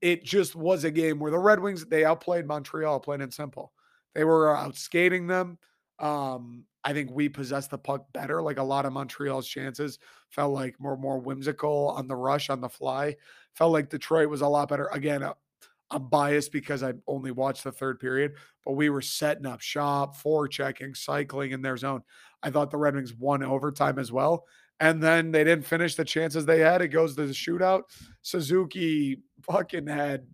It 0.01 0.23
just 0.23 0.55
was 0.55 0.83
a 0.83 0.91
game 0.91 1.19
where 1.19 1.31
the 1.31 1.39
Red 1.39 1.59
Wings 1.59 1.85
they 1.85 2.05
outplayed 2.05 2.47
Montreal, 2.47 2.99
plain 2.99 3.21
and 3.21 3.33
simple. 3.33 3.73
They 4.15 4.23
were 4.23 4.55
out 4.55 4.75
skating 4.75 5.27
them. 5.27 5.57
Um, 5.99 6.65
I 6.83 6.93
think 6.93 7.11
we 7.11 7.27
possessed 7.27 7.71
the 7.71 7.77
puck 7.77 8.05
better. 8.13 8.41
Like 8.41 8.57
a 8.57 8.63
lot 8.63 8.85
of 8.85 8.93
Montreal's 8.93 9.47
chances 9.47 9.99
felt 10.29 10.53
like 10.53 10.79
more 10.79 10.97
more 10.97 11.19
whimsical 11.19 11.89
on 11.89 12.07
the 12.07 12.15
rush, 12.15 12.49
on 12.49 12.61
the 12.61 12.69
fly. 12.69 13.17
Felt 13.55 13.73
like 13.73 13.89
Detroit 13.89 14.29
was 14.29 14.41
a 14.41 14.47
lot 14.47 14.69
better. 14.69 14.87
Again, 14.93 15.23
I'm 15.91 16.07
biased 16.07 16.51
because 16.51 16.83
I 16.83 16.93
only 17.07 17.31
watched 17.31 17.63
the 17.63 17.71
third 17.71 17.99
period, 17.99 18.35
but 18.63 18.73
we 18.73 18.89
were 18.89 19.01
setting 19.01 19.45
up 19.45 19.59
shop, 19.59 20.15
forechecking, 20.17 20.95
cycling 20.95 21.51
in 21.51 21.61
their 21.61 21.77
zone. 21.77 22.03
I 22.43 22.51
thought 22.51 22.71
the 22.71 22.77
Red 22.77 22.95
Wings 22.95 23.13
won 23.13 23.43
overtime 23.43 23.99
as 23.99 24.11
well. 24.11 24.45
And 24.79 25.03
then 25.03 25.31
they 25.31 25.43
didn't 25.43 25.65
finish 25.65 25.95
the 25.95 26.05
chances 26.05 26.45
they 26.45 26.59
had. 26.59 26.81
It 26.81 26.87
goes 26.87 27.15
to 27.15 27.25
the 27.25 27.33
shootout. 27.33 27.83
Suzuki 28.21 29.19
fucking 29.41 29.87
had 29.87 30.25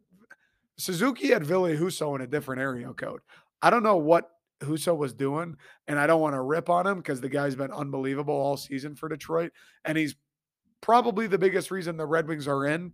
Suzuki 0.77 1.29
had 1.29 1.45
Ville 1.45 1.63
Husso 1.63 2.15
in 2.15 2.21
a 2.21 2.27
different 2.27 2.61
area 2.61 2.91
code. 2.93 3.21
I 3.61 3.69
don't 3.69 3.83
know 3.83 3.97
what 3.97 4.29
Husso 4.61 4.95
was 4.95 5.13
doing, 5.13 5.55
and 5.87 5.97
I 5.97 6.07
don't 6.07 6.21
want 6.21 6.35
to 6.35 6.41
rip 6.41 6.69
on 6.69 6.85
him 6.85 6.97
because 6.97 7.21
the 7.21 7.29
guy's 7.29 7.55
been 7.55 7.71
unbelievable 7.71 8.33
all 8.33 8.57
season 8.57 8.95
for 8.95 9.09
Detroit, 9.09 9.51
and 9.83 9.97
he's 9.97 10.15
probably 10.81 11.27
the 11.27 11.37
biggest 11.37 11.71
reason 11.71 11.97
the 11.97 12.05
Red 12.05 12.27
Wings 12.27 12.47
are 12.47 12.65
in 12.65 12.93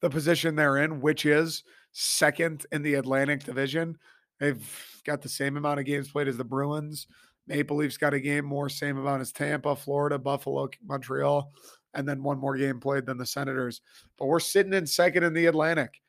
the 0.00 0.10
position 0.10 0.54
they're 0.54 0.78
in, 0.78 1.00
which 1.00 1.24
is 1.24 1.64
second 1.92 2.66
in 2.72 2.82
the 2.82 2.94
Atlantic 2.94 3.44
Division. 3.44 3.96
They've 4.38 5.00
got 5.04 5.22
the 5.22 5.28
same 5.28 5.56
amount 5.56 5.80
of 5.80 5.86
games 5.86 6.10
played 6.10 6.28
as 6.28 6.36
the 6.36 6.44
Bruins. 6.44 7.06
Maple 7.46 7.76
Leafs 7.76 7.98
got 7.98 8.14
a 8.14 8.20
game 8.20 8.44
more, 8.44 8.68
same 8.68 8.96
amount 8.98 9.22
as 9.22 9.32
Tampa, 9.32 9.76
Florida, 9.76 10.18
Buffalo, 10.18 10.68
Montreal, 10.86 11.52
and 11.94 12.08
then 12.08 12.22
one 12.22 12.38
more 12.38 12.56
game 12.56 12.80
played 12.80 13.06
than 13.06 13.18
the 13.18 13.26
Senators. 13.26 13.80
But 14.18 14.26
we're 14.26 14.40
sitting 14.40 14.72
in 14.72 14.86
second 14.86 15.24
in 15.24 15.34
the 15.34 15.46
Atlantic. 15.46 16.00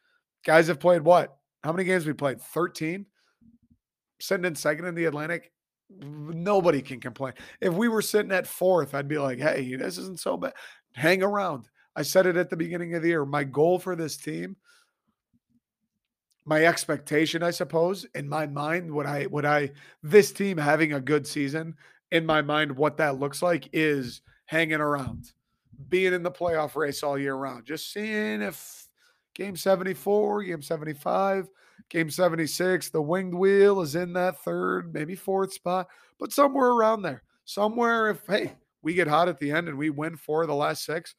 Guys 0.46 0.68
have 0.68 0.80
played 0.80 1.02
what? 1.02 1.36
How 1.64 1.72
many 1.72 1.84
games 1.84 2.06
we 2.06 2.14
played? 2.14 2.42
13? 2.42 3.06
Sitting 4.22 4.46
in 4.46 4.56
second 4.56 4.86
in 4.86 4.96
the 4.96 5.06
Atlantic. 5.06 5.52
Nobody 5.90 6.82
can 6.82 7.00
complain. 7.00 7.34
If 7.62 7.74
we 7.74 7.88
were 7.88 8.02
sitting 8.02 8.32
at 8.32 8.48
fourth, 8.48 8.96
I'd 8.96 9.08
be 9.08 9.18
like, 9.18 9.40
hey, 9.40 9.76
this 9.76 9.98
isn't 9.98 10.20
so 10.20 10.38
bad. 10.38 10.54
Hang 10.94 11.22
around. 11.22 11.68
I 11.96 12.02
said 12.02 12.26
it 12.26 12.38
at 12.38 12.50
the 12.50 12.58
beginning 12.58 12.94
of 12.96 13.02
the 13.02 13.10
year. 13.10 13.26
My 13.26 13.44
goal 13.44 13.80
for 13.80 13.96
this 13.96 14.18
team, 14.18 14.56
my 16.46 16.66
expectation, 16.66 17.42
I 17.42 17.52
suppose, 17.52 18.06
in 18.14 18.30
my 18.30 18.46
mind, 18.46 18.92
what 18.92 19.06
I 19.06 19.24
what 19.24 19.46
I 19.46 19.72
this 20.04 20.32
team 20.32 20.58
having 20.58 20.94
a 20.94 21.02
good 21.02 21.26
season, 21.26 21.76
in 22.12 22.26
my 22.26 22.42
mind, 22.42 22.76
what 22.78 22.98
that 22.98 23.20
looks 23.20 23.42
like 23.42 23.70
is 23.74 24.22
hanging 24.46 24.82
around, 24.82 25.32
being 25.90 26.14
in 26.14 26.24
the 26.24 26.32
playoff 26.32 26.76
race 26.76 27.02
all 27.02 27.18
year 27.18 27.36
round, 27.36 27.66
just 27.66 27.92
seeing 27.92 28.42
if 28.42 28.88
game 29.34 29.56
74, 29.56 30.44
game 30.44 30.62
75, 30.62 31.50
game 31.90 32.10
76, 32.10 32.90
the 32.90 33.02
winged 33.02 33.34
wheel 33.34 33.82
is 33.82 33.96
in 33.96 34.14
that 34.14 34.40
third, 34.44 34.94
maybe 34.94 35.16
fourth 35.16 35.52
spot, 35.52 35.88
but 36.20 36.32
somewhere 36.32 36.70
around 36.70 37.02
there. 37.02 37.24
Somewhere, 37.48 38.10
if, 38.10 38.26
hey, 38.28 38.54
we 38.82 38.94
get 38.94 39.08
hot 39.08 39.30
at 39.30 39.38
the 39.38 39.52
end 39.52 39.68
and 39.68 39.78
we 39.78 39.92
win 39.92 40.16
four 40.16 40.44
of 40.44 40.48
the 40.48 40.56
last 40.56 40.84
six, 40.84 41.14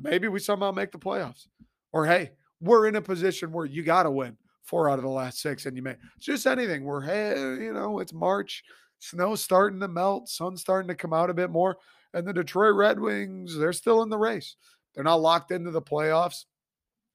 maybe 0.00 0.26
we 0.26 0.40
somehow 0.40 0.72
make 0.72 0.90
the 0.90 0.98
playoffs. 0.98 1.46
Or, 1.92 2.04
hey, 2.06 2.32
we're 2.60 2.88
in 2.88 2.96
a 2.96 3.02
position 3.02 3.52
where 3.52 3.66
you 3.66 3.84
got 3.84 4.04
to 4.04 4.10
win 4.10 4.36
four 4.68 4.90
out 4.90 4.98
of 4.98 5.02
the 5.02 5.10
last 5.10 5.40
six 5.40 5.66
and 5.66 5.76
you 5.76 5.82
may 5.82 5.96
it's 6.16 6.26
just 6.26 6.46
anything 6.46 6.84
We're 6.84 7.00
hey, 7.00 7.34
you 7.64 7.72
know, 7.72 7.98
it's 8.00 8.12
March, 8.12 8.62
snow's 8.98 9.42
starting 9.42 9.80
to 9.80 9.88
melt, 9.88 10.28
sun's 10.28 10.60
starting 10.60 10.88
to 10.88 10.94
come 10.94 11.12
out 11.12 11.30
a 11.30 11.34
bit 11.34 11.50
more. 11.50 11.76
And 12.14 12.26
the 12.26 12.32
Detroit 12.32 12.74
Red 12.74 12.98
Wings, 13.00 13.56
they're 13.56 13.72
still 13.72 14.02
in 14.02 14.08
the 14.08 14.18
race. 14.18 14.56
They're 14.94 15.04
not 15.04 15.20
locked 15.20 15.50
into 15.50 15.70
the 15.70 15.82
playoffs. 15.82 16.44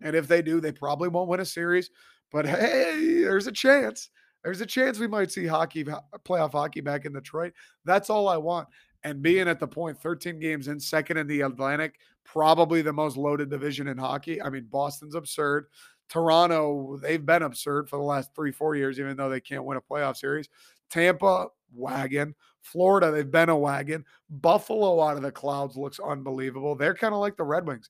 And 0.02 0.16
if 0.16 0.28
they 0.28 0.42
do, 0.42 0.60
they 0.60 0.72
probably 0.72 1.10
won't 1.10 1.30
win 1.30 1.40
a 1.40 1.46
series. 1.46 1.90
But 2.32 2.46
hey, 2.46 3.22
there's 3.22 3.48
a 3.48 3.52
chance. 3.52 4.10
There's 4.44 4.62
a 4.62 4.66
chance 4.66 5.00
we 5.00 5.08
might 5.08 5.32
see 5.32 5.46
hockey, 5.46 5.90
uh, 5.90 6.00
playoff 6.26 6.52
hockey 6.52 6.82
back 6.82 7.06
in 7.06 7.14
Detroit. 7.14 7.54
That's 7.86 8.10
all 8.10 8.28
I 8.28 8.38
want. 8.38 8.68
And 9.04 9.22
being 9.22 9.48
at 9.48 9.60
the 9.60 9.68
point, 9.68 9.98
13 10.00 10.40
games 10.40 10.68
in, 10.68 10.80
second 10.80 11.18
in 11.18 11.28
the 11.28 11.42
Atlantic, 11.42 11.96
probably 12.26 12.82
the 12.82 12.94
most 12.94 13.18
loaded 13.18 13.50
division 13.50 13.88
in 13.88 13.98
hockey. 13.98 14.42
I 14.42 14.50
mean, 14.50 14.68
Boston's 14.70 15.16
absurd. 15.16 15.68
Toronto, 16.14 17.00
they've 17.02 17.26
been 17.26 17.42
absurd 17.42 17.90
for 17.90 17.98
the 17.98 18.04
last 18.04 18.30
three, 18.36 18.52
four 18.52 18.76
years, 18.76 19.00
even 19.00 19.18
though 19.18 19.30
they 19.30 19.40
can't 19.42 19.66
win 19.66 19.80
a 19.80 19.82
playoff 19.82 20.16
series. 20.16 20.48
Tampa, 20.92 21.48
wagon. 21.74 22.36
Florida, 22.62 23.10
they've 23.10 23.32
been 23.32 23.50
a 23.50 23.58
wagon. 23.58 24.06
Buffalo 24.30 25.02
out 25.02 25.18
of 25.18 25.24
the 25.24 25.32
clouds 25.32 25.76
looks 25.76 26.00
unbelievable. 26.00 26.76
They're 26.76 26.94
kind 26.94 27.16
of 27.16 27.20
like 27.20 27.36
the 27.36 27.44
Red 27.44 27.66
Wings. 27.66 27.90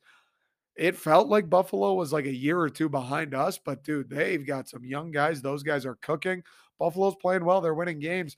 It 0.78 0.96
felt 0.96 1.28
like 1.28 1.50
Buffalo 1.50 1.96
was 1.96 2.14
like 2.14 2.26
a 2.26 2.34
year 2.34 2.58
or 2.58 2.70
two 2.70 2.88
behind 2.88 3.36
us, 3.36 3.60
but 3.64 3.84
dude, 3.84 4.10
they've 4.10 4.48
got 4.48 4.70
some 4.70 4.86
young 4.86 5.12
guys. 5.12 5.42
Those 5.42 5.62
guys 5.62 5.86
are 5.86 5.96
cooking. 5.96 6.44
Buffalo's 6.80 7.18
playing 7.22 7.44
well. 7.44 7.60
They're 7.60 7.74
winning 7.74 8.00
games. 8.00 8.38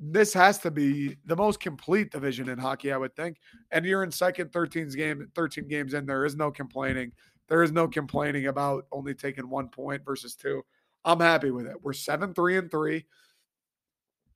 This 0.00 0.34
has 0.34 0.58
to 0.58 0.72
be 0.72 1.16
the 1.24 1.36
most 1.36 1.60
complete 1.60 2.10
division 2.10 2.48
in 2.48 2.58
hockey, 2.58 2.90
I 2.90 2.96
would 2.96 3.14
think. 3.14 3.36
And 3.70 3.86
you're 3.86 4.02
in 4.02 4.10
second 4.10 4.52
13 4.52 4.88
game, 4.88 5.30
13 5.36 5.68
games 5.68 5.94
in. 5.94 6.04
There 6.04 6.24
is 6.24 6.34
no 6.34 6.50
complaining. 6.50 7.12
There 7.50 7.62
is 7.62 7.72
no 7.72 7.86
complaining 7.86 8.46
about 8.46 8.86
only 8.90 9.12
taking 9.12 9.50
one 9.50 9.68
point 9.68 10.06
versus 10.06 10.34
two. 10.34 10.64
I'm 11.04 11.20
happy 11.20 11.50
with 11.50 11.66
it. 11.66 11.76
We're 11.82 11.92
seven, 11.92 12.32
three, 12.32 12.56
and 12.56 12.70
three 12.70 13.04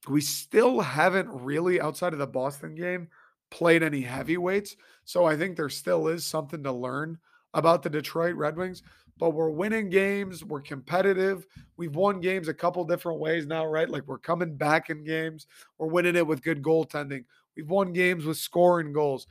we 0.09 0.21
still 0.21 0.81
haven't 0.81 1.29
really, 1.29 1.81
outside 1.81 2.13
of 2.13 2.19
the 2.19 2.27
Boston 2.27 2.75
game, 2.75 3.09
played 3.51 3.83
any 3.83 4.01
heavyweights. 4.01 4.77
So 5.05 5.25
I 5.25 5.37
think 5.37 5.57
there 5.57 5.69
still 5.69 6.09
is 6.09 6.27
something 6.27 6.63
to 6.65 6.73
learn 6.73 7.19
about 7.55 7.83
the 7.83 7.91
Detroit 7.91 8.35
Red 8.35 8.57
Wings. 8.57 8.83
But 9.17 9.31
we're 9.31 9.51
winning 9.51 9.91
games. 9.91 10.45
We're 10.45 10.61
competitive. 10.61 11.47
We've 11.77 11.95
won 11.95 12.21
games 12.21 12.49
a 12.49 12.55
couple 12.55 12.85
different 12.85 13.21
ways 13.21 13.47
now, 13.47 13.65
right? 13.65 13.89
Like 13.89 14.07
we're 14.09 14.19
coming 14.19 14.57
back 14.57 14.91
in 14.91 15.05
games. 15.05 15.47
We're 15.79 15.87
winning 15.87 16.17
it 16.17 16.27
with 16.27 16.43
good 16.43 16.63
goaltending. 16.63 17.25
We've 17.57 17.71
won 17.71 17.93
games 17.93 18.25
with 18.25 18.39
scoring 18.39 18.93
goals. 18.93 19.29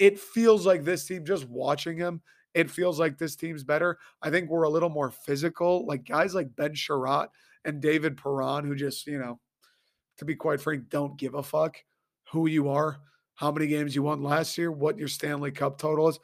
It 0.00 0.18
feels 0.18 0.66
like 0.66 0.82
this 0.82 1.06
team, 1.06 1.24
just 1.24 1.48
watching 1.48 1.96
him, 1.96 2.22
it 2.54 2.70
feels 2.70 2.98
like 2.98 3.18
this 3.18 3.36
team's 3.36 3.64
better. 3.64 3.98
I 4.22 4.30
think 4.30 4.48
we're 4.48 4.62
a 4.62 4.70
little 4.70 4.88
more 4.88 5.10
physical. 5.10 5.84
Like 5.86 6.04
guys 6.04 6.34
like 6.34 6.54
Ben 6.56 6.72
Chiarot 6.74 7.28
and 7.64 7.80
David 7.80 8.16
Perron, 8.16 8.64
who 8.64 8.74
just, 8.74 9.06
you 9.06 9.18
know, 9.18 9.40
to 10.18 10.24
be 10.24 10.36
quite 10.36 10.60
frank, 10.60 10.88
don't 10.88 11.18
give 11.18 11.34
a 11.34 11.42
fuck 11.42 11.76
who 12.30 12.46
you 12.46 12.68
are, 12.68 12.98
how 13.34 13.50
many 13.50 13.66
games 13.66 13.94
you 13.94 14.02
won 14.02 14.22
last 14.22 14.56
year, 14.56 14.70
what 14.70 14.98
your 14.98 15.08
Stanley 15.08 15.50
Cup 15.50 15.78
total 15.78 16.08
is. 16.08 16.18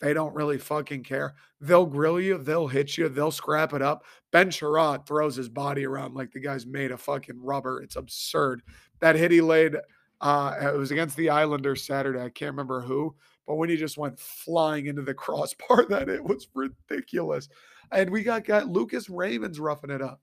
They 0.00 0.12
don't 0.12 0.34
really 0.34 0.58
fucking 0.58 1.04
care. 1.04 1.34
They'll 1.60 1.86
grill 1.86 2.20
you, 2.20 2.38
they'll 2.38 2.66
hit 2.66 2.98
you, 2.98 3.08
they'll 3.08 3.30
scrap 3.30 3.72
it 3.72 3.80
up. 3.80 4.04
Ben 4.32 4.50
Chiarot 4.50 5.06
throws 5.06 5.36
his 5.36 5.48
body 5.48 5.86
around 5.86 6.14
like 6.14 6.32
the 6.32 6.40
guy's 6.40 6.66
made 6.66 6.90
of 6.90 7.00
fucking 7.00 7.40
rubber. 7.40 7.80
It's 7.80 7.96
absurd. 7.96 8.62
That 9.00 9.16
hit 9.16 9.30
he 9.30 9.40
laid, 9.40 9.76
uh, 10.20 10.56
it 10.60 10.76
was 10.76 10.90
against 10.90 11.16
the 11.16 11.30
Islanders 11.30 11.84
Saturday. 11.84 12.20
I 12.20 12.28
can't 12.28 12.52
remember 12.52 12.80
who, 12.80 13.14
but 13.46 13.56
when 13.56 13.68
he 13.68 13.76
just 13.76 13.98
went 13.98 14.18
flying 14.18 14.86
into 14.86 15.02
the 15.02 15.14
crossbar, 15.14 15.86
that 15.88 16.08
it 16.08 16.22
was 16.22 16.48
ridiculous. 16.54 17.48
And 17.92 18.10
we 18.10 18.22
got, 18.22 18.44
got 18.44 18.68
Lucas 18.68 19.08
Raymond's 19.08 19.60
roughing 19.60 19.90
it 19.90 20.02
up. 20.02 20.20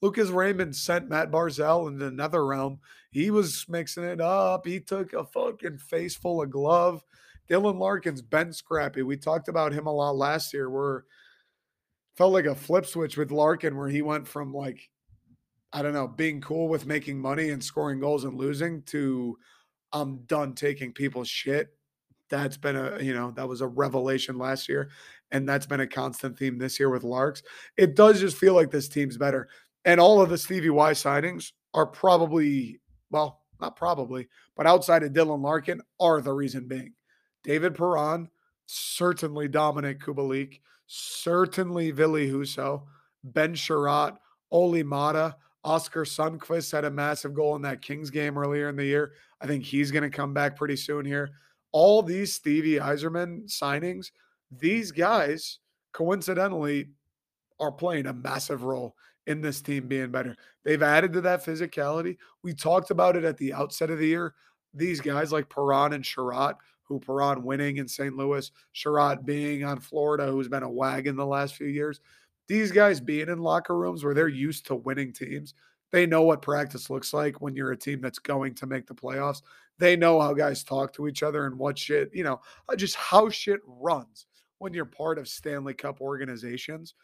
Lucas 0.00 0.28
Raymond 0.28 0.76
sent 0.76 1.08
Matt 1.08 1.30
Barzal 1.30 1.88
into 1.88 2.06
another 2.06 2.46
realm. 2.46 2.78
He 3.10 3.30
was 3.30 3.66
mixing 3.68 4.04
it 4.04 4.20
up. 4.20 4.64
He 4.64 4.80
took 4.80 5.12
a 5.12 5.24
fucking 5.24 5.78
face 5.78 6.14
full 6.14 6.40
of 6.40 6.50
glove. 6.50 7.02
Dylan 7.50 7.78
Larkin's 7.78 8.22
been 8.22 8.52
scrappy. 8.52 9.02
We 9.02 9.16
talked 9.16 9.48
about 9.48 9.72
him 9.72 9.86
a 9.86 9.92
lot 9.92 10.14
last 10.14 10.52
year 10.52 10.70
where 10.70 11.04
felt 12.16 12.32
like 12.32 12.44
a 12.44 12.54
flip 12.54 12.86
switch 12.86 13.16
with 13.16 13.30
Larkin 13.30 13.76
where 13.76 13.88
he 13.88 14.02
went 14.02 14.26
from 14.28 14.52
like 14.52 14.90
I 15.72 15.82
don't 15.82 15.92
know, 15.92 16.08
being 16.08 16.40
cool 16.40 16.68
with 16.68 16.86
making 16.86 17.20
money 17.20 17.50
and 17.50 17.62
scoring 17.62 18.00
goals 18.00 18.24
and 18.24 18.34
losing 18.34 18.82
to 18.84 19.36
I'm 19.92 20.24
done 20.24 20.54
taking 20.54 20.92
people's 20.92 21.28
shit. 21.28 21.68
That's 22.30 22.56
been 22.56 22.76
a, 22.76 22.98
you 23.00 23.14
know, 23.14 23.30
that 23.32 23.48
was 23.48 23.60
a 23.60 23.66
revelation 23.66 24.38
last 24.38 24.68
year. 24.68 24.90
And 25.30 25.48
that's 25.48 25.66
been 25.66 25.80
a 25.80 25.86
constant 25.86 26.38
theme 26.38 26.58
this 26.58 26.78
year 26.78 26.90
with 26.90 27.04
Larks. 27.04 27.42
It 27.76 27.94
does 27.94 28.20
just 28.20 28.36
feel 28.36 28.54
like 28.54 28.70
this 28.70 28.88
team's 28.88 29.16
better. 29.16 29.48
And 29.84 30.00
all 30.00 30.20
of 30.20 30.30
the 30.30 30.38
Stevie 30.38 30.70
Y 30.70 30.92
signings 30.92 31.52
are 31.74 31.86
probably, 31.86 32.80
well, 33.10 33.42
not 33.60 33.76
probably, 33.76 34.28
but 34.56 34.66
outside 34.66 35.02
of 35.02 35.12
Dylan 35.12 35.42
Larkin 35.42 35.80
are 36.00 36.20
the 36.20 36.32
reason 36.32 36.68
being. 36.68 36.92
David 37.44 37.74
Perron, 37.74 38.28
certainly 38.66 39.48
Dominik 39.48 40.00
Kubalik, 40.00 40.60
certainly 40.86 41.90
Ville 41.90 42.12
Husso 42.12 42.82
Ben 43.24 43.54
Chiarot, 43.54 44.16
Olli 44.50 44.82
Maatta, 44.82 45.36
Oskar 45.64 46.04
Sundqvist 46.04 46.72
had 46.72 46.84
a 46.84 46.90
massive 46.90 47.34
goal 47.34 47.56
in 47.56 47.62
that 47.62 47.82
Kings 47.82 48.10
game 48.10 48.38
earlier 48.38 48.68
in 48.68 48.76
the 48.76 48.84
year. 48.84 49.12
I 49.40 49.46
think 49.46 49.64
he's 49.64 49.90
going 49.90 50.08
to 50.08 50.16
come 50.16 50.32
back 50.32 50.56
pretty 50.56 50.76
soon 50.76 51.04
here. 51.04 51.30
All 51.72 52.02
these 52.02 52.34
Stevie 52.34 52.78
Yzerman 52.78 53.46
signings, 53.46 54.10
these 54.50 54.90
guys 54.90 55.58
coincidentally 55.92 56.88
are 57.60 57.72
playing 57.72 58.06
a 58.06 58.12
massive 58.12 58.62
role 58.62 58.96
in 59.26 59.40
this 59.40 59.60
team 59.60 59.86
being 59.86 60.10
better. 60.10 60.34
They've 60.64 60.82
added 60.82 61.12
to 61.12 61.20
that 61.22 61.44
physicality. 61.44 62.16
We 62.42 62.54
talked 62.54 62.90
about 62.90 63.16
it 63.16 63.24
at 63.24 63.36
the 63.36 63.52
outset 63.52 63.90
of 63.90 63.98
the 63.98 64.06
year. 64.06 64.34
These 64.74 65.00
guys 65.00 65.32
like 65.32 65.50
Perron 65.50 65.92
and 65.92 66.04
Chiarot, 66.04 66.54
who 66.84 66.98
Perron 66.98 67.42
winning 67.42 67.76
in 67.76 67.86
St. 67.86 68.16
Louis, 68.16 68.50
Chiarot 68.74 69.26
being 69.26 69.64
on 69.64 69.80
Florida, 69.80 70.26
who's 70.26 70.48
been 70.48 70.62
a 70.62 70.70
wagon 70.70 71.16
the 71.16 71.26
last 71.26 71.56
few 71.56 71.66
years. 71.66 72.00
These 72.46 72.72
guys 72.72 73.00
being 73.00 73.28
in 73.28 73.38
locker 73.38 73.76
rooms 73.76 74.02
where 74.02 74.14
they're 74.14 74.28
used 74.28 74.66
to 74.66 74.74
winning 74.74 75.12
teams, 75.12 75.52
they 75.90 76.06
know 76.06 76.22
what 76.22 76.40
practice 76.40 76.88
looks 76.88 77.12
like 77.12 77.40
when 77.42 77.54
you're 77.54 77.72
a 77.72 77.76
team 77.76 78.00
that's 78.00 78.18
going 78.18 78.54
to 78.54 78.66
make 78.66 78.86
the 78.86 78.94
playoffs. 78.94 79.42
They 79.78 79.96
know 79.96 80.20
how 80.20 80.34
guys 80.34 80.64
talk 80.64 80.92
to 80.94 81.06
each 81.06 81.22
other 81.22 81.46
and 81.46 81.58
what 81.58 81.78
shit, 81.78 82.10
you 82.12 82.24
know, 82.24 82.40
uh, 82.68 82.76
just 82.76 82.96
how 82.96 83.30
shit 83.30 83.60
runs 83.66 84.26
when 84.58 84.74
you're 84.74 84.84
part 84.84 85.18
of 85.18 85.28
Stanley 85.28 85.74
Cup 85.74 86.00
organizations 86.00 86.94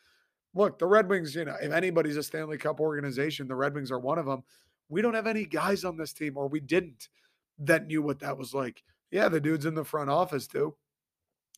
look, 0.54 0.78
the 0.78 0.86
Red 0.86 1.08
Wings, 1.08 1.34
you 1.34 1.44
know, 1.44 1.56
if 1.60 1.72
anybody's 1.72 2.16
a 2.16 2.22
Stanley 2.22 2.58
Cup 2.58 2.80
organization, 2.80 3.48
the 3.48 3.54
Red 3.54 3.74
Wings 3.74 3.90
are 3.90 3.98
one 3.98 4.18
of 4.18 4.26
them. 4.26 4.42
We 4.88 5.02
don't 5.02 5.14
have 5.14 5.26
any 5.26 5.44
guys 5.44 5.84
on 5.84 5.96
this 5.96 6.12
team, 6.12 6.36
or 6.36 6.48
we 6.48 6.60
didn't, 6.60 7.08
that 7.58 7.86
knew 7.86 8.02
what 8.02 8.20
that 8.20 8.38
was 8.38 8.54
like. 8.54 8.82
Yeah, 9.10 9.28
the 9.28 9.40
dudes 9.40 9.66
in 9.66 9.74
the 9.74 9.84
front 9.84 10.10
office 10.10 10.46
do. 10.46 10.74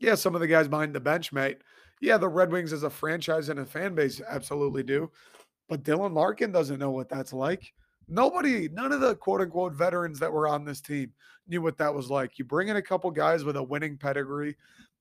Yeah, 0.01 0.15
some 0.15 0.35
of 0.35 0.41
the 0.41 0.47
guys 0.47 0.69
behind 0.69 0.95
the 0.95 1.01
bench, 1.01 1.33
mate. 1.33 1.59
Yeah, 2.01 2.19
the 2.19 2.29
Red 2.29 2.53
Wings 2.53 2.73
as 2.73 2.83
a 2.83 2.91
franchise 2.91 3.49
and 3.49 3.61
a 3.61 3.65
fan 3.65 3.95
base 3.95 4.21
absolutely 4.27 4.83
do. 4.83 5.11
But 5.69 5.83
Dylan 5.83 6.15
Larkin 6.15 6.53
doesn't 6.53 6.79
know 6.79 6.91
what 6.91 7.09
that's 7.09 7.33
like. 7.33 7.73
Nobody, 8.09 8.69
none 8.69 8.93
of 8.93 9.01
the 9.01 9.17
quote 9.17 9.41
unquote 9.41 9.73
veterans 9.73 10.19
that 10.21 10.33
were 10.33 10.47
on 10.47 10.65
this 10.65 10.81
team 10.81 11.13
knew 11.49 11.61
what 11.61 11.79
that 11.79 11.95
was 11.95 12.11
like. 12.11 12.39
You 12.39 12.45
bring 12.45 12.69
in 12.69 12.77
a 12.77 12.83
couple 12.83 13.11
guys 13.11 13.45
with 13.45 13.57
a 13.57 13.63
winning 13.63 13.97
pedigree 13.97 14.57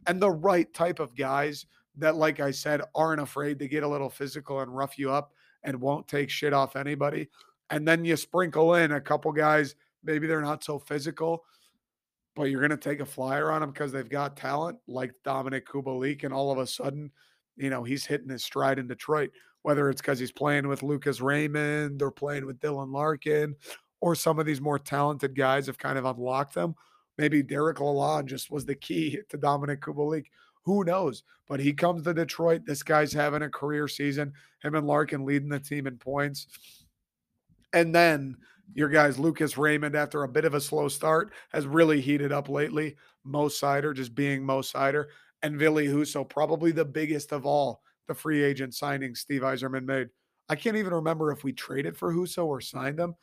and 0.08 0.22
the 0.22 0.32
right 0.32 0.72
type 0.74 1.00
of 1.00 1.16
guys 1.16 1.66
that, 1.98 2.16
like 2.16 2.40
I 2.40 2.52
said, 2.52 2.82
aren't 2.94 3.22
afraid 3.22 3.60
to 3.60 3.68
get 3.68 3.84
a 3.84 3.88
little 3.88 4.10
physical 4.10 4.62
and 4.62 4.76
rough 4.76 4.98
you 4.98 5.12
up 5.12 5.32
and 5.64 5.80
won't 5.80 6.08
take 6.08 6.30
shit 6.30 6.54
off 6.54 6.76
anybody. 6.76 7.30
And 7.70 7.88
then 7.88 8.06
you 8.06 8.16
sprinkle 8.16 8.76
in 8.76 8.92
a 8.92 9.02
couple 9.02 9.32
guys, 9.32 9.76
maybe 10.04 10.28
they're 10.28 10.42
not 10.42 10.64
so 10.64 10.78
physical, 10.78 11.44
but 12.36 12.44
you're 12.44 12.60
going 12.60 12.70
to 12.72 12.78
take 12.78 13.00
a 13.00 13.06
flyer 13.06 13.52
on 13.52 13.62
them 13.62 13.72
because 13.72 13.92
they've 13.92 14.10
got 14.10 14.38
talent 14.38 14.78
like 14.88 15.14
Dominik 15.26 15.64
Kubalik. 15.64 16.24
And 16.24 16.34
all 16.34 16.52
of 16.52 16.58
a 16.58 16.68
sudden, 16.68 17.12
you 17.58 17.70
know, 17.70 17.84
he's 17.84 18.06
hitting 18.06 18.30
his 18.30 18.44
stride 18.44 18.80
in 18.80 18.88
Detroit, 18.88 19.32
whether 19.62 19.90
it's 19.90 20.02
because 20.02 20.20
he's 20.20 20.32
playing 20.32 20.68
with 20.68 20.84
Lucas 20.84 21.22
Raymond 21.22 22.02
or 22.02 22.12
playing 22.12 22.46
with 22.46 22.60
Dylan 22.60 22.94
Larkin 22.94 23.56
or 24.02 24.16
some 24.16 24.40
of 24.40 24.46
these 24.46 24.62
more 24.62 24.80
talented 24.80 25.36
guys 25.36 25.68
have 25.68 25.78
kind 25.78 25.98
of 25.98 26.06
unlocked 26.06 26.54
them. 26.54 26.76
Maybe 27.18 27.42
Derek 27.42 27.78
Lalonde 27.78 28.26
just 28.26 28.52
was 28.52 28.66
the 28.66 28.76
key 28.76 29.20
to 29.30 29.38
Dominik 29.38 29.80
Kubalik. 29.80 30.26
Who 30.64 30.84
knows? 30.84 31.24
But 31.48 31.60
he 31.60 31.74
comes 31.74 32.04
to 32.04 32.14
Detroit. 32.14 32.62
This 32.66 32.84
guy's 32.84 33.14
having 33.14 33.44
a 33.44 33.50
career 33.50 33.88
season. 33.88 34.34
Him 34.62 34.76
and 34.76 34.88
Larkin 34.88 35.26
leading 35.26 35.50
the 35.50 35.60
team 35.60 35.88
in 35.88 35.98
points. 35.98 36.48
And 37.74 37.94
then 37.94 38.36
your 38.74 38.90
guys, 38.90 39.20
Lucas 39.20 39.58
Raymond, 39.58 39.96
after 39.96 40.24
a 40.24 40.28
bit 40.28 40.46
of 40.46 40.56
a 40.56 40.62
slow 40.62 40.88
start, 40.88 41.34
has 41.52 41.68
really 41.68 42.02
heated 42.02 42.32
up 42.32 42.50
lately. 42.50 42.96
Mo 43.24 43.48
Seider 43.48 43.96
just 43.96 44.16
being 44.16 44.44
Mo 44.44 44.62
Seider. 44.62 45.06
And 45.46 45.60
Ville 45.60 45.76
Husso, 45.76 46.28
probably 46.28 46.72
the 46.72 46.84
biggest 46.84 47.32
of 47.32 47.46
all 47.46 47.84
the 48.08 48.16
free 48.16 48.44
agent 48.44 48.74
signings 48.74 49.18
Steve 49.18 49.42
Yzerman 49.42 49.86
made. 49.86 50.08
I 50.50 50.56
can't 50.56 50.76
even 50.76 50.92
remember 50.92 51.32
if 51.32 51.44
we 51.44 51.54
traded 51.54 51.96
for 51.96 52.12
Husso 52.12 52.48
or 52.48 52.62
signed 52.62 53.00
him. 53.00 53.14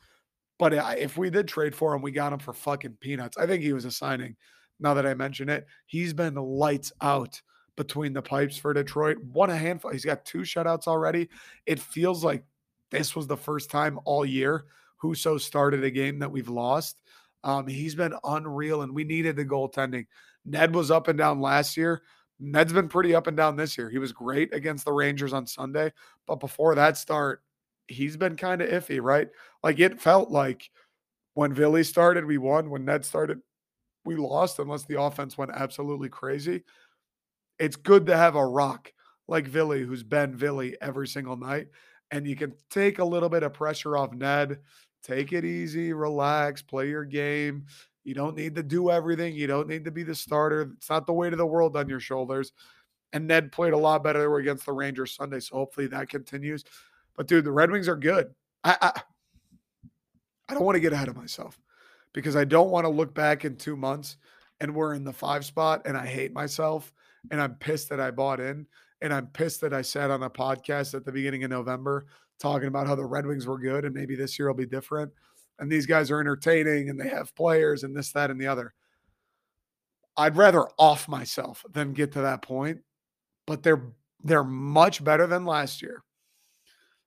But 0.57 0.73
if 0.97 1.17
we 1.17 1.29
did 1.29 1.49
trade 1.49 1.75
for 1.75 1.93
him, 1.93 2.01
we 2.01 2.11
got 2.13 2.31
him 2.31 2.39
for 2.39 2.53
fucking 2.53 2.95
peanuts. 3.01 3.37
I 3.37 3.45
think 3.45 3.61
he 3.61 3.73
was 3.73 3.83
a 3.83 3.91
signing. 3.91 4.37
Now 4.79 4.93
that 4.93 5.05
I 5.05 5.15
mention 5.15 5.49
it, 5.49 5.65
he's 5.85 6.13
been 6.13 6.35
lights 6.35 6.93
out 7.01 7.41
between 7.75 8.13
the 8.13 8.21
pipes 8.21 8.55
for 8.55 8.73
Detroit. 8.73 9.17
Won 9.21 9.49
a 9.49 9.57
handful. 9.57 9.91
He's 9.91 10.05
got 10.05 10.23
two 10.23 10.43
shutouts 10.43 10.87
already. 10.87 11.27
It 11.65 11.81
feels 11.81 12.23
like 12.23 12.45
this 12.89 13.17
was 13.17 13.27
the 13.27 13.35
first 13.35 13.69
time 13.69 13.99
all 14.05 14.25
year 14.25 14.63
Husso 15.03 15.41
started 15.41 15.83
a 15.83 15.91
game 15.91 16.19
that 16.19 16.31
we've 16.31 16.47
lost. 16.47 17.01
Um, 17.43 17.67
he's 17.67 17.95
been 17.95 18.13
unreal, 18.23 18.83
and 18.83 18.95
we 18.95 19.03
needed 19.03 19.35
the 19.35 19.43
goaltending. 19.43 20.05
Ned 20.45 20.75
was 20.75 20.91
up 20.91 21.07
and 21.07 21.17
down 21.17 21.39
last 21.41 21.77
year. 21.77 22.01
Ned's 22.39 22.73
been 22.73 22.89
pretty 22.89 23.15
up 23.15 23.27
and 23.27 23.37
down 23.37 23.55
this 23.55 23.77
year. 23.77 23.89
He 23.89 23.99
was 23.99 24.11
great 24.11 24.53
against 24.53 24.85
the 24.85 24.91
Rangers 24.91 25.33
on 25.33 25.47
Sunday, 25.47 25.93
but 26.27 26.39
before 26.39 26.75
that 26.75 26.97
start, 26.97 27.41
he's 27.87 28.17
been 28.17 28.35
kind 28.35 28.61
of 28.61 28.69
iffy, 28.69 29.01
right? 29.01 29.29
Like 29.61 29.79
it 29.79 30.01
felt 30.01 30.29
like 30.29 30.69
when 31.35 31.53
Ville 31.53 31.83
started, 31.83 32.25
we 32.25 32.37
won. 32.37 32.69
When 32.69 32.85
Ned 32.85 33.05
started, 33.05 33.39
we 34.05 34.15
lost 34.15 34.59
unless 34.59 34.85
the 34.85 35.01
offense 35.01 35.37
went 35.37 35.51
absolutely 35.53 36.09
crazy. 36.09 36.63
It's 37.59 37.75
good 37.75 38.05
to 38.07 38.17
have 38.17 38.35
a 38.35 38.45
rock 38.45 38.91
like 39.27 39.47
Ville, 39.47 39.71
who's 39.71 40.03
been 40.03 40.35
Ville 40.35 40.71
every 40.81 41.07
single 41.07 41.37
night, 41.37 41.67
and 42.11 42.27
you 42.27 42.35
can 42.35 42.53
take 42.69 42.99
a 42.99 43.05
little 43.05 43.29
bit 43.29 43.43
of 43.43 43.53
pressure 43.53 43.95
off 43.95 44.11
Ned. 44.11 44.59
Take 45.03 45.33
it 45.33 45.45
easy, 45.45 45.93
relax, 45.93 46.61
play 46.61 46.89
your 46.89 47.05
game. 47.05 47.65
You 48.03 48.13
don't 48.13 48.35
need 48.35 48.55
to 48.55 48.63
do 48.63 48.91
everything. 48.91 49.33
You 49.33 49.47
don't 49.47 49.67
need 49.67 49.85
to 49.85 49.91
be 49.91 50.03
the 50.03 50.15
starter. 50.15 50.73
It's 50.75 50.89
not 50.89 51.05
the 51.05 51.13
weight 51.13 51.33
of 51.33 51.39
the 51.39 51.45
world 51.45 51.77
on 51.77 51.87
your 51.87 51.99
shoulders. 51.99 52.51
And 53.13 53.27
Ned 53.27 53.51
played 53.51 53.73
a 53.73 53.77
lot 53.77 54.03
better 54.03 54.35
against 54.37 54.65
the 54.65 54.73
Rangers 54.73 55.15
Sunday, 55.15 55.39
so 55.39 55.55
hopefully 55.55 55.87
that 55.87 56.09
continues. 56.09 56.63
But 57.15 57.27
dude, 57.27 57.45
the 57.45 57.51
Red 57.51 57.71
Wings 57.71 57.87
are 57.87 57.95
good. 57.95 58.33
I 58.63 58.75
I, 58.81 59.01
I 60.49 60.53
don't 60.53 60.63
want 60.63 60.75
to 60.75 60.81
get 60.81 60.93
ahead 60.93 61.07
of 61.07 61.15
myself 61.15 61.59
because 62.13 62.35
I 62.35 62.43
don't 62.43 62.69
want 62.69 62.85
to 62.85 62.89
look 62.89 63.13
back 63.13 63.45
in 63.45 63.55
two 63.55 63.75
months 63.75 64.17
and 64.59 64.73
we're 64.73 64.93
in 64.93 65.03
the 65.03 65.13
five 65.13 65.45
spot 65.45 65.81
and 65.85 65.97
I 65.97 66.05
hate 66.05 66.33
myself 66.33 66.93
and 67.31 67.41
I'm 67.41 67.55
pissed 67.55 67.89
that 67.89 67.99
I 67.99 68.11
bought 68.11 68.39
in 68.39 68.67
and 69.01 69.13
I'm 69.13 69.27
pissed 69.27 69.61
that 69.61 69.73
I 69.73 69.81
said 69.81 70.11
on 70.11 70.23
a 70.23 70.29
podcast 70.29 70.93
at 70.93 71.05
the 71.05 71.11
beginning 71.11 71.43
of 71.43 71.49
November 71.49 72.05
talking 72.39 72.67
about 72.67 72.87
how 72.87 72.95
the 72.95 73.05
Red 73.05 73.25
Wings 73.25 73.47
were 73.47 73.57
good 73.57 73.85
and 73.85 73.93
maybe 73.93 74.15
this 74.15 74.37
year 74.37 74.47
will 74.47 74.55
be 74.55 74.65
different. 74.65 75.11
And 75.59 75.71
these 75.71 75.85
guys 75.85 76.11
are 76.11 76.19
entertaining 76.19 76.89
and 76.89 76.99
they 76.99 77.09
have 77.09 77.35
players 77.35 77.83
and 77.83 77.95
this, 77.95 78.11
that, 78.13 78.31
and 78.31 78.39
the 78.39 78.47
other. 78.47 78.73
I'd 80.17 80.37
rather 80.37 80.67
off 80.77 81.07
myself 81.07 81.65
than 81.71 81.93
get 81.93 82.11
to 82.13 82.21
that 82.21 82.41
point, 82.41 82.81
but 83.47 83.63
they're 83.63 83.93
they're 84.23 84.43
much 84.43 85.03
better 85.03 85.27
than 85.27 85.45
last 85.45 85.81
year. 85.81 86.03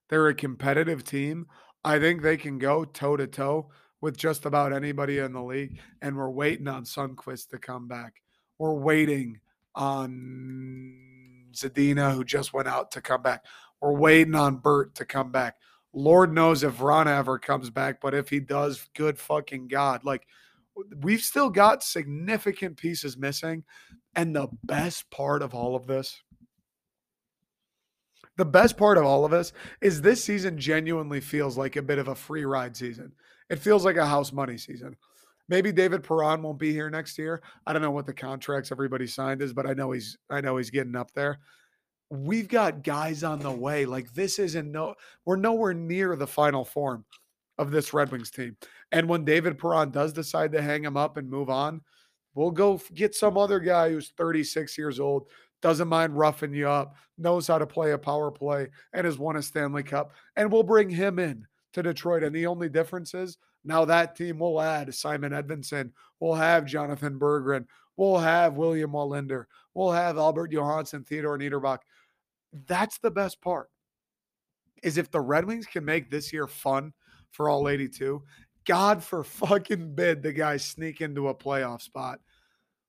They're 0.09 0.27
a 0.27 0.35
competitive 0.35 1.03
team. 1.03 1.47
I 1.83 1.99
think 1.99 2.21
they 2.21 2.37
can 2.37 2.59
go 2.59 2.85
toe 2.85 3.17
to 3.17 3.27
toe 3.27 3.71
with 4.01 4.17
just 4.17 4.45
about 4.45 4.73
anybody 4.73 5.17
in 5.19 5.33
the 5.33 5.41
league. 5.41 5.79
And 6.01 6.15
we're 6.15 6.29
waiting 6.29 6.67
on 6.67 6.83
Sundqvist 6.83 7.49
to 7.49 7.57
come 7.57 7.87
back. 7.87 8.21
We're 8.59 8.73
waiting 8.73 9.39
on 9.75 11.47
Zadina, 11.53 12.13
who 12.13 12.23
just 12.23 12.53
went 12.53 12.67
out, 12.67 12.91
to 12.91 13.01
come 13.01 13.21
back. 13.21 13.45
We're 13.81 13.97
waiting 13.97 14.35
on 14.35 14.57
Bert 14.57 14.95
to 14.95 15.05
come 15.05 15.31
back. 15.31 15.55
Lord 15.97 16.33
knows 16.33 16.63
if 16.63 16.81
Ron 16.81 17.07
ever 17.07 17.39
comes 17.39 17.69
back, 17.69 17.99
but 18.01 18.13
if 18.13 18.29
he 18.29 18.39
does, 18.39 18.87
good 18.95 19.17
fucking 19.17 19.67
God. 19.67 20.03
Like, 20.03 20.27
we've 21.01 21.21
still 21.21 21.49
got 21.49 21.83
significant 21.83 22.77
pieces 22.77 23.17
missing. 23.17 23.63
And 24.15 24.35
the 24.35 24.47
best 24.63 25.09
part 25.09 25.41
of 25.41 25.53
all 25.53 25.75
of 25.75 25.87
this 25.87 26.21
the 28.37 28.45
best 28.45 28.77
part 28.77 28.97
of 28.97 29.03
all 29.03 29.25
of 29.25 29.31
this 29.31 29.51
is 29.81 30.01
this 30.01 30.23
season 30.23 30.57
genuinely 30.59 31.19
feels 31.19 31.57
like 31.57 31.75
a 31.75 31.81
bit 31.81 31.97
of 31.97 32.07
a 32.07 32.15
free 32.15 32.45
ride 32.45 32.77
season. 32.77 33.11
It 33.49 33.59
feels 33.59 33.83
like 33.83 33.97
a 33.97 34.05
house 34.05 34.31
money 34.31 34.57
season. 34.57 34.95
Maybe 35.49 35.71
David 35.71 36.03
Perron 36.03 36.43
won't 36.43 36.59
be 36.59 36.71
here 36.71 36.89
next 36.89 37.17
year. 37.17 37.41
I 37.65 37.73
don't 37.73 37.81
know 37.81 37.91
what 37.91 38.05
the 38.05 38.13
contracts 38.13 38.71
everybody 38.71 39.07
signed 39.07 39.41
is, 39.41 39.53
but 39.53 39.65
I 39.65 39.73
know 39.73 39.91
he's 39.91 40.17
I 40.29 40.41
know 40.41 40.57
he's 40.57 40.69
getting 40.69 40.95
up 40.95 41.11
there. 41.13 41.39
We've 42.09 42.47
got 42.47 42.83
guys 42.83 43.23
on 43.23 43.39
the 43.39 43.51
way. 43.51 43.85
Like 43.85 44.13
this 44.13 44.39
isn't 44.39 44.71
no 44.71 44.95
we're 45.25 45.35
nowhere 45.35 45.73
near 45.73 46.15
the 46.15 46.27
final 46.27 46.63
form 46.63 47.05
of 47.57 47.71
this 47.71 47.93
Red 47.93 48.11
Wings 48.11 48.31
team. 48.31 48.55
And 48.91 49.09
when 49.09 49.25
David 49.25 49.57
Perron 49.57 49.91
does 49.91 50.13
decide 50.13 50.51
to 50.53 50.61
hang 50.61 50.83
him 50.83 50.95
up 50.95 51.17
and 51.17 51.29
move 51.29 51.49
on, 51.49 51.81
we'll 52.35 52.51
go 52.51 52.79
get 52.93 53.15
some 53.15 53.37
other 53.37 53.59
guy 53.59 53.89
who's 53.89 54.13
36 54.17 54.77
years 54.77 54.99
old 54.99 55.27
doesn't 55.61 55.87
mind 55.87 56.17
roughing 56.17 56.53
you 56.53 56.69
up, 56.69 56.95
knows 57.17 57.47
how 57.47 57.57
to 57.57 57.65
play 57.65 57.91
a 57.91 57.97
power 57.97 58.31
play, 58.31 58.67
and 58.93 59.05
has 59.05 59.17
won 59.17 59.37
a 59.37 59.41
Stanley 59.41 59.83
Cup. 59.83 60.13
And 60.35 60.51
we'll 60.51 60.63
bring 60.63 60.89
him 60.89 61.19
in 61.19 61.45
to 61.73 61.83
Detroit. 61.83 62.23
And 62.23 62.35
the 62.35 62.45
only 62.45 62.69
difference 62.69 63.13
is 63.13 63.37
now 63.63 63.85
that 63.85 64.15
team 64.15 64.39
will 64.39 64.61
add 64.61 64.93
Simon 64.93 65.31
Edvinsson, 65.31 65.91
we'll 66.19 66.35
have 66.35 66.65
Jonathan 66.65 67.19
Berggren, 67.19 67.65
we'll 67.97 68.19
have 68.19 68.55
William 68.55 68.91
Wallinder, 68.91 69.45
we'll 69.73 69.91
have 69.91 70.17
Albert 70.17 70.51
Johansson, 70.51 71.03
Theodore 71.03 71.37
Niederbach. 71.37 71.79
That's 72.67 72.97
the 72.99 73.11
best 73.11 73.41
part. 73.41 73.69
Is 74.83 74.97
if 74.97 75.09
the 75.09 75.21
Red 75.21 75.45
Wings 75.45 75.65
can 75.65 75.83
make 75.85 76.09
this 76.09 76.31
year 76.31 76.47
fun 76.47 76.93
for 77.31 77.49
all 77.49 77.67
82, 77.67 78.21
God 78.65 79.03
for 79.03 79.23
fucking 79.23 79.95
bid 79.95 80.21
the 80.21 80.33
guys 80.33 80.63
sneak 80.63 81.01
into 81.01 81.29
a 81.29 81.35
playoff 81.35 81.81
spot 81.81 82.19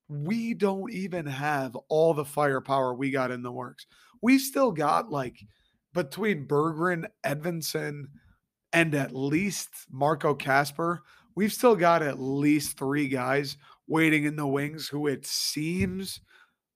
we 0.08 0.54
don't 0.54 0.92
even 0.92 1.26
have 1.26 1.76
all 1.88 2.14
the 2.14 2.24
firepower 2.24 2.94
we 2.94 3.10
got 3.10 3.30
in 3.30 3.42
the 3.42 3.52
works. 3.52 3.86
We've 4.22 4.40
still 4.40 4.72
got 4.72 5.10
like 5.10 5.38
between 5.92 6.46
Berggren, 6.46 7.06
Edvinsson, 7.24 8.04
and 8.72 8.94
at 8.94 9.14
least 9.14 9.68
Marco 9.90 10.34
Kasper, 10.34 11.02
we've 11.34 11.52
still 11.52 11.76
got 11.76 12.02
at 12.02 12.20
least 12.20 12.78
three 12.78 13.08
guys 13.08 13.56
waiting 13.86 14.24
in 14.24 14.36
the 14.36 14.46
wings 14.46 14.88
who 14.88 15.06
it 15.06 15.26
seems 15.26 16.20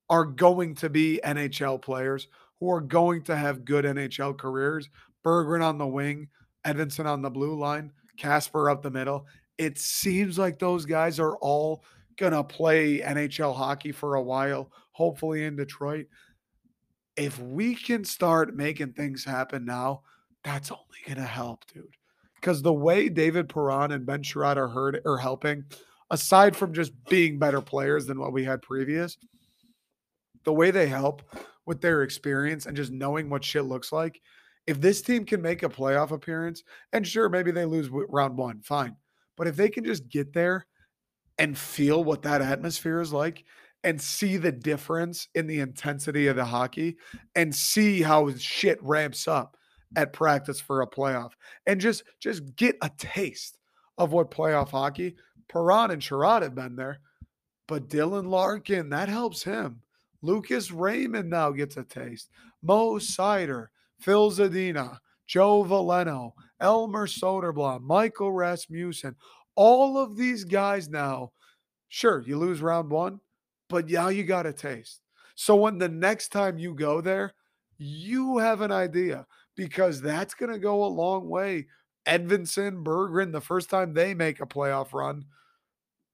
are 0.09 0.24
going 0.24 0.74
to 0.76 0.91
be 0.91 1.20
NHL 1.24 1.80
players 1.80 2.28
who 2.62 2.70
are 2.70 2.80
going 2.80 3.20
to 3.20 3.34
have 3.34 3.64
good 3.64 3.84
NHL 3.84 4.38
careers. 4.38 4.88
Berggren 5.24 5.64
on 5.64 5.78
the 5.78 5.86
wing, 5.86 6.28
Edvinsson 6.64 7.06
on 7.06 7.20
the 7.20 7.28
blue 7.28 7.58
line, 7.58 7.90
Kasper 8.16 8.70
up 8.70 8.82
the 8.82 8.90
middle. 8.90 9.26
It 9.58 9.80
seems 9.80 10.38
like 10.38 10.60
those 10.60 10.86
guys 10.86 11.18
are 11.18 11.36
all 11.38 11.82
going 12.18 12.34
to 12.34 12.44
play 12.44 13.00
NHL 13.00 13.56
hockey 13.56 13.90
for 13.90 14.14
a 14.14 14.22
while, 14.22 14.70
hopefully 14.92 15.42
in 15.42 15.56
Detroit. 15.56 16.06
If 17.16 17.36
we 17.40 17.74
can 17.74 18.04
start 18.04 18.54
making 18.54 18.92
things 18.92 19.24
happen 19.24 19.64
now, 19.64 20.02
that's 20.44 20.70
only 20.70 20.84
going 21.04 21.18
to 21.18 21.24
help, 21.24 21.64
dude. 21.74 21.96
Because 22.36 22.62
the 22.62 22.72
way 22.72 23.08
David 23.08 23.48
Perron 23.48 23.90
and 23.90 24.06
Ben 24.06 24.22
Chiarot 24.22 24.56
are 24.56 25.02
are 25.04 25.18
helping, 25.18 25.64
aside 26.10 26.54
from 26.54 26.72
just 26.72 26.92
being 27.06 27.40
better 27.40 27.60
players 27.60 28.06
than 28.06 28.20
what 28.20 28.32
we 28.32 28.44
had 28.44 28.62
previous, 28.62 29.18
the 30.44 30.52
way 30.52 30.70
they 30.70 30.86
help 30.86 31.22
with 31.66 31.80
their 31.80 32.02
experience 32.02 32.66
and 32.66 32.76
just 32.76 32.92
knowing 32.92 33.30
what 33.30 33.44
shit 33.44 33.64
looks 33.64 33.92
like. 33.92 34.20
If 34.66 34.80
this 34.80 35.02
team 35.02 35.24
can 35.24 35.42
make 35.42 35.62
a 35.62 35.68
playoff 35.68 36.12
appearance, 36.12 36.62
and 36.92 37.06
sure, 37.06 37.28
maybe 37.28 37.50
they 37.50 37.64
lose 37.64 37.88
round 37.90 38.36
one, 38.36 38.60
fine. 38.62 38.96
But 39.36 39.48
if 39.48 39.56
they 39.56 39.68
can 39.68 39.84
just 39.84 40.08
get 40.08 40.32
there 40.32 40.66
and 41.38 41.56
feel 41.56 42.04
what 42.04 42.22
that 42.22 42.42
atmosphere 42.42 43.00
is 43.00 43.12
like 43.12 43.44
and 43.84 44.00
see 44.00 44.36
the 44.36 44.52
difference 44.52 45.28
in 45.34 45.46
the 45.46 45.60
intensity 45.60 46.28
of 46.28 46.36
the 46.36 46.44
hockey 46.44 46.96
and 47.34 47.54
see 47.54 48.02
how 48.02 48.32
shit 48.34 48.82
ramps 48.82 49.26
up 49.26 49.56
at 49.96 50.12
practice 50.12 50.60
for 50.60 50.82
a 50.82 50.86
playoff 50.86 51.32
and 51.66 51.80
just 51.80 52.04
just 52.20 52.56
get 52.56 52.76
a 52.82 52.90
taste 52.96 53.58
of 53.98 54.12
what 54.12 54.30
playoff 54.30 54.70
hockey 54.70 55.16
Perron 55.48 55.90
and 55.90 56.00
Chiarot 56.00 56.42
have 56.42 56.54
been 56.54 56.76
there 56.76 57.00
but 57.68 57.88
Dylan 57.88 58.28
Larkin 58.28 58.88
that 58.90 59.08
helps 59.08 59.42
him 59.42 59.82
Lucas 60.22 60.70
Raymond 60.70 61.28
now 61.28 61.50
gets 61.50 61.76
a 61.76 61.84
taste 61.84 62.30
Mo 62.62 62.94
Seider 62.94 63.66
Phil 64.00 64.30
Zadina 64.30 64.98
Joe 65.26 65.64
Veleno, 65.64 66.32
Elmer 66.60 67.06
Soderblom 67.06 67.82
Michael 67.82 68.32
Rasmussen 68.32 69.14
all 69.54 69.98
of 69.98 70.16
these 70.16 70.44
guys 70.44 70.88
now, 70.88 71.32
sure, 71.88 72.22
you 72.22 72.38
lose 72.38 72.62
round 72.62 72.90
one, 72.90 73.20
but 73.68 73.88
now 73.88 74.08
you 74.08 74.24
got 74.24 74.46
a 74.46 74.52
taste. 74.52 75.00
So 75.34 75.56
when 75.56 75.78
the 75.78 75.88
next 75.88 76.28
time 76.28 76.58
you 76.58 76.74
go 76.74 77.00
there, 77.00 77.34
you 77.78 78.38
have 78.38 78.60
an 78.60 78.72
idea 78.72 79.26
because 79.56 80.00
that's 80.00 80.34
going 80.34 80.52
to 80.52 80.58
go 80.58 80.84
a 80.84 80.86
long 80.86 81.28
way. 81.28 81.66
Edvinsson, 82.06 82.82
Berggren, 82.82 83.32
the 83.32 83.40
first 83.40 83.70
time 83.70 83.92
they 83.92 84.14
make 84.14 84.40
a 84.40 84.46
playoff 84.46 84.92
run, 84.92 85.24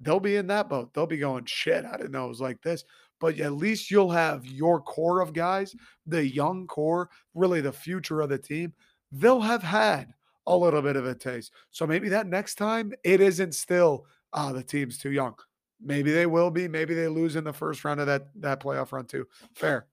they'll 0.01 0.21
be 0.21 0.37
in 0.37 0.47
that 0.49 0.69
boat. 0.69 0.93
They'll 0.93 1.07
be 1.07 1.19
going, 1.19 1.45
shit, 1.47 1.85
I 1.85 1.97
didn't 1.97 2.13
know 2.13 2.27
it 2.27 2.31
was 2.31 2.41
like 2.41 2.61
this. 2.63 2.85
But 3.21 3.39
at 3.41 3.53
least 3.55 3.91
you'll 3.91 4.11
have 4.11 4.47
your 4.47 4.81
core 4.81 5.21
of 5.21 5.33
guys, 5.33 5.75
the 6.07 6.25
young 6.27 6.67
core, 6.67 7.11
really 7.35 7.61
the 7.61 7.73
future 7.73 8.21
of 8.21 8.29
the 8.29 8.39
team. 8.39 8.73
They'll 9.13 9.41
have 9.41 9.63
had 9.63 10.13
a 10.47 10.57
little 10.57 10.83
bit 10.83 10.97
of 10.97 11.07
a 11.07 11.15
taste. 11.15 11.53
So 11.71 11.87
maybe 11.87 12.09
that 12.11 12.27
next 12.27 12.55
time 12.57 12.93
it 13.05 13.21
isn't 13.21 13.55
still, 13.55 14.07
ah, 14.33 14.53
the 14.53 14.63
team's 14.63 14.99
too 14.99 15.11
young. 15.11 15.35
Maybe 15.81 16.13
they 16.13 16.27
will 16.27 16.51
be. 16.51 16.69
Maybe 16.69 16.95
they 16.95 17.09
lose 17.09 17.37
in 17.37 17.45
the 17.45 17.53
first 17.53 17.85
round 17.85 18.01
of 18.01 18.07
that 18.07 18.29
that 18.41 18.61
playoff 18.61 18.93
run 18.93 19.07
too. 19.07 19.27
Fair. 19.55 19.87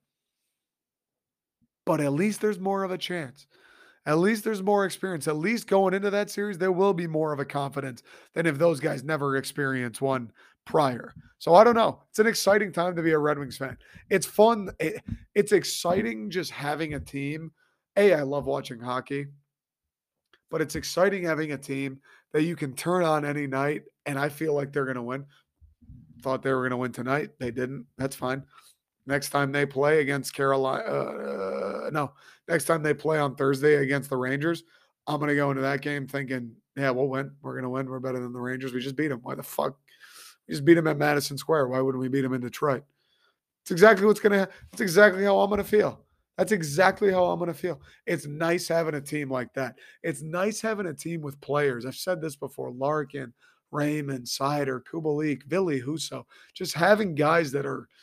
but 1.86 2.02
at 2.02 2.14
least 2.14 2.42
there's 2.42 2.60
more 2.60 2.84
of 2.84 2.92
a 2.92 2.98
chance. 2.98 3.48
At 4.08 4.20
least 4.20 4.44
there's 4.44 4.62
more 4.64 4.86
experience. 4.86 5.28
At 5.28 5.38
least 5.38 5.68
going 5.68 5.94
into 5.94 6.12
that 6.12 6.30
series, 6.30 6.58
there 6.58 6.72
will 6.72 6.94
be 6.94 7.08
more 7.08 7.34
of 7.34 7.40
a 7.40 7.46
confidence 7.46 8.04
than 8.34 8.46
if 8.46 8.58
those 8.58 8.80
guys 8.80 9.04
never 9.04 9.36
experience 9.38 10.00
one 10.02 10.32
prior. 10.66 11.14
So 11.38 11.54
I 11.54 11.64
don't 11.64 11.76
know. 11.76 12.02
It's 12.10 12.20
an 12.20 12.28
exciting 12.28 12.72
time 12.72 12.96
to 12.96 13.02
be 13.02 13.12
a 13.12 13.20
Red 13.20 13.38
Wings 13.38 13.58
fan. 13.58 13.78
It's 14.10 14.26
fun. 14.26 14.70
It, 14.80 15.04
it's 15.36 15.52
exciting 15.52 16.30
just 16.30 16.52
having 16.52 16.96
a 16.96 17.00
team. 17.00 17.52
A, 17.98 18.14
I 18.14 18.22
love 18.24 18.46
watching 18.46 18.80
hockey, 18.80 19.28
but 20.50 20.62
it's 20.62 20.76
exciting 20.76 21.24
having 21.24 21.52
a 21.52 21.58
team 21.58 22.00
that 22.34 22.44
you 22.44 22.56
can 22.56 22.74
turn 22.74 23.04
on 23.04 23.24
any 23.24 23.48
night, 23.48 23.84
and 24.06 24.20
I 24.20 24.30
feel 24.30 24.54
like 24.54 24.74
they're 24.74 24.86
going 24.86 24.96
to 24.96 25.02
win. 25.02 25.26
Thought 26.22 26.42
they 26.42 26.52
were 26.52 26.62
going 26.62 26.72
to 26.72 26.78
win 26.78 26.92
tonight. 26.92 27.30
They 27.40 27.52
didn't. 27.52 27.86
That's 27.98 28.16
fine. 28.16 28.44
Next 29.06 29.30
time 29.30 29.52
they 29.52 29.66
play 29.66 30.02
against 30.02 30.34
Carolina, 30.34 30.84
uh, 30.84 31.90
no, 31.94 32.14
next 32.48 32.66
time 32.66 32.82
they 32.82 32.94
play 32.94 33.20
on 33.20 33.36
Thursday 33.36 33.76
against 33.76 34.10
the 34.10 34.18
Rangers, 34.18 34.64
I'm 35.06 35.20
going 35.20 35.30
to 35.30 35.36
go 35.36 35.52
into 35.52 35.62
that 35.62 35.82
game 35.82 36.08
thinking, 36.08 36.56
yeah, 36.76 36.90
we'll 36.90 37.08
win. 37.08 37.32
We're 37.42 37.54
going 37.54 37.64
to 37.64 37.70
win. 37.70 37.88
We're 37.88 38.00
better 38.00 38.20
than 38.20 38.34
the 38.34 38.40
Rangers. 38.40 38.74
We 38.74 38.82
just 38.82 38.96
beat 38.96 39.10
them. 39.10 39.20
Why 39.22 39.36
the 39.36 39.44
fuck? 39.44 39.78
Just 40.50 40.66
beat 40.66 40.76
them 40.76 40.88
at 40.88 40.98
Madison 40.98 41.38
Square. 41.38 41.68
Why 41.68 41.82
wouldn't 41.82 42.02
we 42.02 42.08
beat 42.08 42.22
them 42.22 42.34
in 42.34 42.42
Detroit? 42.42 42.84
It's 43.64 43.72
exactly 43.72 44.06
what's 44.06 44.20
going 44.20 44.34
to, 44.34 44.50
it's 44.72 44.82
exactly 44.82 45.24
how 45.24 45.40
I'm 45.40 45.56
to 45.58 45.64
feel. 45.64 46.02
That's 46.38 46.52
exactly 46.52 47.12
how 47.12 47.26
I'm 47.26 47.46
to 47.46 47.54
feel. 47.54 47.82
It's 48.06 48.28
nice 48.28 48.68
having 48.68 48.96
a 48.96 49.02
team 49.02 49.30
like 49.30 49.54
that. 49.54 49.78
It's 50.04 50.22
nice 50.22 50.62
having 50.62 50.86
a 50.88 50.94
team 50.94 51.22
with 51.22 51.40
players. 51.42 51.86
I've 51.86 51.96
said 51.96 52.22
this 52.22 52.36
before 52.36 52.72
Larkin, 52.72 53.34
Raymond, 53.72 54.26
Seider, 54.26 54.82
Kubalik, 54.84 55.44
Ville 55.44 55.82
Husso, 55.82 56.26
just 56.54 56.74
having 56.74 57.16
guys 57.16 57.52
that 57.52 57.66
are– 57.66 57.88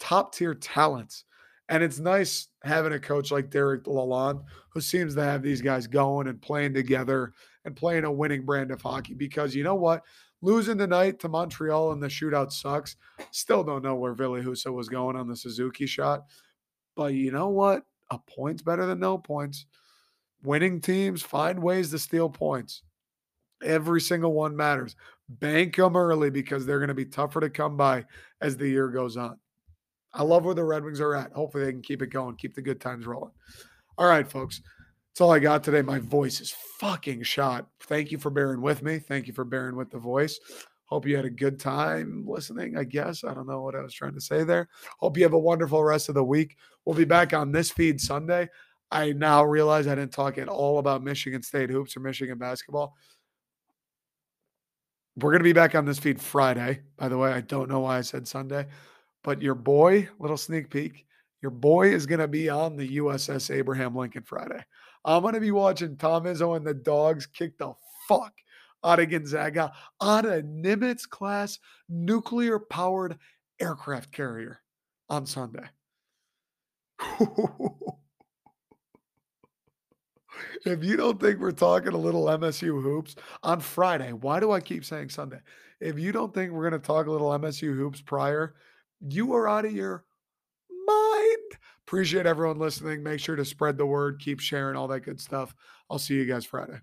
top 0.00 0.34
tier 0.34 0.54
talents. 0.54 1.24
And 1.68 1.84
it's 1.84 2.00
nice 2.00 2.48
having 2.64 2.94
a 2.94 2.98
coach 2.98 3.30
like 3.30 3.50
Derek 3.50 3.84
Lalonde 3.84 4.42
who 4.70 4.80
seems 4.80 5.14
to 5.14 5.22
have 5.22 5.42
these 5.42 5.60
guys 5.62 5.86
going 5.86 6.26
and 6.26 6.42
playing 6.42 6.74
together 6.74 7.32
and 7.64 7.76
playing 7.76 8.04
a 8.04 8.10
winning 8.10 8.44
brand 8.44 8.72
of 8.72 8.82
hockey. 8.82 9.14
Because 9.14 9.54
you 9.54 9.62
know 9.62 9.76
what? 9.76 10.02
Losing 10.42 10.78
tonight 10.78 11.18
to 11.20 11.28
Montreal 11.28 11.92
in 11.92 12.00
the 12.00 12.08
shootout 12.08 12.50
sucks. 12.50 12.96
Still 13.30 13.62
don't 13.62 13.84
know 13.84 13.94
where 13.94 14.14
Ville 14.14 14.42
Husso 14.42 14.72
was 14.72 14.88
going 14.88 15.16
on 15.16 15.28
the 15.28 15.36
Suzuki 15.36 15.86
shot. 15.86 16.24
But 16.96 17.14
you 17.14 17.30
know 17.30 17.48
what? 17.48 17.84
A 18.10 18.18
point's 18.18 18.62
better 18.62 18.86
than 18.86 19.00
no 19.00 19.18
points. 19.18 19.66
Winning 20.42 20.80
teams 20.80 21.22
find 21.22 21.62
ways 21.62 21.90
to 21.90 21.98
steal 21.98 22.30
points. 22.30 22.82
Every 23.62 24.00
single 24.00 24.32
one 24.32 24.56
matters. 24.56 24.96
Bank 25.28 25.76
them 25.76 25.94
early 25.94 26.30
because 26.30 26.64
they're 26.64 26.78
going 26.78 26.88
to 26.88 26.94
be 26.94 27.04
tougher 27.04 27.40
to 27.40 27.50
come 27.50 27.76
by 27.76 28.06
as 28.40 28.56
the 28.56 28.68
year 28.68 28.88
goes 28.88 29.18
on. 29.18 29.38
I 30.12 30.22
love 30.22 30.44
where 30.44 30.54
the 30.54 30.64
Red 30.64 30.82
Wings 30.82 31.00
are 31.00 31.14
at. 31.14 31.32
Hopefully, 31.32 31.64
they 31.64 31.72
can 31.72 31.82
keep 31.82 32.02
it 32.02 32.08
going, 32.08 32.36
keep 32.36 32.54
the 32.54 32.62
good 32.62 32.80
times 32.80 33.06
rolling. 33.06 33.32
All 33.98 34.08
right, 34.08 34.28
folks. 34.28 34.62
That's 35.10 35.20
all 35.20 35.32
I 35.32 35.38
got 35.38 35.64
today. 35.64 35.82
My 35.82 35.98
voice 35.98 36.40
is 36.40 36.54
fucking 36.78 37.24
shot. 37.24 37.66
Thank 37.80 38.12
you 38.12 38.18
for 38.18 38.30
bearing 38.30 38.62
with 38.62 38.82
me. 38.82 38.98
Thank 38.98 39.26
you 39.26 39.32
for 39.32 39.44
bearing 39.44 39.76
with 39.76 39.90
the 39.90 39.98
voice. 39.98 40.38
Hope 40.84 41.06
you 41.06 41.14
had 41.14 41.24
a 41.24 41.30
good 41.30 41.60
time 41.60 42.24
listening, 42.26 42.76
I 42.76 42.84
guess. 42.84 43.22
I 43.22 43.32
don't 43.32 43.46
know 43.46 43.62
what 43.62 43.76
I 43.76 43.82
was 43.82 43.94
trying 43.94 44.14
to 44.14 44.20
say 44.20 44.42
there. 44.44 44.68
Hope 44.98 45.16
you 45.16 45.22
have 45.22 45.34
a 45.34 45.38
wonderful 45.38 45.82
rest 45.84 46.08
of 46.08 46.16
the 46.16 46.24
week. 46.24 46.56
We'll 46.84 46.96
be 46.96 47.04
back 47.04 47.32
on 47.32 47.52
this 47.52 47.70
feed 47.70 48.00
Sunday. 48.00 48.48
I 48.90 49.12
now 49.12 49.44
realize 49.44 49.86
I 49.86 49.94
didn't 49.94 50.12
talk 50.12 50.36
at 50.38 50.48
all 50.48 50.78
about 50.78 51.04
Michigan 51.04 51.42
State 51.42 51.70
hoops 51.70 51.96
or 51.96 52.00
Michigan 52.00 52.38
basketball. 52.38 52.96
We're 55.16 55.30
going 55.30 55.40
to 55.40 55.44
be 55.44 55.52
back 55.52 55.74
on 55.74 55.84
this 55.84 55.98
feed 55.98 56.20
Friday. 56.20 56.80
By 56.96 57.08
the 57.08 57.18
way, 57.18 57.32
I 57.32 57.40
don't 57.40 57.68
know 57.68 57.80
why 57.80 57.98
I 57.98 58.00
said 58.00 58.26
Sunday. 58.26 58.66
But 59.22 59.42
your 59.42 59.54
boy, 59.54 60.08
little 60.18 60.36
sneak 60.36 60.70
peek, 60.70 61.06
your 61.42 61.50
boy 61.50 61.92
is 61.92 62.06
going 62.06 62.20
to 62.20 62.28
be 62.28 62.48
on 62.48 62.76
the 62.76 62.96
USS 62.96 63.54
Abraham 63.54 63.94
Lincoln 63.94 64.22
Friday. 64.22 64.64
I'm 65.04 65.22
going 65.22 65.34
to 65.34 65.40
be 65.40 65.50
watching 65.50 65.96
Tom 65.96 66.24
Izzo 66.24 66.56
and 66.56 66.66
the 66.66 66.74
dogs 66.74 67.26
kick 67.26 67.58
the 67.58 67.72
fuck 68.08 68.32
out 68.84 69.00
of 69.00 69.10
Gonzaga 69.10 69.72
on 70.00 70.24
a 70.26 70.42
Nimitz 70.42 71.08
class 71.08 71.58
nuclear 71.88 72.58
powered 72.58 73.18
aircraft 73.60 74.12
carrier 74.12 74.60
on 75.08 75.26
Sunday. 75.26 75.64
if 80.64 80.84
you 80.84 80.96
don't 80.96 81.20
think 81.20 81.40
we're 81.40 81.50
talking 81.52 81.92
a 81.92 81.98
little 81.98 82.26
MSU 82.26 82.82
hoops 82.82 83.16
on 83.42 83.60
Friday, 83.60 84.12
why 84.12 84.40
do 84.40 84.50
I 84.52 84.60
keep 84.60 84.84
saying 84.84 85.10
Sunday? 85.10 85.40
If 85.80 85.98
you 85.98 86.12
don't 86.12 86.32
think 86.34 86.52
we're 86.52 86.68
going 86.68 86.80
to 86.80 86.86
talk 86.86 87.06
a 87.06 87.10
little 87.10 87.30
MSU 87.30 87.74
hoops 87.74 88.00
prior 88.02 88.54
you 89.00 89.34
are 89.34 89.48
out 89.48 89.64
of 89.64 89.72
your. 89.72 90.04
Appreciate 91.90 92.24
everyone 92.24 92.60
listening. 92.60 93.02
Make 93.02 93.18
sure 93.18 93.34
to 93.34 93.44
spread 93.44 93.76
the 93.76 93.84
word, 93.84 94.20
keep 94.20 94.38
sharing 94.38 94.76
all 94.76 94.86
that 94.86 95.00
good 95.00 95.20
stuff. 95.20 95.56
I'll 95.90 95.98
see 95.98 96.14
you 96.14 96.24
guys 96.24 96.44
Friday. 96.44 96.78